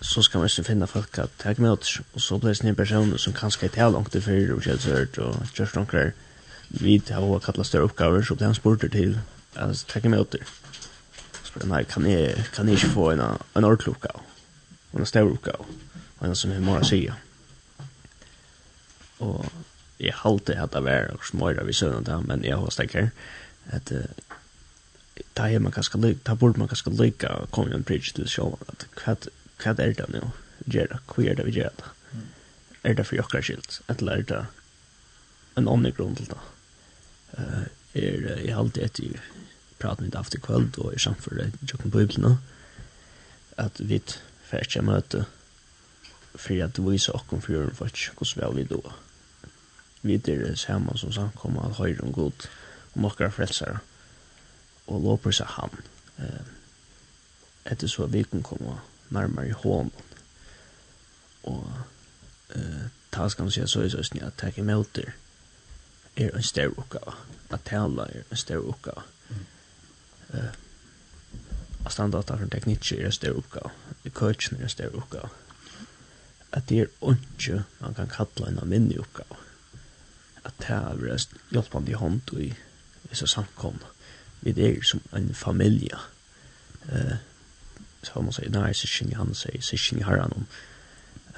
så 0.00 0.22
skal 0.22 0.40
man 0.40 0.48
ikke 0.48 0.64
finne 0.64 0.88
folk 0.88 1.18
at 1.18 1.32
tag 1.38 1.60
med 1.60 1.70
oss, 1.70 2.00
og 2.14 2.20
så 2.20 2.38
blir 2.38 2.54
det 2.54 2.68
en 2.68 2.76
person 2.76 3.18
som 3.18 3.36
kanskje 3.36 3.68
er 3.68 3.74
til 3.74 3.92
langt 3.92 4.12
til 4.12 4.22
fyrir, 4.24 4.54
og 4.54 4.62
kjeldsørt, 4.64 5.18
og 5.18 5.42
kjørst 5.54 5.76
noen 5.76 6.12
vi 6.70 7.00
har 7.08 7.24
hva 7.26 7.40
kallet 7.42 7.66
større 7.66 7.88
oppgaver, 7.88 8.22
så 8.22 8.34
blir 8.34 8.46
han 8.46 8.54
spurt 8.54 8.84
til, 8.92 9.18
altså, 9.56 9.86
tag 9.90 10.06
med 10.10 10.22
oss. 10.22 10.52
Spør 11.48 11.66
nei, 11.66 11.82
kan 11.84 12.06
jeg, 12.06 12.44
kan 12.54 12.68
jeg 12.68 12.78
ikke 12.78 12.94
få 12.94 13.10
en, 13.10 13.20
en 13.20 13.66
ordentlig 13.66 13.96
oppgave, 13.96 14.22
en 14.94 15.06
større 15.06 15.34
oppgave, 15.34 15.66
og 16.20 16.28
en 16.28 16.36
som 16.38 16.52
jeg 16.54 16.62
må 16.62 16.78
si. 16.86 17.00
Og 19.20 19.44
jeg 20.00 20.16
halte 20.22 20.56
at 20.56 20.72
det 20.72 20.84
var 20.86 21.10
og 21.12 21.26
smøyre 21.26 21.66
vi 21.66 21.76
søvnet, 21.76 22.26
men 22.26 22.44
jeg 22.46 22.56
har 22.56 22.72
stekker, 22.72 23.10
at 23.74 23.92
uh, 23.92 24.29
ta 25.34 25.48
er 25.48 25.62
man 25.62 25.72
kanskje 25.72 26.00
lykke, 26.00 26.24
ta 26.24 26.34
burde 26.38 26.60
man 26.60 26.68
kanskje 26.70 26.92
lykke 26.94 27.30
å 27.30 27.48
komme 27.54 27.74
en 27.74 27.86
bridge 27.86 28.14
til 28.16 28.28
sjålen, 28.28 28.60
at 28.70 29.28
hva 29.60 29.74
er 29.76 29.94
det 29.96 30.08
nå, 30.12 30.30
gjøre, 30.66 31.00
hva 31.10 31.26
er 31.26 31.38
det 31.38 31.46
vi 31.48 31.58
gjør 31.58 31.74
det? 31.80 31.90
Er 32.82 32.96
det 32.96 33.04
for 33.06 33.18
jokkere 33.18 33.44
skilt, 33.44 33.80
eller 33.92 34.20
er 34.20 34.24
det 34.28 34.40
en 35.60 35.68
annen 35.68 35.92
grunn 35.96 36.16
til 36.16 36.30
det? 36.30 36.40
Uh, 37.36 37.66
er, 37.94 38.24
jeg 38.40 38.54
har 38.54 38.62
alltid 38.62 38.86
etter 38.86 39.20
praten 39.80 40.06
litt 40.06 40.16
after 40.16 40.40
kvöld, 40.40 40.78
og 40.80 40.94
i 40.94 41.02
samfunnet 41.02 41.60
jokken 41.66 41.92
på 41.92 41.98
Bibelen, 41.98 42.40
at 43.60 43.80
vi 43.80 44.00
får 44.48 44.64
ikke 44.64 44.86
møte 44.86 45.26
for 46.30 46.64
at 46.64 46.78
vi 46.78 46.94
viser 46.94 47.16
åkken 47.18 47.42
for 47.44 47.52
jorden, 47.52 47.76
for 47.76 47.92
hvordan 47.92 48.36
vi 48.38 48.46
har 48.46 48.56
vi 48.56 48.66
da. 48.70 48.96
Vi 50.00 50.16
er 50.16 50.56
sammen 50.56 50.96
som 50.96 51.12
samkommer, 51.12 51.68
at 51.68 51.76
høyre 51.76 52.06
om 52.06 52.12
god, 52.16 52.48
om 52.96 53.04
åkker 53.10 53.32
frelsere. 53.34 53.80
Mm 53.80 53.89
og 54.90 55.02
lovprisa 55.04 55.44
han. 55.44 55.70
Eh, 56.18 56.46
etter 57.72 57.88
så 57.88 58.06
vi 58.06 58.22
kan 58.22 58.42
komme 58.42 58.78
nærmere 59.10 59.48
i 59.48 59.56
hånden. 59.56 59.92
Og 61.42 61.70
eh, 62.54 62.86
ta 63.12 63.28
skal 63.28 63.46
man 63.46 63.54
si 63.54 63.66
så 63.66 63.82
i 63.82 63.90
søsning 63.90 64.24
at 64.24 64.42
jeg 64.42 64.64
møter 64.64 65.12
er 66.16 66.36
en 66.36 66.42
større 66.42 66.74
oppgave. 66.76 67.14
At 67.50 67.64
tala 67.64 68.02
er 68.02 68.26
en 68.30 68.36
større 68.36 68.68
oppgave. 68.74 69.02
Eh, 70.34 70.52
at 71.86 71.92
standarder 71.92 72.36
for 72.36 72.46
teknikker 72.46 73.00
er 73.00 73.06
en 73.06 73.12
større 73.12 73.36
oppgave. 73.36 73.70
At 74.04 74.12
Coachen 74.12 74.58
er 74.58 74.62
en 74.62 74.68
større 74.68 74.98
oppgave. 75.02 75.28
At 76.52 76.68
det 76.68 76.80
er 76.80 77.14
ikke 77.14 77.64
man 77.80 77.94
kan 77.94 78.08
kalla 78.08 78.48
en 78.48 78.58
alminnelig 78.58 79.00
oppgave. 79.00 79.38
At 80.44 80.52
det 80.58 80.70
er 80.70 81.26
hjelpende 81.50 81.90
i 81.90 81.94
hånd 81.94 82.20
og 82.32 82.42
i, 82.42 82.54
disse 83.10 83.26
så 83.26 83.34
samkomne 83.34 83.86
vi 84.40 84.54
er 84.56 84.82
som 84.82 85.00
en 85.16 85.34
familie. 85.34 85.96
Eh, 86.92 87.16
så 88.02 88.20
man 88.20 88.32
sier, 88.32 88.50
nei, 88.50 88.72
sysken 88.72 89.10
i 89.12 89.18
han 89.18 89.34
sier, 89.36 89.60
sysken 89.62 90.00
i 90.00 90.06
herren 90.06 90.32
om, 90.36 90.46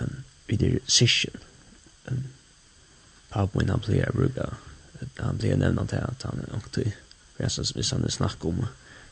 um, 0.01 0.21
vi 0.47 0.59
er 0.63 0.79
sysken. 0.87 1.41
Um, 2.11 2.29
Papp 3.33 3.55
min, 3.57 3.73
han 3.73 3.81
blir 3.81 4.03
jeg 4.03 4.15
bruker, 4.15 4.59
han 5.19 5.39
blir 5.41 5.57
nevnt 5.57 5.91
til 5.91 6.05
at 6.05 6.27
han 6.29 6.45
er 6.45 6.53
nok 6.53 6.69
til, 6.73 6.93
for 7.33 7.43
jeg 7.43 7.51
synes, 7.51 7.71
hvis 7.71 7.91
han 7.91 8.05
er 8.05 8.13
snakk 8.13 8.45
om, 8.45 8.61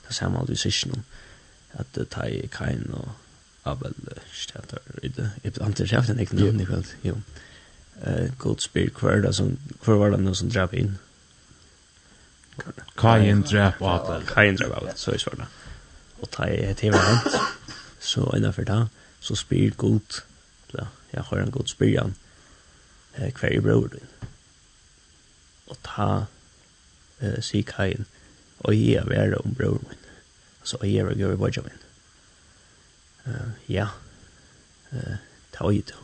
det 0.07 0.15
ser 0.15 0.29
man 0.29 0.43
aldri 0.43 0.59
sysken 0.61 0.93
om, 0.99 1.05
at 1.81 1.87
det 1.95 2.09
tar 2.13 2.29
i 2.29 2.47
kain 2.53 2.85
og 2.95 3.09
Abel, 3.65 3.95
stjætter, 4.33 4.79
jeg 5.03 5.53
antar 5.61 5.85
ikke, 5.85 5.97
jeg 5.97 6.19
i 6.19 6.63
ikke, 6.63 6.85
jo, 7.05 7.17
god 8.39 8.59
spyr 8.59 8.91
hver 9.01 9.97
var 9.99 10.11
det 10.11 10.21
noe 10.21 10.35
som 10.35 10.51
drap 10.53 10.75
inn, 10.75 10.95
Kajen 12.97 13.43
drep 13.43 13.83
Abel. 13.83 14.27
Kajen 14.27 14.59
drep 14.59 14.77
Abel, 14.77 14.93
så 14.97 15.15
er 15.15 15.23
svaret. 15.23 15.59
Og 16.21 16.31
ta 16.31 16.49
i 16.51 16.59
et 16.71 16.81
himmel 16.85 17.01
hent, 17.01 17.37
så 18.01 18.27
innanfor 18.37 18.67
da, 18.69 18.81
så 19.21 19.37
spyr 19.37 19.77
god, 19.81 20.21
ja, 20.75 20.89
jeg 21.13 21.25
har 21.31 21.41
en 21.41 21.55
god 21.55 21.71
spyr 21.73 22.01
han, 22.01 22.15
hver 23.17 23.57
i 23.57 23.61
bror 23.61 23.89
din. 23.95 24.11
Og 25.71 25.79
ta, 25.87 26.25
eh, 27.21 27.41
sier 27.45 27.65
Kajen, 27.65 28.07
og 28.61 28.77
jeg 28.77 29.07
er 29.09 29.39
om 29.41 29.55
bror 29.55 29.81
min. 29.87 30.05
Altså, 30.61 30.77
og 30.81 30.93
jeg 30.93 31.07
er 31.07 31.15
gøy 31.15 31.35
i 31.35 31.65
min. 31.65 31.81
Uh, 33.27 33.51
ja, 33.69 33.89
uh, 34.93 35.17
ta 35.53 35.65
oi 35.65 35.75
gitt. 35.75 35.95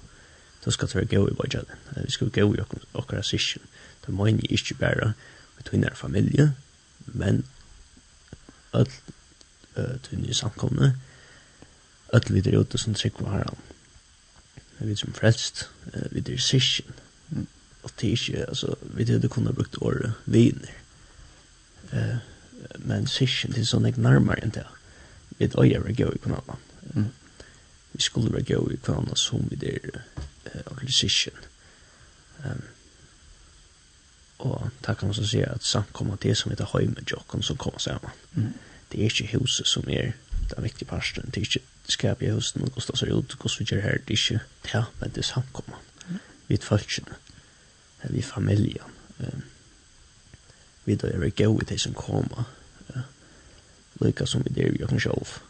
Da 0.65 0.71
skal 0.71 0.89
du 0.89 0.99
være 0.99 1.07
gøy 1.07 1.31
i 1.31 1.37
Benjamin. 1.39 1.83
Vi 2.05 2.11
skal 2.11 2.31
gøy 2.31 2.57
i 2.57 2.63
okkara 2.95 3.23
sysken. 3.23 3.63
Da 4.07 4.13
må 4.13 4.27
jeg 4.27 4.51
ikke 4.51 4.75
bare, 4.75 5.13
tunar 5.67 5.95
familie, 5.95 6.53
men 7.07 7.45
öll 8.73 8.91
uh, 9.79 9.97
tunar 10.03 10.33
samkomne, 10.33 10.95
öll 12.13 12.33
videre 12.33 12.61
ute 12.61 12.79
som 12.79 12.95
trygg 12.95 13.21
var 13.21 13.43
han. 13.43 13.59
Vi 14.79 14.97
som 14.97 15.13
frelst, 15.13 15.69
uh, 15.95 16.07
vi 16.11 16.25
er 16.33 16.39
sysken. 16.39 16.95
Mm. 17.31 17.47
Og 17.83 17.91
det 18.01 18.09
er 18.09 18.13
ikke, 18.13 18.49
altså, 18.49 18.75
vi 18.83 19.05
hadde 19.05 19.29
kunne 19.29 19.55
brukt 19.55 19.79
året 19.81 20.13
viner. 20.25 20.73
Uh, 21.93 22.19
men 22.79 23.07
sysken 23.07 23.53
det 23.55 23.63
er 23.63 23.69
sånn 23.69 23.87
jeg 23.87 23.99
nærmere 24.01 24.43
enn 24.43 24.55
det. 24.55 24.67
Vi 25.39 25.47
er 25.47 25.61
øye 25.61 25.83
vært 25.85 26.01
gøy 26.01 26.15
i 26.15 26.23
hverandre. 26.25 26.57
Mm. 26.95 27.11
Vi 27.93 28.03
skulle 28.03 28.33
være 28.33 28.49
gøy 28.55 28.73
i 28.75 28.81
hverandre 28.81 29.17
som 29.17 29.45
vi 29.51 29.59
der 29.61 30.01
uh, 30.55 30.89
sysken. 30.89 31.37
Um, 32.45 32.65
Og 34.39 34.71
det 34.87 34.99
kan 34.99 35.09
man 35.09 35.15
så 35.15 35.27
si 35.27 35.41
at 35.41 35.65
samkommet 35.65 36.23
det 36.23 36.37
som 36.37 36.51
heter 36.51 36.65
høymejokken 36.73 37.43
som 37.43 37.57
kommer 37.57 37.79
sammen. 37.79 38.11
Mm. 38.35 38.53
Det 38.93 39.01
er 39.01 39.05
ikke 39.05 39.39
huset 39.39 39.67
som 39.67 39.89
er 39.89 40.13
den 40.55 40.65
viktige 40.65 40.89
parsten. 40.89 41.27
Det 41.27 41.37
er 41.37 41.41
ikke 41.41 41.67
skap 41.89 42.23
i 42.23 42.31
huset 42.31 42.63
og 42.63 42.69
hvordan 42.69 42.97
ser 42.97 43.13
ut, 43.13 43.37
hvordan 43.41 43.57
vi 43.59 43.65
gjør 43.65 43.81
her. 43.81 43.99
Det 43.99 44.11
er 44.11 44.35
ikke 44.35 44.41
det, 44.73 44.85
men 45.01 45.11
det 45.11 45.19
er 45.19 45.23
samkommet. 45.23 45.79
Mm. 46.09 46.19
Vi 46.49 46.55
er 46.55 46.63
følgene. 46.63 47.15
Vi 48.11 48.19
er 48.19 48.23
familien. 48.23 48.93
Vi 50.85 50.93
er 50.93 50.97
det 50.97 51.37
gode 51.37 51.65
til 51.65 51.81
som 51.81 51.95
kommer. 51.95 52.53
Lykke 54.01 54.27
som 54.27 54.45
vi 54.45 54.51
der 54.55 54.73
gjør 54.73 54.99
selv. 54.99 55.11
av. 55.11 55.41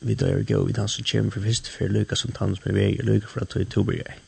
Vi 0.00 0.12
er 0.12 0.16
det 0.16 0.46
gøy 0.46 0.66
til 0.66 0.76
han 0.76 0.88
som 0.88 1.04
kommer 1.12 1.30
for 1.30 1.40
første 1.40 1.70
for 1.70 1.86
lykke 1.86 2.16
som 2.16 2.32
tanns 2.32 2.64
med 2.64 2.74
vei 2.74 2.98
og 2.98 3.04
lykke 3.04 3.28
for 3.28 3.40
at 3.40 3.54
du 3.54 3.58
er 3.58 3.64
tober 3.64 3.92
jeg. 3.92 4.18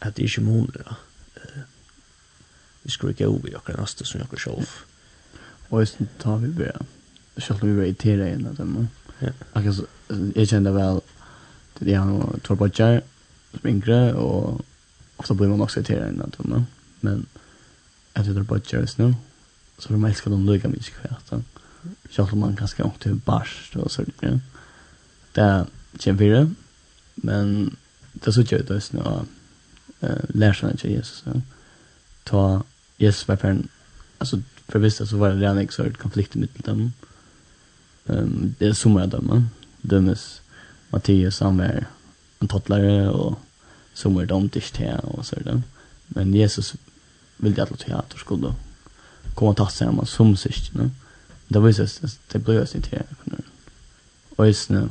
At 0.00 0.16
det 0.16 0.22
er 0.22 0.28
ikke 0.28 0.40
måneder 0.40 1.11
skulle 2.92 3.12
gå 3.12 3.26
over 3.26 3.56
akkurat 3.56 3.80
neste 3.80 4.04
som 4.04 4.20
jag 4.20 4.40
själv. 4.40 4.68
Och 5.68 5.88
sen 5.88 6.08
tar 6.18 6.36
vi 6.38 6.48
bare, 6.48 6.78
selv 7.36 7.62
om 7.62 7.76
vi 7.76 7.86
irritera 7.86 8.26
igjen 8.26 8.46
av 8.46 8.54
dem. 8.54 8.88
Ja. 9.18 9.28
Jag 9.52 9.74
jag 10.34 10.48
kände 10.48 10.70
väl 10.70 11.00
det 11.78 11.90
jag 11.90 12.00
har 12.00 12.38
två 12.42 12.54
bottar 12.54 13.02
som 13.50 13.68
yngre 13.68 14.14
og 14.14 14.60
ofta 15.16 15.34
blir 15.34 15.48
man 15.48 15.60
också 15.60 15.80
igjen 15.80 16.22
av 16.22 16.30
dem. 16.30 16.66
Men 17.00 17.26
jeg 18.14 18.24
tror 18.24 18.34
torpåttjær 18.34 18.80
hvis 18.84 18.98
nå, 18.98 19.08
så 19.08 19.12
nu. 19.12 19.16
Så 19.78 19.92
de 19.92 20.04
älskar 20.04 20.30
de 20.30 20.44
mye 20.44 20.58
kvært. 20.58 21.32
Selv 22.10 22.32
om 22.32 22.38
man 22.38 22.56
kanskje 22.56 22.84
åkt 22.84 23.02
til 23.02 23.20
barst 23.20 23.76
og 23.76 23.90
sånt. 23.90 24.14
Ja. 24.22 24.38
Det 25.34 25.66
känner 25.98 26.18
vi. 26.18 26.54
Men 27.14 27.76
det 28.12 28.32
så 28.32 28.42
gör 28.42 28.62
det 28.62 28.92
nå, 28.92 29.26
Eh, 30.02 30.52
seg 30.54 30.74
ikke 30.74 30.88
Jesus. 30.88 31.22
Ja 31.26 31.40
ta 32.24 32.62
Jesus 33.02 33.28
var 33.28 33.36
färden, 33.36 33.68
alltså 34.18 34.40
förvisst 34.68 35.08
så 35.08 35.16
var 35.16 35.28
det 35.28 35.36
redan 35.36 35.60
inte 35.60 35.74
så 35.74 35.82
ett 35.82 35.96
konflikt 35.96 36.34
mitt 36.34 36.64
dem. 36.64 36.92
Um, 38.06 38.54
det 38.58 38.66
är 38.66 38.72
som 38.72 38.96
jag 38.96 39.08
dömer. 39.08 39.44
Dömes 39.80 40.40
Mattias, 40.90 41.40
han 41.40 41.58
var 41.58 41.86
en 42.38 42.48
tottlare 42.48 43.10
och 43.10 43.38
som 43.94 44.16
är 44.16 44.26
dömt 44.26 44.52
till 44.52 44.62
det 44.78 44.98
och 44.98 45.26
så 45.26 45.36
där. 45.36 45.62
Men 46.06 46.34
Jesus 46.34 46.74
ville 47.36 47.62
att 47.62 47.88
jag 47.88 47.98
att 47.98 48.10
skulle 48.18 48.54
komma 49.34 49.54
ta 49.54 49.68
sig 49.68 49.88
som 50.06 50.36
sist. 50.36 50.74
Ne? 50.74 50.90
Det 51.48 51.58
var 51.58 51.68
ju 51.68 51.86
så 51.86 52.06
det 52.32 52.38
blev 52.38 52.56
ju 52.56 52.66
inte 52.74 53.04
det. 53.24 53.36
Och 54.36 54.46
just 54.46 54.70
nu, 54.70 54.88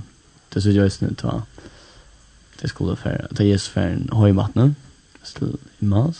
det 0.49 0.62
så 0.62 0.70
just 0.70 1.01
nu 1.01 1.14
ta 1.14 1.43
det 2.62 2.68
skulle 2.68 2.95
för 2.95 3.28
att 3.32 3.39
Jesus 3.39 3.68
för 3.68 3.82
en 3.82 4.09
höjmattnen 4.12 4.76
i 5.80 5.86
mars. 5.86 6.16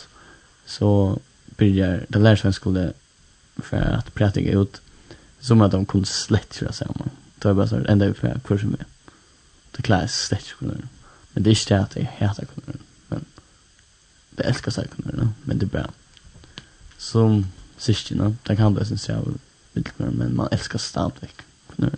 Så 0.66 1.20
börjar 1.56 2.06
det 2.08 2.18
lär 2.18 2.36
sig 2.36 2.52
skulle 2.52 2.92
för 3.56 3.76
att 3.76 4.14
prata 4.14 4.40
ut 4.40 4.80
som 5.40 5.60
att 5.60 5.70
de 5.70 5.86
kunde 5.86 6.06
släcka 6.06 6.72
sig 6.72 6.86
om. 6.86 7.10
Det 7.38 7.48
var 7.48 7.54
bara 7.54 7.68
så 7.68 7.76
ända 7.88 8.06
upp 8.06 8.18
för 8.18 8.40
kursen 8.44 8.68
med. 8.70 8.84
Det 9.70 9.82
klarar 9.82 10.06
släcka 10.06 10.54
kunde. 10.58 10.76
Men 11.32 11.42
det 11.42 11.50
är 11.50 11.72
inte 11.72 11.78
att 11.78 11.90
det 11.90 12.08
heter 12.16 12.44
kunde. 12.44 12.78
Men 13.08 13.24
det 14.30 14.42
älskar 14.42 14.70
sig 14.70 14.88
kunde. 14.88 15.28
Men 15.42 15.58
det 15.58 15.64
är 15.64 15.68
bra. 15.68 15.90
Som 16.98 17.46
syskina, 17.76 18.36
det 18.42 18.56
kan 18.56 18.74
bli 18.74 18.84
sin 18.84 18.98
sträv 18.98 19.38
men 19.96 20.36
man 20.36 20.48
älskar 20.50 20.78
stadigt 20.78 21.42
kunde. 21.76 21.96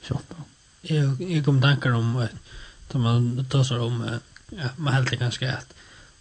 Tjata. 0.00 0.36
Jag, 0.80 1.22
jag 1.22 1.44
kom 1.44 1.62
tankar 1.62 1.90
om 1.90 2.16
att 2.16 2.94
man 2.94 3.46
tar 3.50 3.64
sig 3.64 3.78
om 3.78 4.20
ja, 4.50 4.68
man 4.76 4.94
helt 4.94 5.18
kanske 5.18 5.52
att 5.52 5.74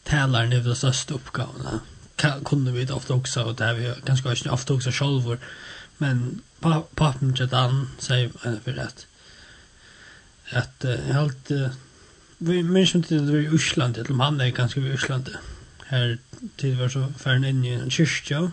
tälar 0.03 0.45
nu 0.45 0.63
det 0.63 0.75
största 0.75 1.13
uppgåvorna. 1.13 1.69
Mm 1.69 1.92
det 2.23 2.41
kunde 2.45 2.71
vi 2.71 2.91
ofta 2.91 3.13
också 3.13 3.43
och 3.43 3.55
det 3.55 3.65
har 3.65 3.73
vi 3.73 3.93
ganska 4.05 4.31
ofta 4.31 4.51
ofta 4.51 4.73
också 4.73 4.91
själva 4.91 5.37
men 5.97 6.41
pappen 6.95 7.33
till 7.33 7.49
han 7.51 7.89
säger 7.99 8.29
för 8.63 8.77
att 8.77 9.05
att 10.51 10.85
helt 10.85 11.51
uh, 11.51 11.69
vi 12.37 12.63
minns 12.63 12.95
inte 12.95 13.15
det 13.15 13.31
var 13.31 13.37
i 13.37 13.55
Island 13.55 13.97
eller 13.97 14.13
man 14.13 14.41
är 14.41 14.49
ganska 14.49 14.79
i 14.79 14.93
Island 14.93 15.29
här 15.85 16.17
tid 16.55 16.77
var 16.77 16.89
så 16.89 17.13
färden 17.17 17.45
in 17.45 17.65
i 17.65 17.69
en 17.69 17.89
kyrkja 17.89 18.51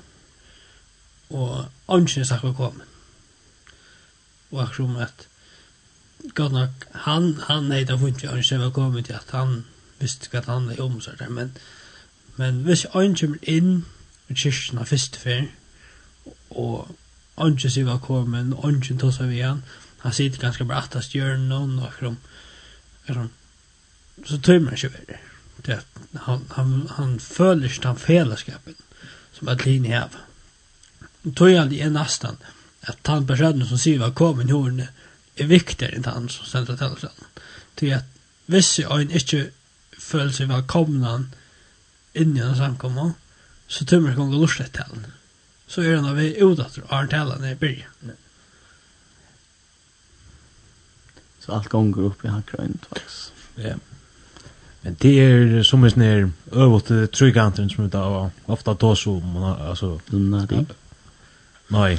och 1.28 1.64
ansen 1.86 2.26
sagt 2.26 2.44
vi 2.44 2.54
kom 2.54 2.82
och 4.50 4.60
jag 4.60 4.72
tror 4.72 5.02
att 5.02 5.28
god 6.34 6.52
nok 6.52 6.70
han 6.92 7.40
han 7.48 7.72
heter 7.72 7.98
funnet 7.98 8.32
ansen 8.32 8.60
var 8.60 8.70
kommit 8.70 9.10
att 9.10 9.30
han 9.30 9.64
visste 9.98 10.38
att 10.38 10.46
han 10.46 10.70
är 10.70 10.80
omsorg 10.80 11.28
men 11.28 11.52
Men 12.40 12.62
hvis 12.64 12.86
ein 12.96 13.16
kommer 13.20 13.42
inn 13.42 13.84
i 14.30 14.34
kyrkjen 14.34 14.80
av 14.80 14.88
første 14.88 15.20
fyr, 15.20 15.50
og 16.50 16.88
Ongen 17.40 17.72
sier 17.72 17.86
velkommen, 17.88 18.52
ongen 18.52 18.98
tog 19.00 19.14
seg 19.16 19.30
ved 19.30 19.44
han. 19.46 19.60
Han 20.02 20.12
sitter 20.12 20.42
ganske 20.42 20.64
bare 20.68 20.84
attast 20.84 21.14
noen, 21.16 21.78
og 21.78 21.86
akkurat, 21.88 22.18
om. 23.16 23.30
Så 24.28 24.36
tror 24.44 24.60
man 24.60 24.76
ikke 24.76 24.92
ved 24.92 25.14
det. 25.64 25.78
Han, 26.26 26.44
han, 26.56 26.74
han 26.96 27.14
føler 27.20 27.68
ikke 27.68 27.86
den 27.86 27.96
fellesskapen 27.96 28.76
som 29.32 29.48
er 29.48 29.56
til 29.60 29.78
inne 29.78 29.94
her. 29.94 30.18
Og 31.24 31.32
tøy 31.36 31.56
han 31.56 31.72
er 31.72 31.92
nesten 31.94 32.36
at 32.88 33.08
han 33.08 33.26
personen 33.28 33.68
som 33.68 33.80
sier 33.80 34.00
velkommen 34.00 34.52
hjørnet 34.52 34.88
er 35.40 35.48
viktigere 35.48 35.96
enn 35.96 36.08
han 36.08 36.28
som 36.32 36.48
sender 36.48 36.76
til 36.76 36.96
oss. 36.96 37.08
Tøy 37.80 37.94
at 37.96 38.08
hvis 38.52 38.74
han 38.84 39.12
ikke 39.16 39.46
føler 39.96 40.32
seg 40.36 40.52
velkommen 40.52 41.30
inn 42.14 42.36
i 42.36 42.40
den 42.40 42.56
samkomma, 42.56 43.12
så 43.70 43.86
tømmer 43.86 44.16
kong 44.16 44.34
og 44.34 44.44
lorslett 44.44 44.74
talen. 44.74 45.06
Så 45.70 45.84
er 45.84 45.96
han 45.96 46.08
av 46.10 46.18
vi 46.18 46.32
utdatter, 46.42 46.82
og 46.88 46.94
har 46.96 47.10
talen 47.12 47.44
er 47.46 47.54
i 47.54 47.60
byrja. 47.60 48.16
Så 51.40 51.54
alt 51.56 51.70
gonger 51.70 52.10
opp 52.10 52.24
i 52.24 52.32
han 52.32 52.42
krøynt. 52.48 52.88
Ja. 53.60 53.76
Men 54.82 54.96
det 55.02 55.12
er 55.20 55.62
som 55.66 55.84
er 55.84 55.96
nær 56.00 56.28
øvåt 56.52 56.90
trygganteren 57.12 57.70
som 57.70 57.84
vi 57.84 58.52
ofta 58.52 58.74
tås 58.74 59.06
om, 59.06 59.36
altså... 59.44 59.98
Lunari? 60.10 60.64
Nei, 61.70 61.98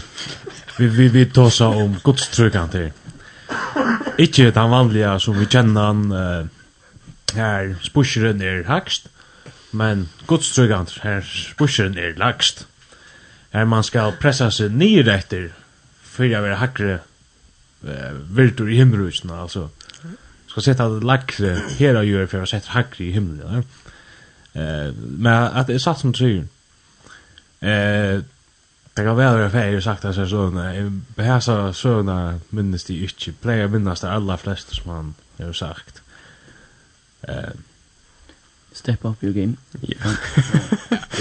vi, 0.78 0.88
vi, 0.88 1.08
vi 1.08 1.26
tås 1.32 1.62
om 1.62 1.96
godstrygganter. 2.04 2.90
Ikke 4.20 4.52
den 4.52 4.74
vanlige 4.74 5.14
som 5.24 5.38
vi 5.40 5.48
kjenner 5.48 5.88
han, 5.88 6.02
uh, 6.12 7.38
her 7.38 7.76
spusheren 7.86 8.42
er 8.44 8.66
hakst, 8.68 9.08
Men 9.72 10.10
godstrygant, 10.28 10.98
her 11.04 11.22
spusheren 11.24 11.98
er 11.98 12.18
lagst. 12.20 12.68
Her 13.52 13.66
man 13.66 13.84
skal 13.84 14.16
pressa 14.20 14.50
seg 14.52 14.76
nye 14.76 15.04
etter 15.12 15.52
fyrir 16.12 16.40
å 16.40 16.44
være 16.44 16.60
hakre 16.60 16.98
eh, 16.98 18.12
virtur 18.36 18.72
i 18.72 18.80
himmelrusene, 18.80 19.38
altså. 19.46 19.70
Skal 20.52 20.66
sette 20.66 20.88
det 20.92 21.08
lagre 21.08 21.56
her 21.78 22.00
og 22.00 22.10
gjøre 22.10 22.28
for 22.28 22.44
å 22.44 22.50
sette 22.50 22.74
hakre 22.76 23.06
i 23.06 23.14
himmelen. 23.16 23.64
Eh, 24.54 24.92
men 24.92 25.32
at 25.32 25.70
det 25.70 25.80
er 25.80 25.84
satt 25.84 26.04
som 26.04 26.12
tryr. 26.16 26.44
Eh, 27.62 28.20
det 28.92 29.06
kan 29.08 29.16
være 29.18 29.50
for 29.50 29.60
jeg 29.60 29.74
har 29.78 29.84
sagt 29.86 30.06
at 30.06 30.18
jeg 30.20 30.28
sånn, 30.28 30.58
jeg 30.60 30.90
behæsa 31.16 31.72
sånne 31.76 32.18
minnes 32.52 32.84
de 32.90 32.98
ikke, 33.08 33.32
pleier 33.44 33.72
minnes 33.72 34.04
det 34.04 34.12
aller 34.12 34.40
fleste 34.42 34.76
som 34.76 34.92
han 34.92 35.14
har 35.40 35.54
sagt. 35.56 36.02
Eh, 37.24 37.54
step 38.82 39.06
up 39.06 39.24
your 39.24 39.34
game. 39.34 39.58
Ja. 39.82 39.96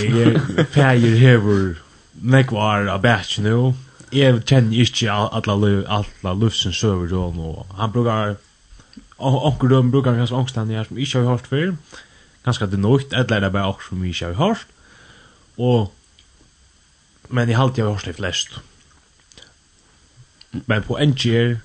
Jeg 0.01 0.67
fægir 0.73 1.17
hever 1.21 1.75
nekvar 2.15 2.89
av 2.89 3.03
batch 3.05 3.41
nu. 3.45 3.75
Jeg 4.13 4.41
kjenner 4.49 4.81
ikke 4.81 5.13
alla 5.13 6.35
lufsen 6.35 6.73
søver 6.73 7.13
og 7.19 7.37
nå. 7.37 7.51
Han 7.79 7.93
brukar, 7.93 8.37
onker 9.19 9.69
døm 9.69 9.93
brukar 9.93 10.17
ganske 10.17 10.37
ångstande 10.37 10.75
her 10.75 10.89
som 10.89 10.99
ikke 10.99 11.21
har 11.21 11.29
hørt 11.29 11.47
før. 11.47 11.75
Ganske 12.45 12.71
det 12.73 12.81
nøyt, 12.81 13.13
et 13.13 13.31
leir 13.31 13.45
det 13.45 13.53
bare 13.53 13.75
åker 13.75 13.91
som 13.91 14.05
ikke 14.05 14.33
har 14.33 14.39
hørt. 14.41 14.67
Og, 15.61 15.93
men 17.29 17.49
i 17.49 17.59
halte 17.59 17.83
jeg 17.83 17.87
har 17.87 17.99
hørt 17.99 18.09
det 18.09 18.17
flest. 18.17 18.61
Men 20.67 20.83
på 20.83 20.97
en 20.97 21.13
kjer, 21.15 21.59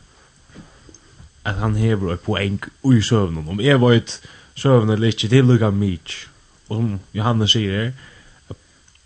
at 1.46 1.56
han 1.62 1.78
hever 1.80 2.14
et 2.14 2.26
poeng 2.26 2.60
ui 2.84 3.02
søvnen. 3.02 3.48
Om 3.48 3.62
jeg 3.62 3.82
var 3.82 3.96
et, 3.96 4.20
søvn 4.56 4.90
eller 4.90 5.12
ikke, 5.12 5.30
det 5.32 5.44
lukka 5.46 5.70
mykj. 5.72 6.18
Og 6.70 6.78
som 6.78 7.00
Johannes 7.14 7.52
sier, 7.52 7.92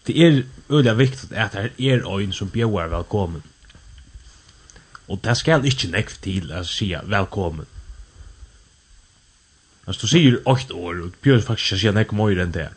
det 0.07 0.15
er 0.25 0.43
øyla 0.71 0.93
viktig 0.93 1.31
at 1.35 1.57
det 1.57 1.91
er 1.91 2.07
øyn 2.07 2.33
som 2.33 2.49
bjøver 2.49 2.87
velkommen. 2.87 3.43
Og 5.09 5.19
det 5.23 5.37
skal 5.37 5.65
ikke 5.65 5.89
nekv 5.91 6.15
til 6.21 6.53
å 6.53 6.63
si 6.63 6.93
velkommen. 6.93 7.65
Altså, 9.89 10.05
du 10.05 10.07
sier 10.07 10.35
8 10.45 10.75
år, 10.77 10.99
og 11.03 11.15
bjør 11.21 11.41
faktisk 11.41 11.73
ikke 11.73 11.81
si 11.81 11.93
nekv 11.97 12.13
møyre 12.13 12.45
enn 12.45 12.53
det. 12.53 12.67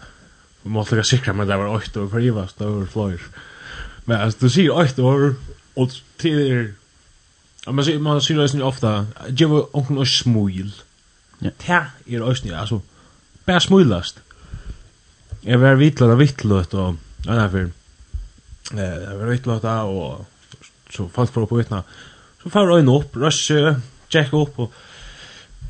Vi 0.62 0.70
måtte 0.72 0.96
ikke 0.96 1.04
sikra 1.04 1.34
meg 1.36 1.44
at 1.44 1.52
det 1.52 1.58
var 1.60 1.74
8 1.76 2.00
år, 2.00 2.06
for 2.08 2.24
jeg 2.24 2.34
var 2.34 2.46
større 2.48 2.86
fløyr. 2.88 3.26
Men 4.06 4.16
altså, 4.16 4.38
du 4.40 4.48
sier 4.48 4.72
8 4.72 5.02
år, 5.02 5.34
og 5.76 5.98
til 6.18 6.40
er... 6.40 6.70
Man 7.70 7.84
sier 7.84 8.40
det 8.40 8.62
ofta, 8.64 9.04
det 9.30 9.46
var 9.50 9.68
ongen 9.76 10.00
og 10.02 10.08
smul. 10.08 10.72
Ja. 11.42 11.50
Det 12.06 12.16
er 12.18 12.22
også, 12.22 12.54
altså, 12.54 12.80
bare 13.46 13.60
smulast. 13.60 14.22
Jeg 15.42 15.58
var 15.60 15.74
vittlått 15.74 16.14
og 16.14 16.20
vittlått 16.20 16.74
og, 16.78 16.98
ja, 17.26 17.34
derfor, 17.34 17.70
jeg 18.70 19.16
var 19.18 19.30
vittlått 19.30 19.64
og, 19.64 20.26
så 20.92 21.08
folk 21.10 21.32
får 21.34 21.46
opp 21.46 21.56
vittna. 21.58 21.82
Så 22.42 22.50
får 22.52 22.76
øynene 22.76 22.94
opp, 22.94 23.16
røsje, 23.16 23.76
tjekk 24.12 24.34
opp, 24.38 24.58
og 24.58 24.72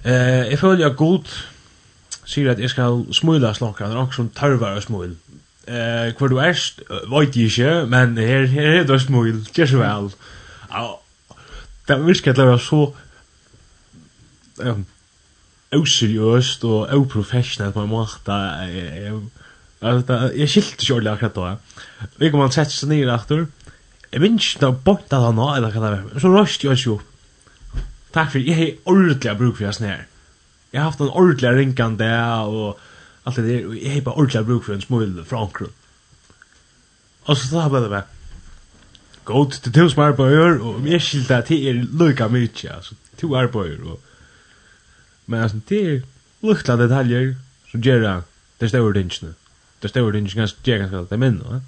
eh, 0.04 0.50
jeg 0.50 0.58
føler 0.60 0.86
jeg 0.86 0.96
god, 0.98 1.34
sier 2.24 2.52
at 2.52 2.60
jeg 2.60 2.72
skal 2.72 3.04
smula 3.14 3.52
slokka, 3.56 3.88
det 3.88 3.96
er 3.96 4.00
noen 4.00 4.16
som 4.16 4.30
tørvar 4.36 4.78
og 4.80 4.84
smul. 4.84 5.14
Eh, 5.68 6.12
hvor 6.18 6.32
du 6.32 6.40
erst, 6.42 6.82
vet 7.12 7.36
jeg 7.38 7.52
ikke, 7.52 7.74
men 7.92 8.16
her, 8.18 8.48
her 8.50 8.80
er 8.80 8.88
det 8.88 9.00
smul, 9.04 9.44
gjør 9.54 9.72
så 9.72 9.82
vel. 9.82 10.10
Ja, 10.72 10.86
det 11.88 11.98
virker 12.06 12.32
at 12.32 12.40
det 12.40 12.48
være 12.48 12.62
så, 12.64 12.82
um, 14.64 14.84
oseriøst 15.72 16.64
og 16.68 16.92
oprofessionelt 16.92 17.74
på 17.74 17.84
en 17.84 17.90
måte. 17.92 18.38
Jeg 19.82 20.48
skilte 20.48 20.82
ikke 20.82 20.94
ordentlig 20.94 21.12
akkurat 21.12 21.38
da. 21.38 22.06
Vi 22.20 22.30
kom 22.30 22.44
han 22.44 22.54
sett 22.54 22.74
seg 22.74 22.92
ned 22.92 23.10
etter. 23.12 23.46
Jeg 24.12 24.20
minns 24.20 24.52
ikke 24.52 24.66
da 24.66 24.70
bort 24.90 25.14
at 25.14 25.24
han 25.24 25.40
har, 25.40 25.56
eller 25.56 25.72
hva 25.72 25.82
det 25.82 25.92
var. 26.04 26.20
Så 26.20 26.32
røst 26.32 26.64
jeg 26.64 26.74
oss 26.74 26.86
jo. 26.86 26.98
Takk 28.12 28.34
for, 28.34 28.44
jeg 28.44 28.56
har 28.58 28.72
ordentlig 28.92 29.36
bruk 29.38 29.56
for 29.56 29.64
jeg 29.64 29.78
snær. 29.78 30.08
Jeg 30.72 30.80
har 30.80 30.90
haft 30.90 31.00
en 31.00 31.12
ordentlig 31.12 31.54
rinkende 31.56 32.10
og 32.48 32.80
allt 33.24 33.36
det 33.36 33.42
där 33.42 33.74
jag 33.74 33.94
har 33.94 34.00
bara 34.00 34.14
ordentlig 34.14 34.46
bruk 34.46 34.64
for 34.64 34.74
en 34.74 34.80
smull 34.80 35.24
fra 35.24 35.42
Ankara. 35.42 35.68
Og 37.24 37.36
så 37.36 37.48
tar 37.48 37.62
jag 37.62 37.70
bara 37.70 38.02
til 39.26 39.72
to 39.72 39.88
som 39.88 40.02
arbeider, 40.02 40.58
og 40.60 40.88
jeg 40.88 41.02
skilte 41.02 41.36
at 41.36 41.44
til 41.44 41.66
er 41.68 41.84
lukka 41.92 42.28
mykje, 42.28 42.72
altså, 42.74 42.94
to 43.20 43.36
arbeider, 43.36 43.84
og 43.84 44.00
Men 45.24 45.42
alltså 45.42 45.60
det 45.68 45.86
är 45.86 46.02
luktla 46.40 46.76
detaljer 46.76 47.36
som 47.70 47.80
gör 47.80 48.00
det 48.00 48.22
det 48.58 48.68
stora 48.68 48.92
tingene. 48.92 49.34
Det 49.80 49.88
stora 49.88 50.12
tingene 50.12 50.34
ganska 50.34 50.70
gör 50.70 50.78
ganska 50.78 51.02
det 51.02 51.16
minn. 51.16 51.38
va. 51.38 51.60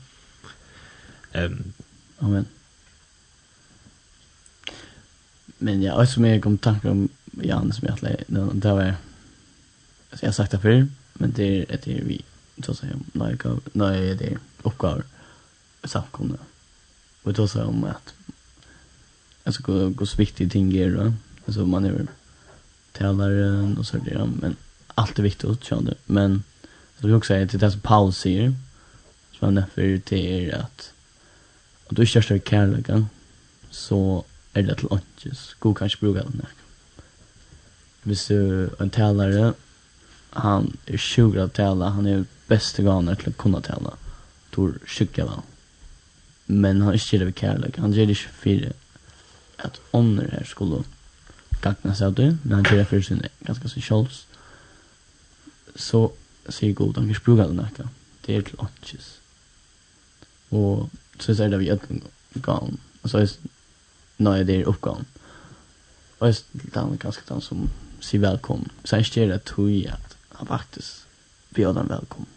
Um, 1.35 1.73
amen. 2.19 2.47
Men 5.59 5.83
ja, 5.83 5.93
alltså 5.93 6.21
mer 6.21 6.41
kom 6.41 6.59
tankar 6.59 6.91
om 6.91 7.09
Jan 7.43 7.73
som 7.73 7.89
jag 7.89 8.03
lät 8.03 8.29
det 8.53 8.73
var 8.73 8.95
jag 10.21 10.29
har 10.29 10.33
sagt 10.33 10.51
det 10.51 10.59
förr, 10.59 10.89
men 11.13 11.33
det 11.33 11.59
är 11.59 11.81
det 11.85 11.99
är 11.99 12.05
vi 12.05 12.23
så 12.63 12.71
att 12.73 12.79
säga 12.79 12.93
nej 13.13 13.37
nej 13.73 14.15
det 14.15 14.39
uppgår 14.63 15.05
uppgifter 15.81 15.89
samkomna. 15.89 16.39
Och 17.23 17.33
då 17.33 17.49
så 17.49 17.65
om 17.65 17.85
att 17.85 18.15
alltså 19.45 19.63
hur 19.73 19.91
viktigt 20.17 20.53
ting 20.53 20.77
är 20.77 20.91
då. 20.91 21.13
Alltså 21.47 21.67
man 21.67 21.85
är 21.85 22.07
talaren 22.99 23.79
och 23.79 23.87
så 23.87 23.97
där 23.97 24.31
Men 24.41 24.57
allt 24.95 25.19
är 25.19 25.23
viktigt 25.23 25.51
att 25.51 25.65
känna. 25.65 25.95
Men 26.07 26.43
så 26.97 27.03
vill 27.03 27.11
jag 27.11 27.19
också 27.19 27.29
säga 27.29 27.49
till 27.49 27.59
det 27.59 27.71
som 27.71 27.81
Paul 27.81 28.13
säger 28.13 28.55
som 29.33 29.41
han 29.41 29.55
nämner 29.55 29.99
till 29.99 30.19
er 30.19 30.55
att 30.55 30.93
om 31.87 31.95
du 31.95 32.03
är 32.03 32.07
största 32.07 32.39
kärleken 32.39 33.07
så 33.71 34.25
är 34.53 34.63
det 34.63 34.75
till 34.75 34.87
åntis. 34.91 35.57
God 35.59 35.79
kanske 35.79 36.01
brukar 36.01 36.23
den 36.23 36.41
här. 36.43 36.53
Hvis 38.03 38.27
du 38.27 38.71
en 38.79 38.91
talare 38.91 39.53
han 40.31 40.77
är 40.87 40.99
sjuk 40.99 41.37
att 41.37 41.55
tala, 41.55 41.89
han 41.89 42.07
är 42.07 42.25
bästa 42.47 42.83
gången 42.83 43.17
till 43.17 43.29
att 43.29 43.37
kunna 43.37 43.61
tala. 43.61 43.97
Tor 44.51 44.79
sjuka 44.87 45.25
väl. 45.25 45.35
Men 46.47 46.83
han 46.83 46.95
är 46.95 47.15
inte 47.15 47.25
det 47.25 47.39
kärlek, 47.41 47.79
han 47.79 47.95
är 47.95 48.07
det 48.07 48.15
24 48.15 48.73
att 49.57 49.81
ånder 49.91 50.29
här 50.33 50.45
skulle 50.45 50.83
gagna 51.65 51.95
seg 51.97 52.13
av 52.13 52.17
det, 52.21 52.29
men 52.43 52.59
han 52.59 52.69
gjør 52.69 52.83
det 52.83 52.87
for 52.91 53.07
sin 53.07 53.23
ganske 53.47 53.71
sin 53.73 53.85
kjøls, 53.85 54.25
så 55.77 56.07
sier 56.49 56.77
god, 56.77 56.95
han 56.99 57.07
kan 57.07 57.15
ikke 57.15 57.27
bruke 57.29 57.49
det 57.49 57.57
nekka. 57.59 57.89
Det 58.27 58.37
er 58.37 58.45
til 58.47 58.61
åndsjes. 58.63 59.09
Og 60.55 60.91
så 61.19 61.35
er 61.35 61.51
det 61.53 61.61
vi 61.61 61.71
ødelen 61.73 62.05
gav, 62.43 62.71
og 63.03 63.11
så 63.11 63.25
er 63.25 63.33
nøye 64.23 64.47
det 64.47 64.61
er 64.61 64.71
oppgaven. 64.71 65.09
Og 66.21 66.29
jeg 66.29 66.37
er 66.55 66.71
den 66.75 66.99
ganske 66.99 67.25
den 67.29 67.43
som 67.43 67.67
sier 68.01 68.23
velkommen. 68.23 68.71
Så 68.85 69.01
jeg 69.01 69.11
gjør 69.13 69.33
det 69.33 69.43
tog 69.49 69.73
at 69.91 70.17
han 70.39 70.47
faktisk 70.47 71.05
bjør 71.55 71.73
den 71.73 71.89
velkommen. 71.89 72.29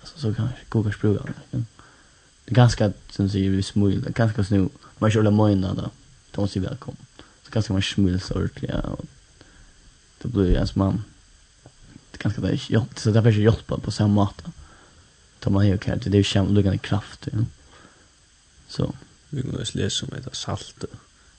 Alltså 0.00 0.18
så 0.18 0.34
kan 0.34 0.44
jag 0.44 0.54
gå 0.68 0.80
och 0.80 0.94
spruga 0.94 1.20
den. 1.50 1.66
Det 2.44 2.52
är 2.52 2.54
ganska, 2.54 2.92
som 3.10 3.28
säger, 3.28 3.50
vi 3.50 3.62
smul, 3.62 4.00
det 4.00 4.08
är 4.08 4.12
ganska 4.12 4.44
snu, 4.44 4.68
man 4.98 5.10
kjøler 5.10 5.30
møyna 5.30 5.74
da, 5.74 5.90
da 6.34 6.42
hun 6.42 6.48
sier 6.48 6.64
välkommen 6.64 7.06
ganska 7.50 7.72
man 7.72 7.82
smuls 7.82 8.30
ordentligt 8.30 8.70
ja. 8.70 8.80
och 8.80 9.04
det 10.22 10.28
blir 10.28 10.50
ens 10.50 10.74
man 10.74 11.02
det 12.10 12.18
är 12.18 12.22
ganska 12.22 12.40
där 12.40 12.62
jag 12.68 12.86
så 12.96 13.10
där 13.10 13.22
försöker 13.22 13.42
hjälpa 13.42 13.78
på 13.78 13.90
samma 13.90 14.14
mat. 14.14 14.42
Ta 15.38 15.50
man 15.50 15.66
ju 15.68 15.78
kan 15.78 15.98
det 15.98 16.18
är 16.18 16.36
ju 16.36 16.54
lugna 16.54 16.78
kraft 16.78 17.28
ja. 17.32 17.38
Så 18.68 18.94
vi 19.28 19.42
går 19.42 19.60
och 19.60 19.74
läser 19.74 20.04
om 20.04 20.20
det 20.24 20.34
salt. 20.34 20.84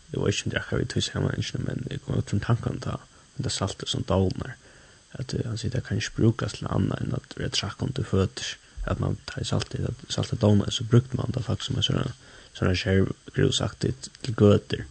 Det 0.08 0.18
var 0.18 0.28
inte 0.28 0.50
dräcka 0.50 0.76
vi 0.76 0.86
tills 0.86 1.10
hemma 1.10 1.34
inte 1.38 1.58
men 1.58 1.88
det 1.90 2.06
går 2.06 2.22
från 2.22 2.40
tanken 2.40 2.82
med 2.86 2.98
det 3.36 3.50
saltet 3.50 3.90
som 3.90 4.04
dolnar 4.08 4.56
att 5.12 5.34
han 5.46 5.58
sitter 5.58 5.82
kan 5.82 5.98
inte 5.98 6.10
brukas 6.16 6.54
till 6.54 6.68
annat 6.68 7.02
än 7.02 7.14
att 7.14 7.36
det 7.36 7.44
är 7.44 7.50
track 7.50 7.82
om 7.82 7.94
till 7.94 8.06
fötter 8.06 8.46
att 8.86 9.00
man 9.00 9.16
tar 9.16 9.44
salt 9.44 9.76
i 9.76 9.86
saltet 10.10 10.40
dolnar 10.40 10.70
så 10.70 10.84
brukt 10.84 11.14
man 11.14 11.32
det 11.34 11.44
faktiskt 11.44 11.68
som 11.68 11.76
en 11.76 11.84
sån 11.84 12.12
sån 12.54 12.68
här 12.68 13.08
grusaktigt 13.34 14.10
till 14.22 14.36
göter. 14.40 14.78
Mm 14.78 14.88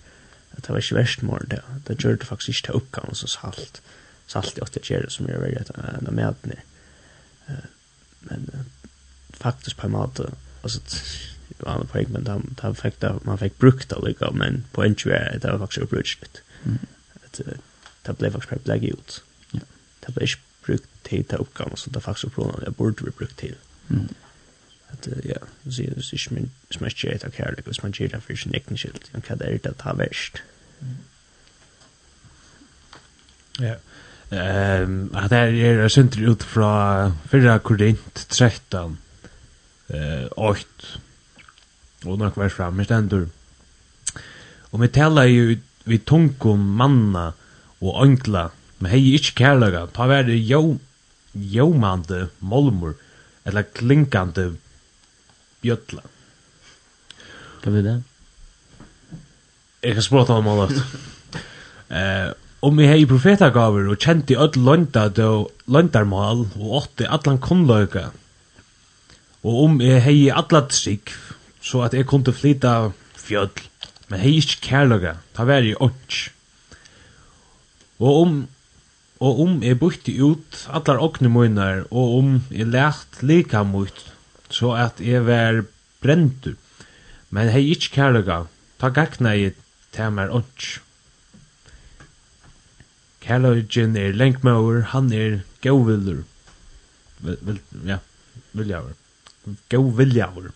det 0.61 0.75
var 0.75 0.83
ikke 0.83 0.99
verst 0.99 1.23
morgen 1.23 1.51
det. 1.51 1.63
Det 1.89 1.99
gjør 1.99 2.21
det 2.21 2.29
faktisk 2.29 2.49
ikke 2.49 2.67
til 2.67 2.81
oppgaven 2.81 3.19
som 3.19 3.33
salt. 3.33 3.81
Salt 4.31 4.59
i 4.59 4.63
åtte 4.65 4.83
kjere 4.85 5.11
som 5.11 5.29
gjør 5.29 5.43
veldig 5.45 5.65
enn 5.75 6.11
av 6.11 6.17
medene. 6.17 6.61
Men 8.29 8.47
faktisk 9.41 9.81
på 9.81 9.89
en 9.89 9.97
måte, 9.97 10.29
altså, 10.63 10.81
det 11.49 11.65
var 11.65 11.81
en 11.81 11.91
poeng, 11.91 12.13
men 12.13 12.27
da, 12.29 12.39
da 12.61 12.73
fikk 12.77 13.01
det, 13.03 13.13
man 13.27 13.41
fikk 13.41 13.59
brukt 13.63 13.91
det 13.91 14.01
lika, 14.05 14.31
men 14.37 14.65
på 14.75 14.85
en 14.85 14.97
kjere, 14.97 15.39
det 15.41 15.51
var 15.51 15.63
faktisk 15.65 15.89
ubrukelig. 15.89 16.45
Mm. 16.65 16.79
Det 18.07 18.17
ble 18.19 18.31
faktisk 18.33 18.53
bare 18.55 18.67
blek 18.67 18.87
ut. 18.95 19.21
Ja. 19.55 19.65
Det 20.05 20.15
ble 20.17 20.29
ikke 20.29 20.47
brukt 20.67 20.91
til 21.09 21.25
til 21.25 21.43
oppgaven, 21.43 21.81
så 21.81 21.91
det 21.91 22.05
faktisk 22.05 22.31
oppgaven, 22.31 22.65
det 22.67 22.77
burde 22.77 23.03
bli 23.03 23.17
brukt 23.17 23.39
til. 23.41 23.57
Mm 23.89 24.09
at 24.93 25.09
ja, 25.25 25.71
så 25.71 25.83
är 25.83 25.87
det 25.87 26.13
inte 26.13 26.35
min 26.35 26.51
smäschet 26.71 27.25
och 27.25 27.35
kärlek 27.35 27.69
och 27.69 27.75
smäschet 27.75 28.23
för 28.23 28.37
sin 28.37 28.55
egen 28.55 28.77
skild. 28.77 29.05
Jag 29.13 29.25
kan 29.25 29.39
det 29.39 29.53
inte 29.53 29.73
ta 29.73 29.93
värst. 29.93 30.43
Ja. 33.59 33.75
Ehm, 34.31 35.11
att 35.15 35.31
det 35.31 35.37
är 35.37 35.89
sentri 35.89 36.25
ut 36.25 36.43
från 36.43 37.19
förra 37.29 37.59
Korint 37.59 38.29
13. 38.29 38.99
Eh, 39.89 40.27
8. 40.37 40.67
og 42.07 42.19
nok 42.19 42.37
vers 42.39 42.53
fram 42.53 42.81
i 42.81 42.85
ständur. 42.85 43.29
Og 44.73 44.81
vi 44.81 44.89
talar 44.89 45.25
ju 45.25 45.59
vi 45.85 45.99
tungum 45.99 46.59
manna 46.77 47.33
og 47.81 48.03
ankla, 48.03 48.51
men 48.79 48.93
hei 48.93 49.15
ikkje 49.17 49.35
kærlega, 49.37 49.87
ta 49.93 50.07
vare 50.07 50.37
jo, 50.37 50.79
jomande 51.35 52.29
molmur, 52.39 52.95
eller 53.45 53.63
klinkande 53.63 54.53
bjötla. 55.63 56.03
Kan 57.63 57.77
vi 57.77 57.83
det? 57.85 57.97
Jeg 59.83 59.97
kan 59.97 60.05
språta 60.05 60.37
om 60.37 60.49
alt. 60.49 60.77
Eh, 61.91 62.33
om 62.61 62.77
vi 62.77 62.85
hei 62.87 63.07
profetagaver 63.09 63.89
og 63.89 64.03
kjente 64.05 64.37
öll 64.37 64.59
lønda 64.61 65.07
og 65.25 65.49
løndarmal 65.73 66.45
og 66.61 66.75
åtte 66.83 67.09
allan 67.09 67.41
kunnløyga 67.41 68.11
og 69.41 69.55
om 69.65 69.79
jeg 69.81 70.03
hei 70.05 70.19
allat 70.29 70.77
sikk 70.77 71.15
så 71.65 71.87
at 71.87 71.97
jeg 71.97 72.09
kunne 72.11 72.37
flytta 72.37 72.93
fjöll 73.17 73.65
men 74.13 74.21
hei 74.21 74.37
ikke 74.43 74.61
kærløyga 74.69 75.15
ta 75.37 75.49
veri 75.49 75.73
i 75.73 75.81
orts 75.81 76.29
og 77.99 78.13
om 78.13 78.37
og 79.21 79.41
om 79.45 79.59
jeg 79.65 79.81
bukti 79.81 80.19
ut 80.21 80.61
allar 80.69 81.01
okne 81.01 81.33
munar 81.33 81.87
og 81.89 82.19
om 82.19 82.37
jeg 82.53 82.69
lært 82.69 83.23
lika 83.25 83.65
mot 83.65 84.05
så 84.51 84.75
at 84.75 85.01
jeg 85.01 85.27
var 85.27 85.65
brentur. 86.03 86.55
Men 87.31 87.51
hei 87.55 87.71
ikkje 87.71 87.95
kærlega, 87.95 88.45
ta 88.81 88.91
gakna 88.91 89.35
i 89.39 89.51
temer 89.95 90.33
ånds. 90.35 90.79
Kærlegen 93.21 93.97
er 93.97 94.17
lengmauer, 94.17 94.81
han 94.95 95.13
er 95.13 95.41
gauvillur. 95.63 96.25
Vil, 97.21 97.37
vil, 97.43 97.61
ja, 97.87 97.99
viljaur. 98.53 98.95
Gauviljaur. 99.69 100.51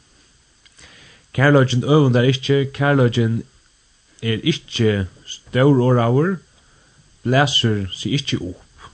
Kærlegen 1.35 1.85
øvundar 1.85 2.27
ikkje, 2.27 2.65
kærlegen 2.75 3.43
er 4.23 4.41
ikkje 4.43 5.07
staur 5.27 5.83
oraur, 5.83 6.37
blæsur 7.23 7.87
seg 7.93 8.19
ikkje 8.19 8.41
opp. 8.41 8.89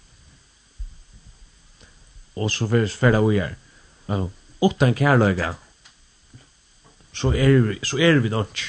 Og 2.36 2.50
så 2.50 2.66
fyrir 2.66 2.88
fyrir 2.88 3.20
fyrir 3.20 3.48
fyrir 4.06 4.39
utan 4.62 4.94
kærløyga, 4.94 5.52
så 7.12 7.32
er 7.32 7.60
vi, 7.60 7.78
så 7.82 7.96
er 7.96 8.18
vi 8.18 8.28
nok. 8.28 8.60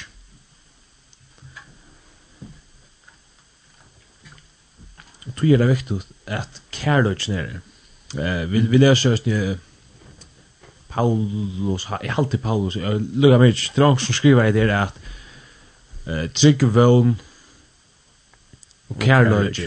Og 5.26 5.34
tog 5.36 5.50
er 5.50 5.56
det 5.56 5.68
viktig 5.68 6.00
at 6.26 6.62
kærløyga 6.72 7.32
nere. 7.32 7.60
Eh, 8.18 8.52
vi, 8.52 8.60
vi 8.68 8.76
leser 8.76 9.12
oss 9.12 9.26
nye 9.26 9.58
Paulus, 10.92 11.86
jeg 12.02 12.12
halte 12.12 12.38
Paulus, 12.38 12.76
jeg 12.76 13.00
lukker 13.00 13.38
meg 13.40 13.54
ikke, 13.54 13.70
det 13.76 13.84
er 13.84 13.96
som 13.96 14.14
skriver 14.14 14.44
i 14.44 14.52
det 14.52 14.66
at 14.68 14.98
uh, 16.06 16.26
trygg 16.36 16.66
vøvn 16.74 17.14
og 18.88 18.98
kærløg 19.00 19.62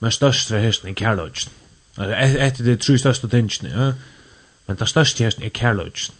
men 0.00 0.12
største 0.12 0.56
er 0.56 0.64
hesten 0.64 0.88
er 0.88 0.96
kærløg 0.96 1.44
etter 1.98 2.64
det 2.64 2.80
tre 2.80 2.96
største 2.98 3.28
tingene, 3.28 3.70
ja. 3.70 3.92
Men 4.66 4.76
det 4.80 4.88
største 4.88 5.24
her 5.24 5.34
er 5.42 5.52
kærløgjen. 5.54 6.14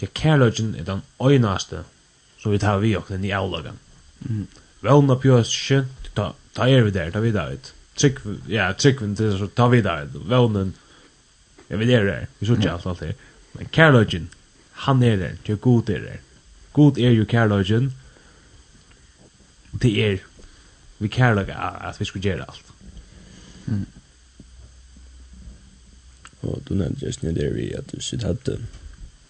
Det 0.00 0.14
kærløgjen 0.14 0.74
er 0.74 0.84
den 0.84 1.02
øynaste 1.22 1.84
som 2.46 2.52
vi 2.52 2.58
tar 2.62 2.78
vi 2.78 2.94
okken 2.96 3.24
i 3.24 3.32
avlagen. 3.34 3.78
Mm. 4.20 4.46
Vålna 4.86 5.16
pjøsken, 5.18 5.88
ta, 6.14 6.28
ta 6.54 6.68
er 6.70 6.84
vi 6.86 6.92
der, 6.94 7.10
ta 7.10 7.22
vi 7.24 7.32
der 7.34 7.56
Trygg, 7.96 8.20
ja, 8.52 8.68
trykk 8.76 9.00
vi 9.00 9.24
er 9.24 9.38
så 9.40 9.48
ta 9.56 9.66
vi 9.72 9.80
der 9.82 10.04
ut. 10.04 10.18
Vålnen, 10.28 10.74
ja, 11.70 11.78
vi 11.80 11.88
er 11.92 12.04
der, 12.04 12.26
vi 12.38 12.46
sier 12.46 12.60
ikke 12.60 12.74
alt 12.74 12.86
alt 12.86 13.02
her. 13.02 13.14
Men 13.56 13.70
kærløgjen, 13.72 14.28
han 14.86 15.02
er 15.02 15.16
der, 15.16 15.38
det 15.46 15.56
er 15.56 15.62
god 15.64 15.90
er 15.90 16.04
der. 16.04 16.20
God 16.76 16.98
er 16.98 17.10
jo 17.16 17.24
kærløgjen, 17.24 17.94
det 19.82 19.92
er 20.04 20.18
vi 20.98 21.08
kærløgjen 21.08 21.56
at 21.56 22.00
vi 22.00 22.04
skulle 22.04 22.22
gjøre 22.22 22.44
alt. 22.46 22.72
Mm. 23.66 23.86
Og 26.42 26.62
du 26.68 26.74
nevnte 26.74 27.06
just 27.06 27.22
nu 27.22 27.32
der 27.34 27.52
vi 27.52 27.70
at 27.72 27.92
du 27.92 28.00
sitt 28.00 28.22
hadde 28.22 28.60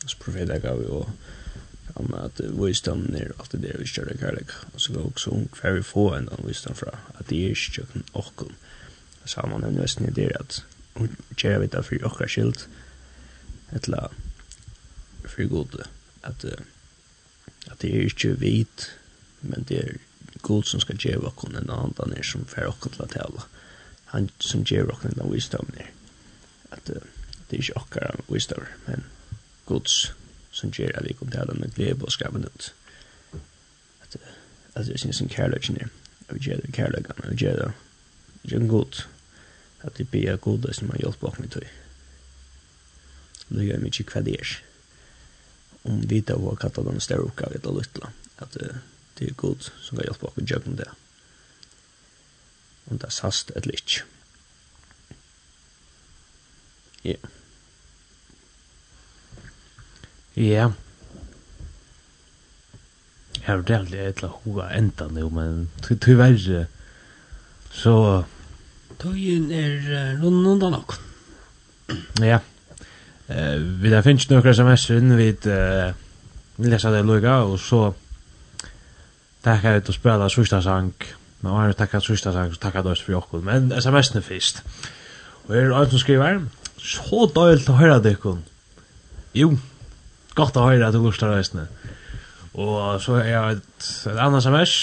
hos 0.02 0.14
profeter 0.14 0.58
gav 0.58 0.82
og 0.90 1.10
om 1.96 2.14
at 2.14 2.40
visdom 2.52 3.06
er 3.14 3.32
alt 3.40 3.52
det 3.52 3.62
der 3.62 3.78
vi 3.78 3.88
kjører 3.88 4.18
kærlek. 4.20 4.52
Og 4.74 4.80
så 4.80 4.92
var 4.92 5.06
også 5.06 5.30
hun 5.30 5.48
hver 5.60 5.72
vi 5.78 5.82
få 5.82 6.08
en 6.14 6.28
av 6.28 6.44
visdom 6.46 6.76
fra 6.76 6.98
at 7.18 7.28
det 7.30 7.44
er 7.44 7.54
ikke 7.54 7.72
kjøkken 7.78 8.04
åkken. 8.14 8.56
man 9.48 9.60
nevnte 9.60 9.82
just 9.82 10.00
nu 10.00 10.10
der 10.16 10.36
at 10.40 10.64
hun 10.94 11.16
kjører 11.36 11.58
vi 11.58 11.66
da 11.66 11.80
for 11.80 12.08
åkker 12.08 12.28
skilt 12.28 12.68
etla 13.72 14.08
for 15.24 15.48
god 15.48 15.82
at 16.22 16.44
at 17.66 17.82
det 17.82 17.90
er 17.90 18.06
ikke 18.06 18.38
vit 18.40 18.90
men 19.40 19.64
det 19.68 19.78
er 19.78 19.96
god 20.42 20.62
som 20.64 20.80
skal 20.80 20.96
gjøre 20.96 21.26
åkken 21.26 21.56
en 21.56 21.70
annen 21.70 22.14
er 22.16 22.22
som 22.22 22.46
fer 22.46 22.68
åkken 22.70 22.94
til 22.94 23.04
å 23.04 23.10
tale. 23.10 23.46
Han 24.12 24.30
som 24.38 24.64
gjør 24.64 24.92
åkken 24.94 25.12
en 25.12 25.20
annen 25.20 25.34
visdom 25.34 25.70
er 25.76 25.90
at 26.76 26.90
uh, 26.90 27.02
det 27.46 27.56
er 27.56 27.62
ikke 27.62 27.80
okkara 27.80 28.24
visdom, 28.28 28.64
men 28.86 29.04
gods 29.66 30.14
som 30.56 30.72
gjør 30.72 30.96
at 30.98 31.04
vi 31.06 31.14
kom 31.18 31.30
til 31.30 31.60
med 31.60 31.74
glede 31.74 32.04
og 32.04 32.12
skrapen 32.12 32.46
ut. 32.46 32.72
At, 34.02 34.16
uh, 34.16 34.32
at 34.74 34.86
det 34.86 35.00
synes 35.00 35.20
en 35.20 35.32
kærløk 35.32 35.70
er, 35.70 35.88
at 36.28 36.34
vi 36.34 36.40
gjør 36.40 36.62
det 36.62 36.74
kærløk, 36.74 37.10
at 37.10 37.30
vi 37.30 37.36
gjør 37.36 37.56
det, 37.62 37.72
vi 38.42 38.48
gjør 38.50 38.58
det 38.58 38.68
god, 38.68 39.02
at 39.82 39.98
vi 39.98 40.04
blir 40.04 40.36
god 40.36 40.72
som 40.72 40.90
har 40.90 40.98
hjulpet 40.98 41.28
oss 41.30 41.38
med 41.38 41.48
tog. 41.48 41.68
Det 43.48 43.66
gjør 43.66 43.82
mye 43.82 44.06
hva 44.10 44.22
det 44.26 44.40
er. 44.40 44.56
Om 45.86 46.00
vi 46.02 46.16
vet 46.16 46.34
hva 46.34 46.56
kattet 46.58 46.88
den 46.88 47.00
større 47.00 47.28
oppgave 47.28 47.60
til 47.60 47.70
å 47.70 47.78
lytte, 47.78 48.12
at 48.42 48.58
uh, 48.62 48.82
det 49.18 49.30
er 49.30 49.38
god 49.38 49.70
som 49.82 50.00
har 50.00 50.10
hjulpet 50.10 50.28
oss 50.30 50.36
med 50.36 50.50
tog 50.50 50.76
det. 50.82 50.90
Om 52.90 52.98
det 52.98 53.06
er 53.06 53.14
sast 53.14 53.52
eller 53.54 53.78
ikke. 53.78 54.15
Ja. 57.06 57.14
Ja. 60.36 60.70
Jeg 63.36 63.54
har 63.54 63.62
rævlig 63.70 64.00
et 64.00 64.16
eller 64.16 64.28
hoa 64.28 64.72
enda 64.74 65.06
nu, 65.10 65.28
men 65.30 65.70
tyverre 65.82 66.66
så... 67.70 68.22
Tøyen 68.98 69.52
er 69.52 70.16
rundt 70.22 70.24
rundundan 70.24 70.72
nok. 70.72 70.94
Ja. 72.20 72.38
Uh, 73.28 73.82
vi 73.82 73.90
der 73.90 74.02
finnes 74.02 74.28
noen 74.30 74.54
sms 74.54 74.88
inn 74.94 75.16
vid 75.18 75.46
uh, 75.50 75.92
lesa 76.62 76.92
det 76.94 77.04
lukka, 77.04 77.40
og 77.44 77.58
så 77.60 77.90
takka 79.44 79.76
ut 79.76 79.90
og 79.90 79.98
spela 79.98 80.28
sørsta 80.32 80.60
sang. 80.62 80.94
Men 81.40 81.52
var 81.52 81.70
det 81.70 81.78
takka 81.78 82.00
sørsta 82.00 82.32
sang, 82.32 82.54
så 82.54 82.60
takka 82.62 82.82
det 82.86 82.98
for 83.02 83.12
jokkul, 83.12 83.44
Men 83.44 83.72
sms-ene 83.72 84.22
fyrst. 84.22 84.62
Og 85.46 85.56
er 85.56 85.70
er 85.70 85.90
som 85.90 85.98
skriver, 85.98 86.40
så 86.80 87.26
døylt 87.34 87.68
å 87.70 87.78
høre 87.78 87.98
det 88.04 88.16
kun. 88.22 88.44
Jo, 89.36 89.52
godt 90.36 90.56
å 90.56 90.66
høre 90.68 90.88
at 90.88 90.96
du 90.96 91.02
lustar 91.04 91.34
reisene. 91.34 91.66
Og 92.56 93.00
så 93.04 93.18
er 93.20 93.30
jeg 93.30 93.58
et, 93.58 93.88
et 94.12 94.20
annet 94.22 94.44
sms. 94.44 94.76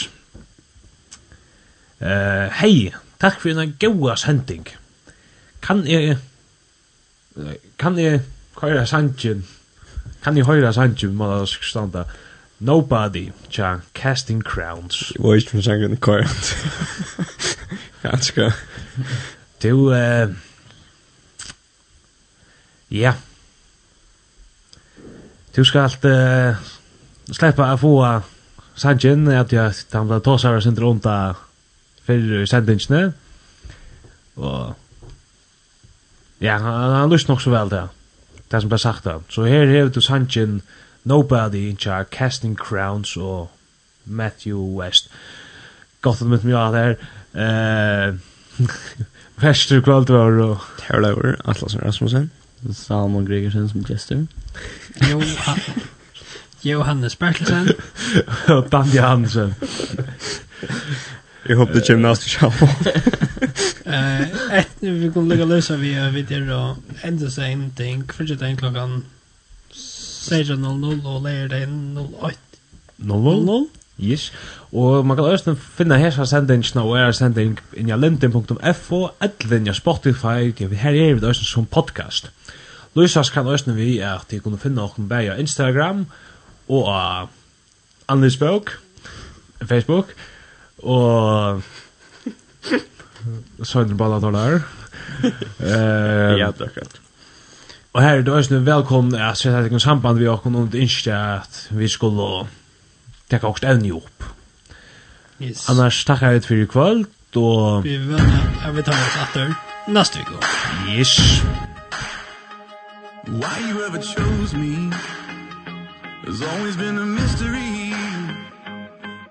Uh, 2.03 2.51
Hei, 2.59 2.91
takk 3.21 3.39
for 3.41 3.63
en 3.63 3.73
goda 3.81 4.17
sending. 4.19 4.67
Kan 5.63 5.85
jeg... 5.89 6.19
Kan 7.81 7.97
jeg 7.97 8.21
høyra 8.59 8.83
sangen? 8.85 9.41
Kan 10.21 10.37
jeg 10.37 10.45
høyra 10.45 10.69
sangen, 10.75 11.15
må 11.17 11.31
da 11.31 11.39
standa. 11.49 12.05
Nobody, 12.63 13.31
tja, 13.49 13.79
Casting 13.97 14.43
Crowns. 14.45 15.09
Jeg 15.15 15.23
var 15.23 15.41
ikke 15.41 15.57
med 15.57 15.65
sangen 15.65 15.97
i 15.97 15.99
kvar. 15.99 16.29
Ganske. 18.05 18.51
Du, 19.63 19.89
eh... 19.97 20.29
Uh, 20.29 20.52
Ja. 22.93 23.15
Du 25.55 25.63
skal 25.65 25.87
alt 25.87 26.05
uh, 26.05 26.61
sleppa 27.33 27.71
å 27.73 27.79
få 27.81 27.95
sangen, 28.77 29.27
at 29.33 29.53
jeg 29.53 29.73
han 29.93 30.09
ble 30.09 30.21
tåsar 30.25 30.57
og 30.57 30.63
sindre 30.65 30.89
onda 30.89 31.17
fyrir 32.03 32.47
sendingsne 32.49 33.03
og 34.35 34.73
ja, 36.41 36.57
han, 36.57 36.95
han 36.97 37.11
lust 37.13 37.29
nok 37.29 37.39
så 37.39 37.53
vel 37.53 37.69
det 37.71 37.83
det 38.51 38.61
som 38.61 38.71
ble 38.71 38.79
sagt 38.81 39.05
da 39.05 39.19
så 39.31 39.45
her 39.47 39.69
hever 39.69 39.93
du 39.93 40.01
sangen 40.03 40.61
Nobody 41.05 41.69
in 41.69 41.77
Char, 41.77 42.03
Casting 42.03 42.55
Crowns 42.55 43.17
og 43.17 43.49
Matthew 44.05 44.57
West. 44.79 45.09
Gott 46.01 46.21
at 46.21 46.27
mitt 46.27 46.43
mjög 46.43 46.73
der 46.73 46.95
eh 47.33 48.13
Vester 49.41 49.81
kvöldvar 49.81 50.39
og 50.41 50.57
Terlaur, 50.77 51.35
Atlasen 51.45 51.81
Rasmussen. 51.81 52.31
Salomon 52.73 53.25
Gregersen 53.25 53.69
som 53.69 53.81
gäster. 53.81 54.27
Jo, 55.11 55.21
Johannes 56.63 57.15
Bertelsen. 57.15 57.69
Og 58.47 58.71
Danja 58.71 59.07
Hansen. 59.07 59.53
Jeg 61.49 61.57
håper 61.57 61.73
det 61.73 61.83
kommer 61.87 62.01
nästa 62.01 62.29
show. 62.29 62.53
Eh, 63.85 64.57
ett 64.57 64.79
vi 64.79 65.11
kommer 65.11 65.29
lägga 65.29 65.45
lösa 65.45 65.75
vi 65.75 66.11
vid 66.11 66.25
det 66.25 66.45
då. 66.45 66.77
Ända 67.01 67.29
så 67.29 67.41
en 67.41 67.71
ting 67.71 68.07
för 68.07 68.23
det 68.23 68.45
en 68.45 68.57
klockan 68.57 69.03
16.00 69.73 71.15
och 71.15 71.21
lägger 71.21 71.47
det 71.47 71.67
08. 72.01 72.37
00? 72.95 73.67
Yes. 73.99 74.33
Og 74.71 75.05
man 75.05 75.17
kan 75.17 75.25
også 75.25 75.53
finna 75.55 75.99
hesa 76.01 76.25
sendingina 76.25 76.81
og 76.81 76.97
er 76.97 77.11
sending 77.13 77.59
inn 77.77 77.91
i 77.91 77.97
linden.fo 77.97 79.01
eller 79.21 79.57
inn 79.57 79.69
i 79.69 79.75
Spotify, 79.77 80.49
ja, 80.59 80.67
vi 80.67 80.81
her 80.81 80.97
er 80.97 81.13
vi 81.19 81.27
også 81.27 81.45
som 81.45 81.65
podcast. 81.65 82.31
Lysas 82.95 83.29
kan 83.29 83.47
også 83.47 83.73
vi 83.73 83.99
at 83.99 84.25
de 84.31 84.39
kunne 84.39 84.57
finna 84.57 84.83
okkur 84.83 85.05
bæja 85.09 85.37
Instagram 85.41 86.05
og 86.69 86.89
uh, 86.89 87.29
Andisbøk, 88.07 88.71
Facebook, 89.65 90.13
og 90.83 91.61
Søndre 93.63 93.95
Balla 93.95 94.19
Dollar. 94.19 94.59
Ja, 95.61 96.51
takk. 96.51 96.77
Og 97.93 98.01
her 98.01 98.09
er 98.09 98.21
det 98.21 98.33
også 98.33 98.59
velkommen 98.59 99.15
at 99.15 99.37
sætta 99.37 99.79
samband 99.79 100.17
vi 100.19 100.27
okkur 100.27 100.55
om 100.55 100.67
det 100.67 100.81
innskja 100.81 101.19
at 101.35 101.67
vi 101.71 101.87
skulle 101.87 102.47
tekka 103.27 103.47
också 103.47 103.65
evni 103.65 103.91
upp. 103.91 104.23
Yes. 105.39 105.69
Annars 105.69 106.05
tackar 106.05 106.25
jag 106.25 106.35
ut 106.35 106.45
för 106.45 106.55
i 106.55 106.67
kväll 106.67 107.05
och... 107.33 107.85
Vi 107.85 107.97
vänner, 107.97 108.61
jag 108.65 108.71
vill 108.71 108.83
ta 108.83 108.91
oss 108.91 109.17
efter 109.23 109.55
nästa 109.87 110.19
vecka. 110.19 110.31
Yes. 110.89 111.41
Why 113.27 113.67
you 113.69 113.85
ever 113.85 114.01
chose 114.01 114.53
me 114.53 114.91
Has 116.25 116.41
always 116.41 116.75
been 116.75 116.97
a 116.97 117.05
mystery 117.05 117.93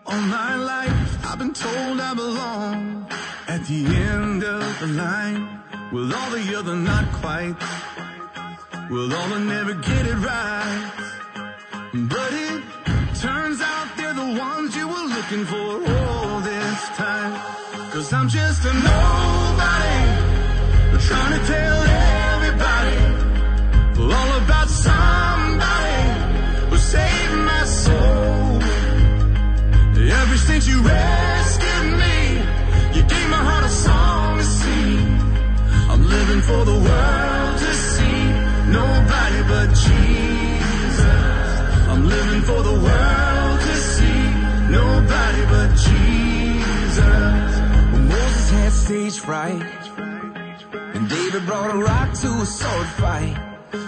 All 0.06 0.20
my 0.20 0.56
life 0.56 1.26
I've 1.26 1.38
been 1.38 1.52
told 1.52 2.00
I 2.00 2.14
belong 2.14 3.06
At 3.48 3.66
the 3.66 3.84
end 3.84 4.44
of 4.44 4.80
the 4.80 4.86
line 4.86 5.60
With 5.92 6.14
all 6.14 6.30
the 6.30 6.58
other 6.58 6.74
not 6.74 7.04
quite 7.12 7.54
With 8.90 9.12
all 9.12 9.28
the 9.28 9.40
never 9.40 9.74
get 9.74 10.06
it 10.06 10.16
right 10.16 10.92
But 11.92 12.32
it 12.32 12.81
Turns 13.22 13.60
out 13.60 13.86
they're 13.96 14.14
the 14.14 14.30
ones 14.36 14.74
you 14.74 14.88
were 14.88 15.06
looking 15.14 15.44
for 15.44 15.70
all 15.94 16.40
this 16.40 16.80
time. 16.98 17.32
Cause 17.92 18.12
I'm 18.12 18.28
just 18.28 18.64
a 18.64 18.72
nobody 18.74 20.32
trying 21.06 21.38
to 21.38 21.46
tell 21.46 21.78
everybody 22.32 22.96
All 24.02 24.30
about 24.42 24.68
somebody 24.68 26.00
Who 26.70 26.76
saved 26.76 27.36
my 27.50 27.64
soul. 27.64 28.62
Ever 30.22 30.36
since 30.48 30.66
you 30.66 30.78
rescued 30.82 31.90
me 32.02 32.18
You 32.96 33.02
gave 33.12 33.28
my 33.36 33.42
heart 33.48 33.64
a 33.64 33.72
song 33.86 34.38
to 34.38 34.44
sing. 34.44 34.98
I'm 35.90 36.02
living 36.16 36.40
for 36.40 36.64
the 36.70 36.78
world 36.88 37.58
to 37.64 37.72
see. 37.90 38.18
Nobody 38.78 39.40
but 39.48 39.68
Jesus 39.74 40.21
living 42.12 42.42
for 42.42 42.60
the 42.70 42.76
world 42.86 43.58
to 43.66 43.74
see. 43.92 44.22
Nobody 44.80 45.42
but 45.52 45.70
Jesus. 45.86 47.50
Moses 48.12 48.50
had 48.56 48.72
stage 48.72 49.18
fright. 49.26 49.62
And 50.94 51.08
David 51.08 51.44
brought 51.46 51.70
a 51.74 51.78
rock 51.78 52.08
to 52.22 52.28
a 52.44 52.46
sword 52.46 52.90
fight. 53.02 53.36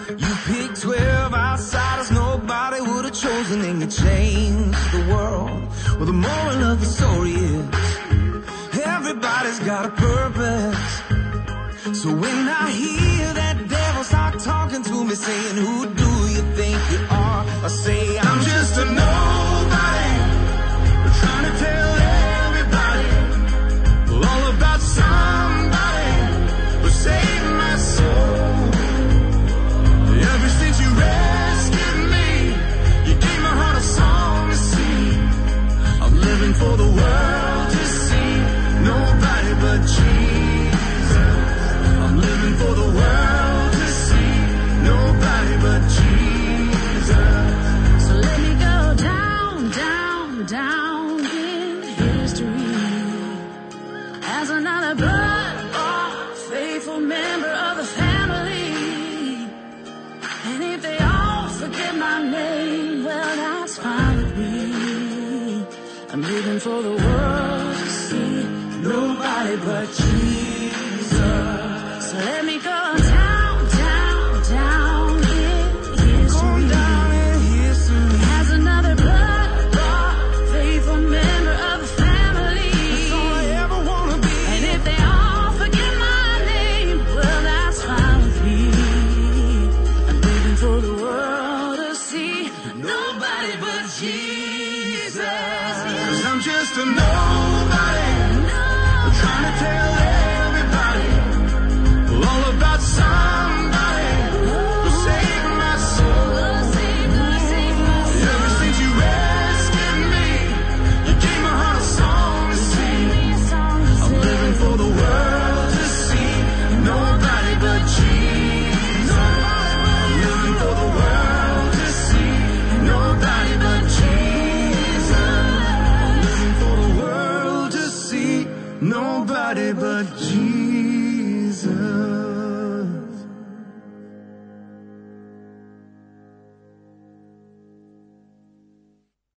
You 0.08 0.32
picked 0.46 0.80
12 0.82 1.34
outsiders 1.34 2.10
nobody 2.10 2.80
would 2.80 3.04
have 3.04 3.14
chosen 3.14 3.60
And 3.62 3.80
you 3.82 3.88
changed 3.88 4.92
the 4.92 5.02
world. 5.12 5.62
Well 5.96 6.06
the 6.06 6.12
moral 6.12 6.60
of 6.72 6.80
the 6.80 6.86
story 6.86 7.32
is 7.32 7.66
Everybody's 8.96 9.60
got 9.60 9.86
a 9.86 9.90
purpose. 9.90 10.84
So 12.00 12.08
when 12.14 12.48
I 12.48 12.70
hear 12.70 13.32
that 13.40 13.56
devil's 13.68 14.06
start 14.08 14.38
talking 14.40 14.82
to 14.82 15.04
me 15.04 15.14
Saying 15.14 15.56
who 15.64 15.94
do 15.94 16.13
I 17.64 17.68
say 17.68 18.18
I'm 18.18 18.42
just 18.42 18.76
a 18.76 18.84
nobody 18.84 19.23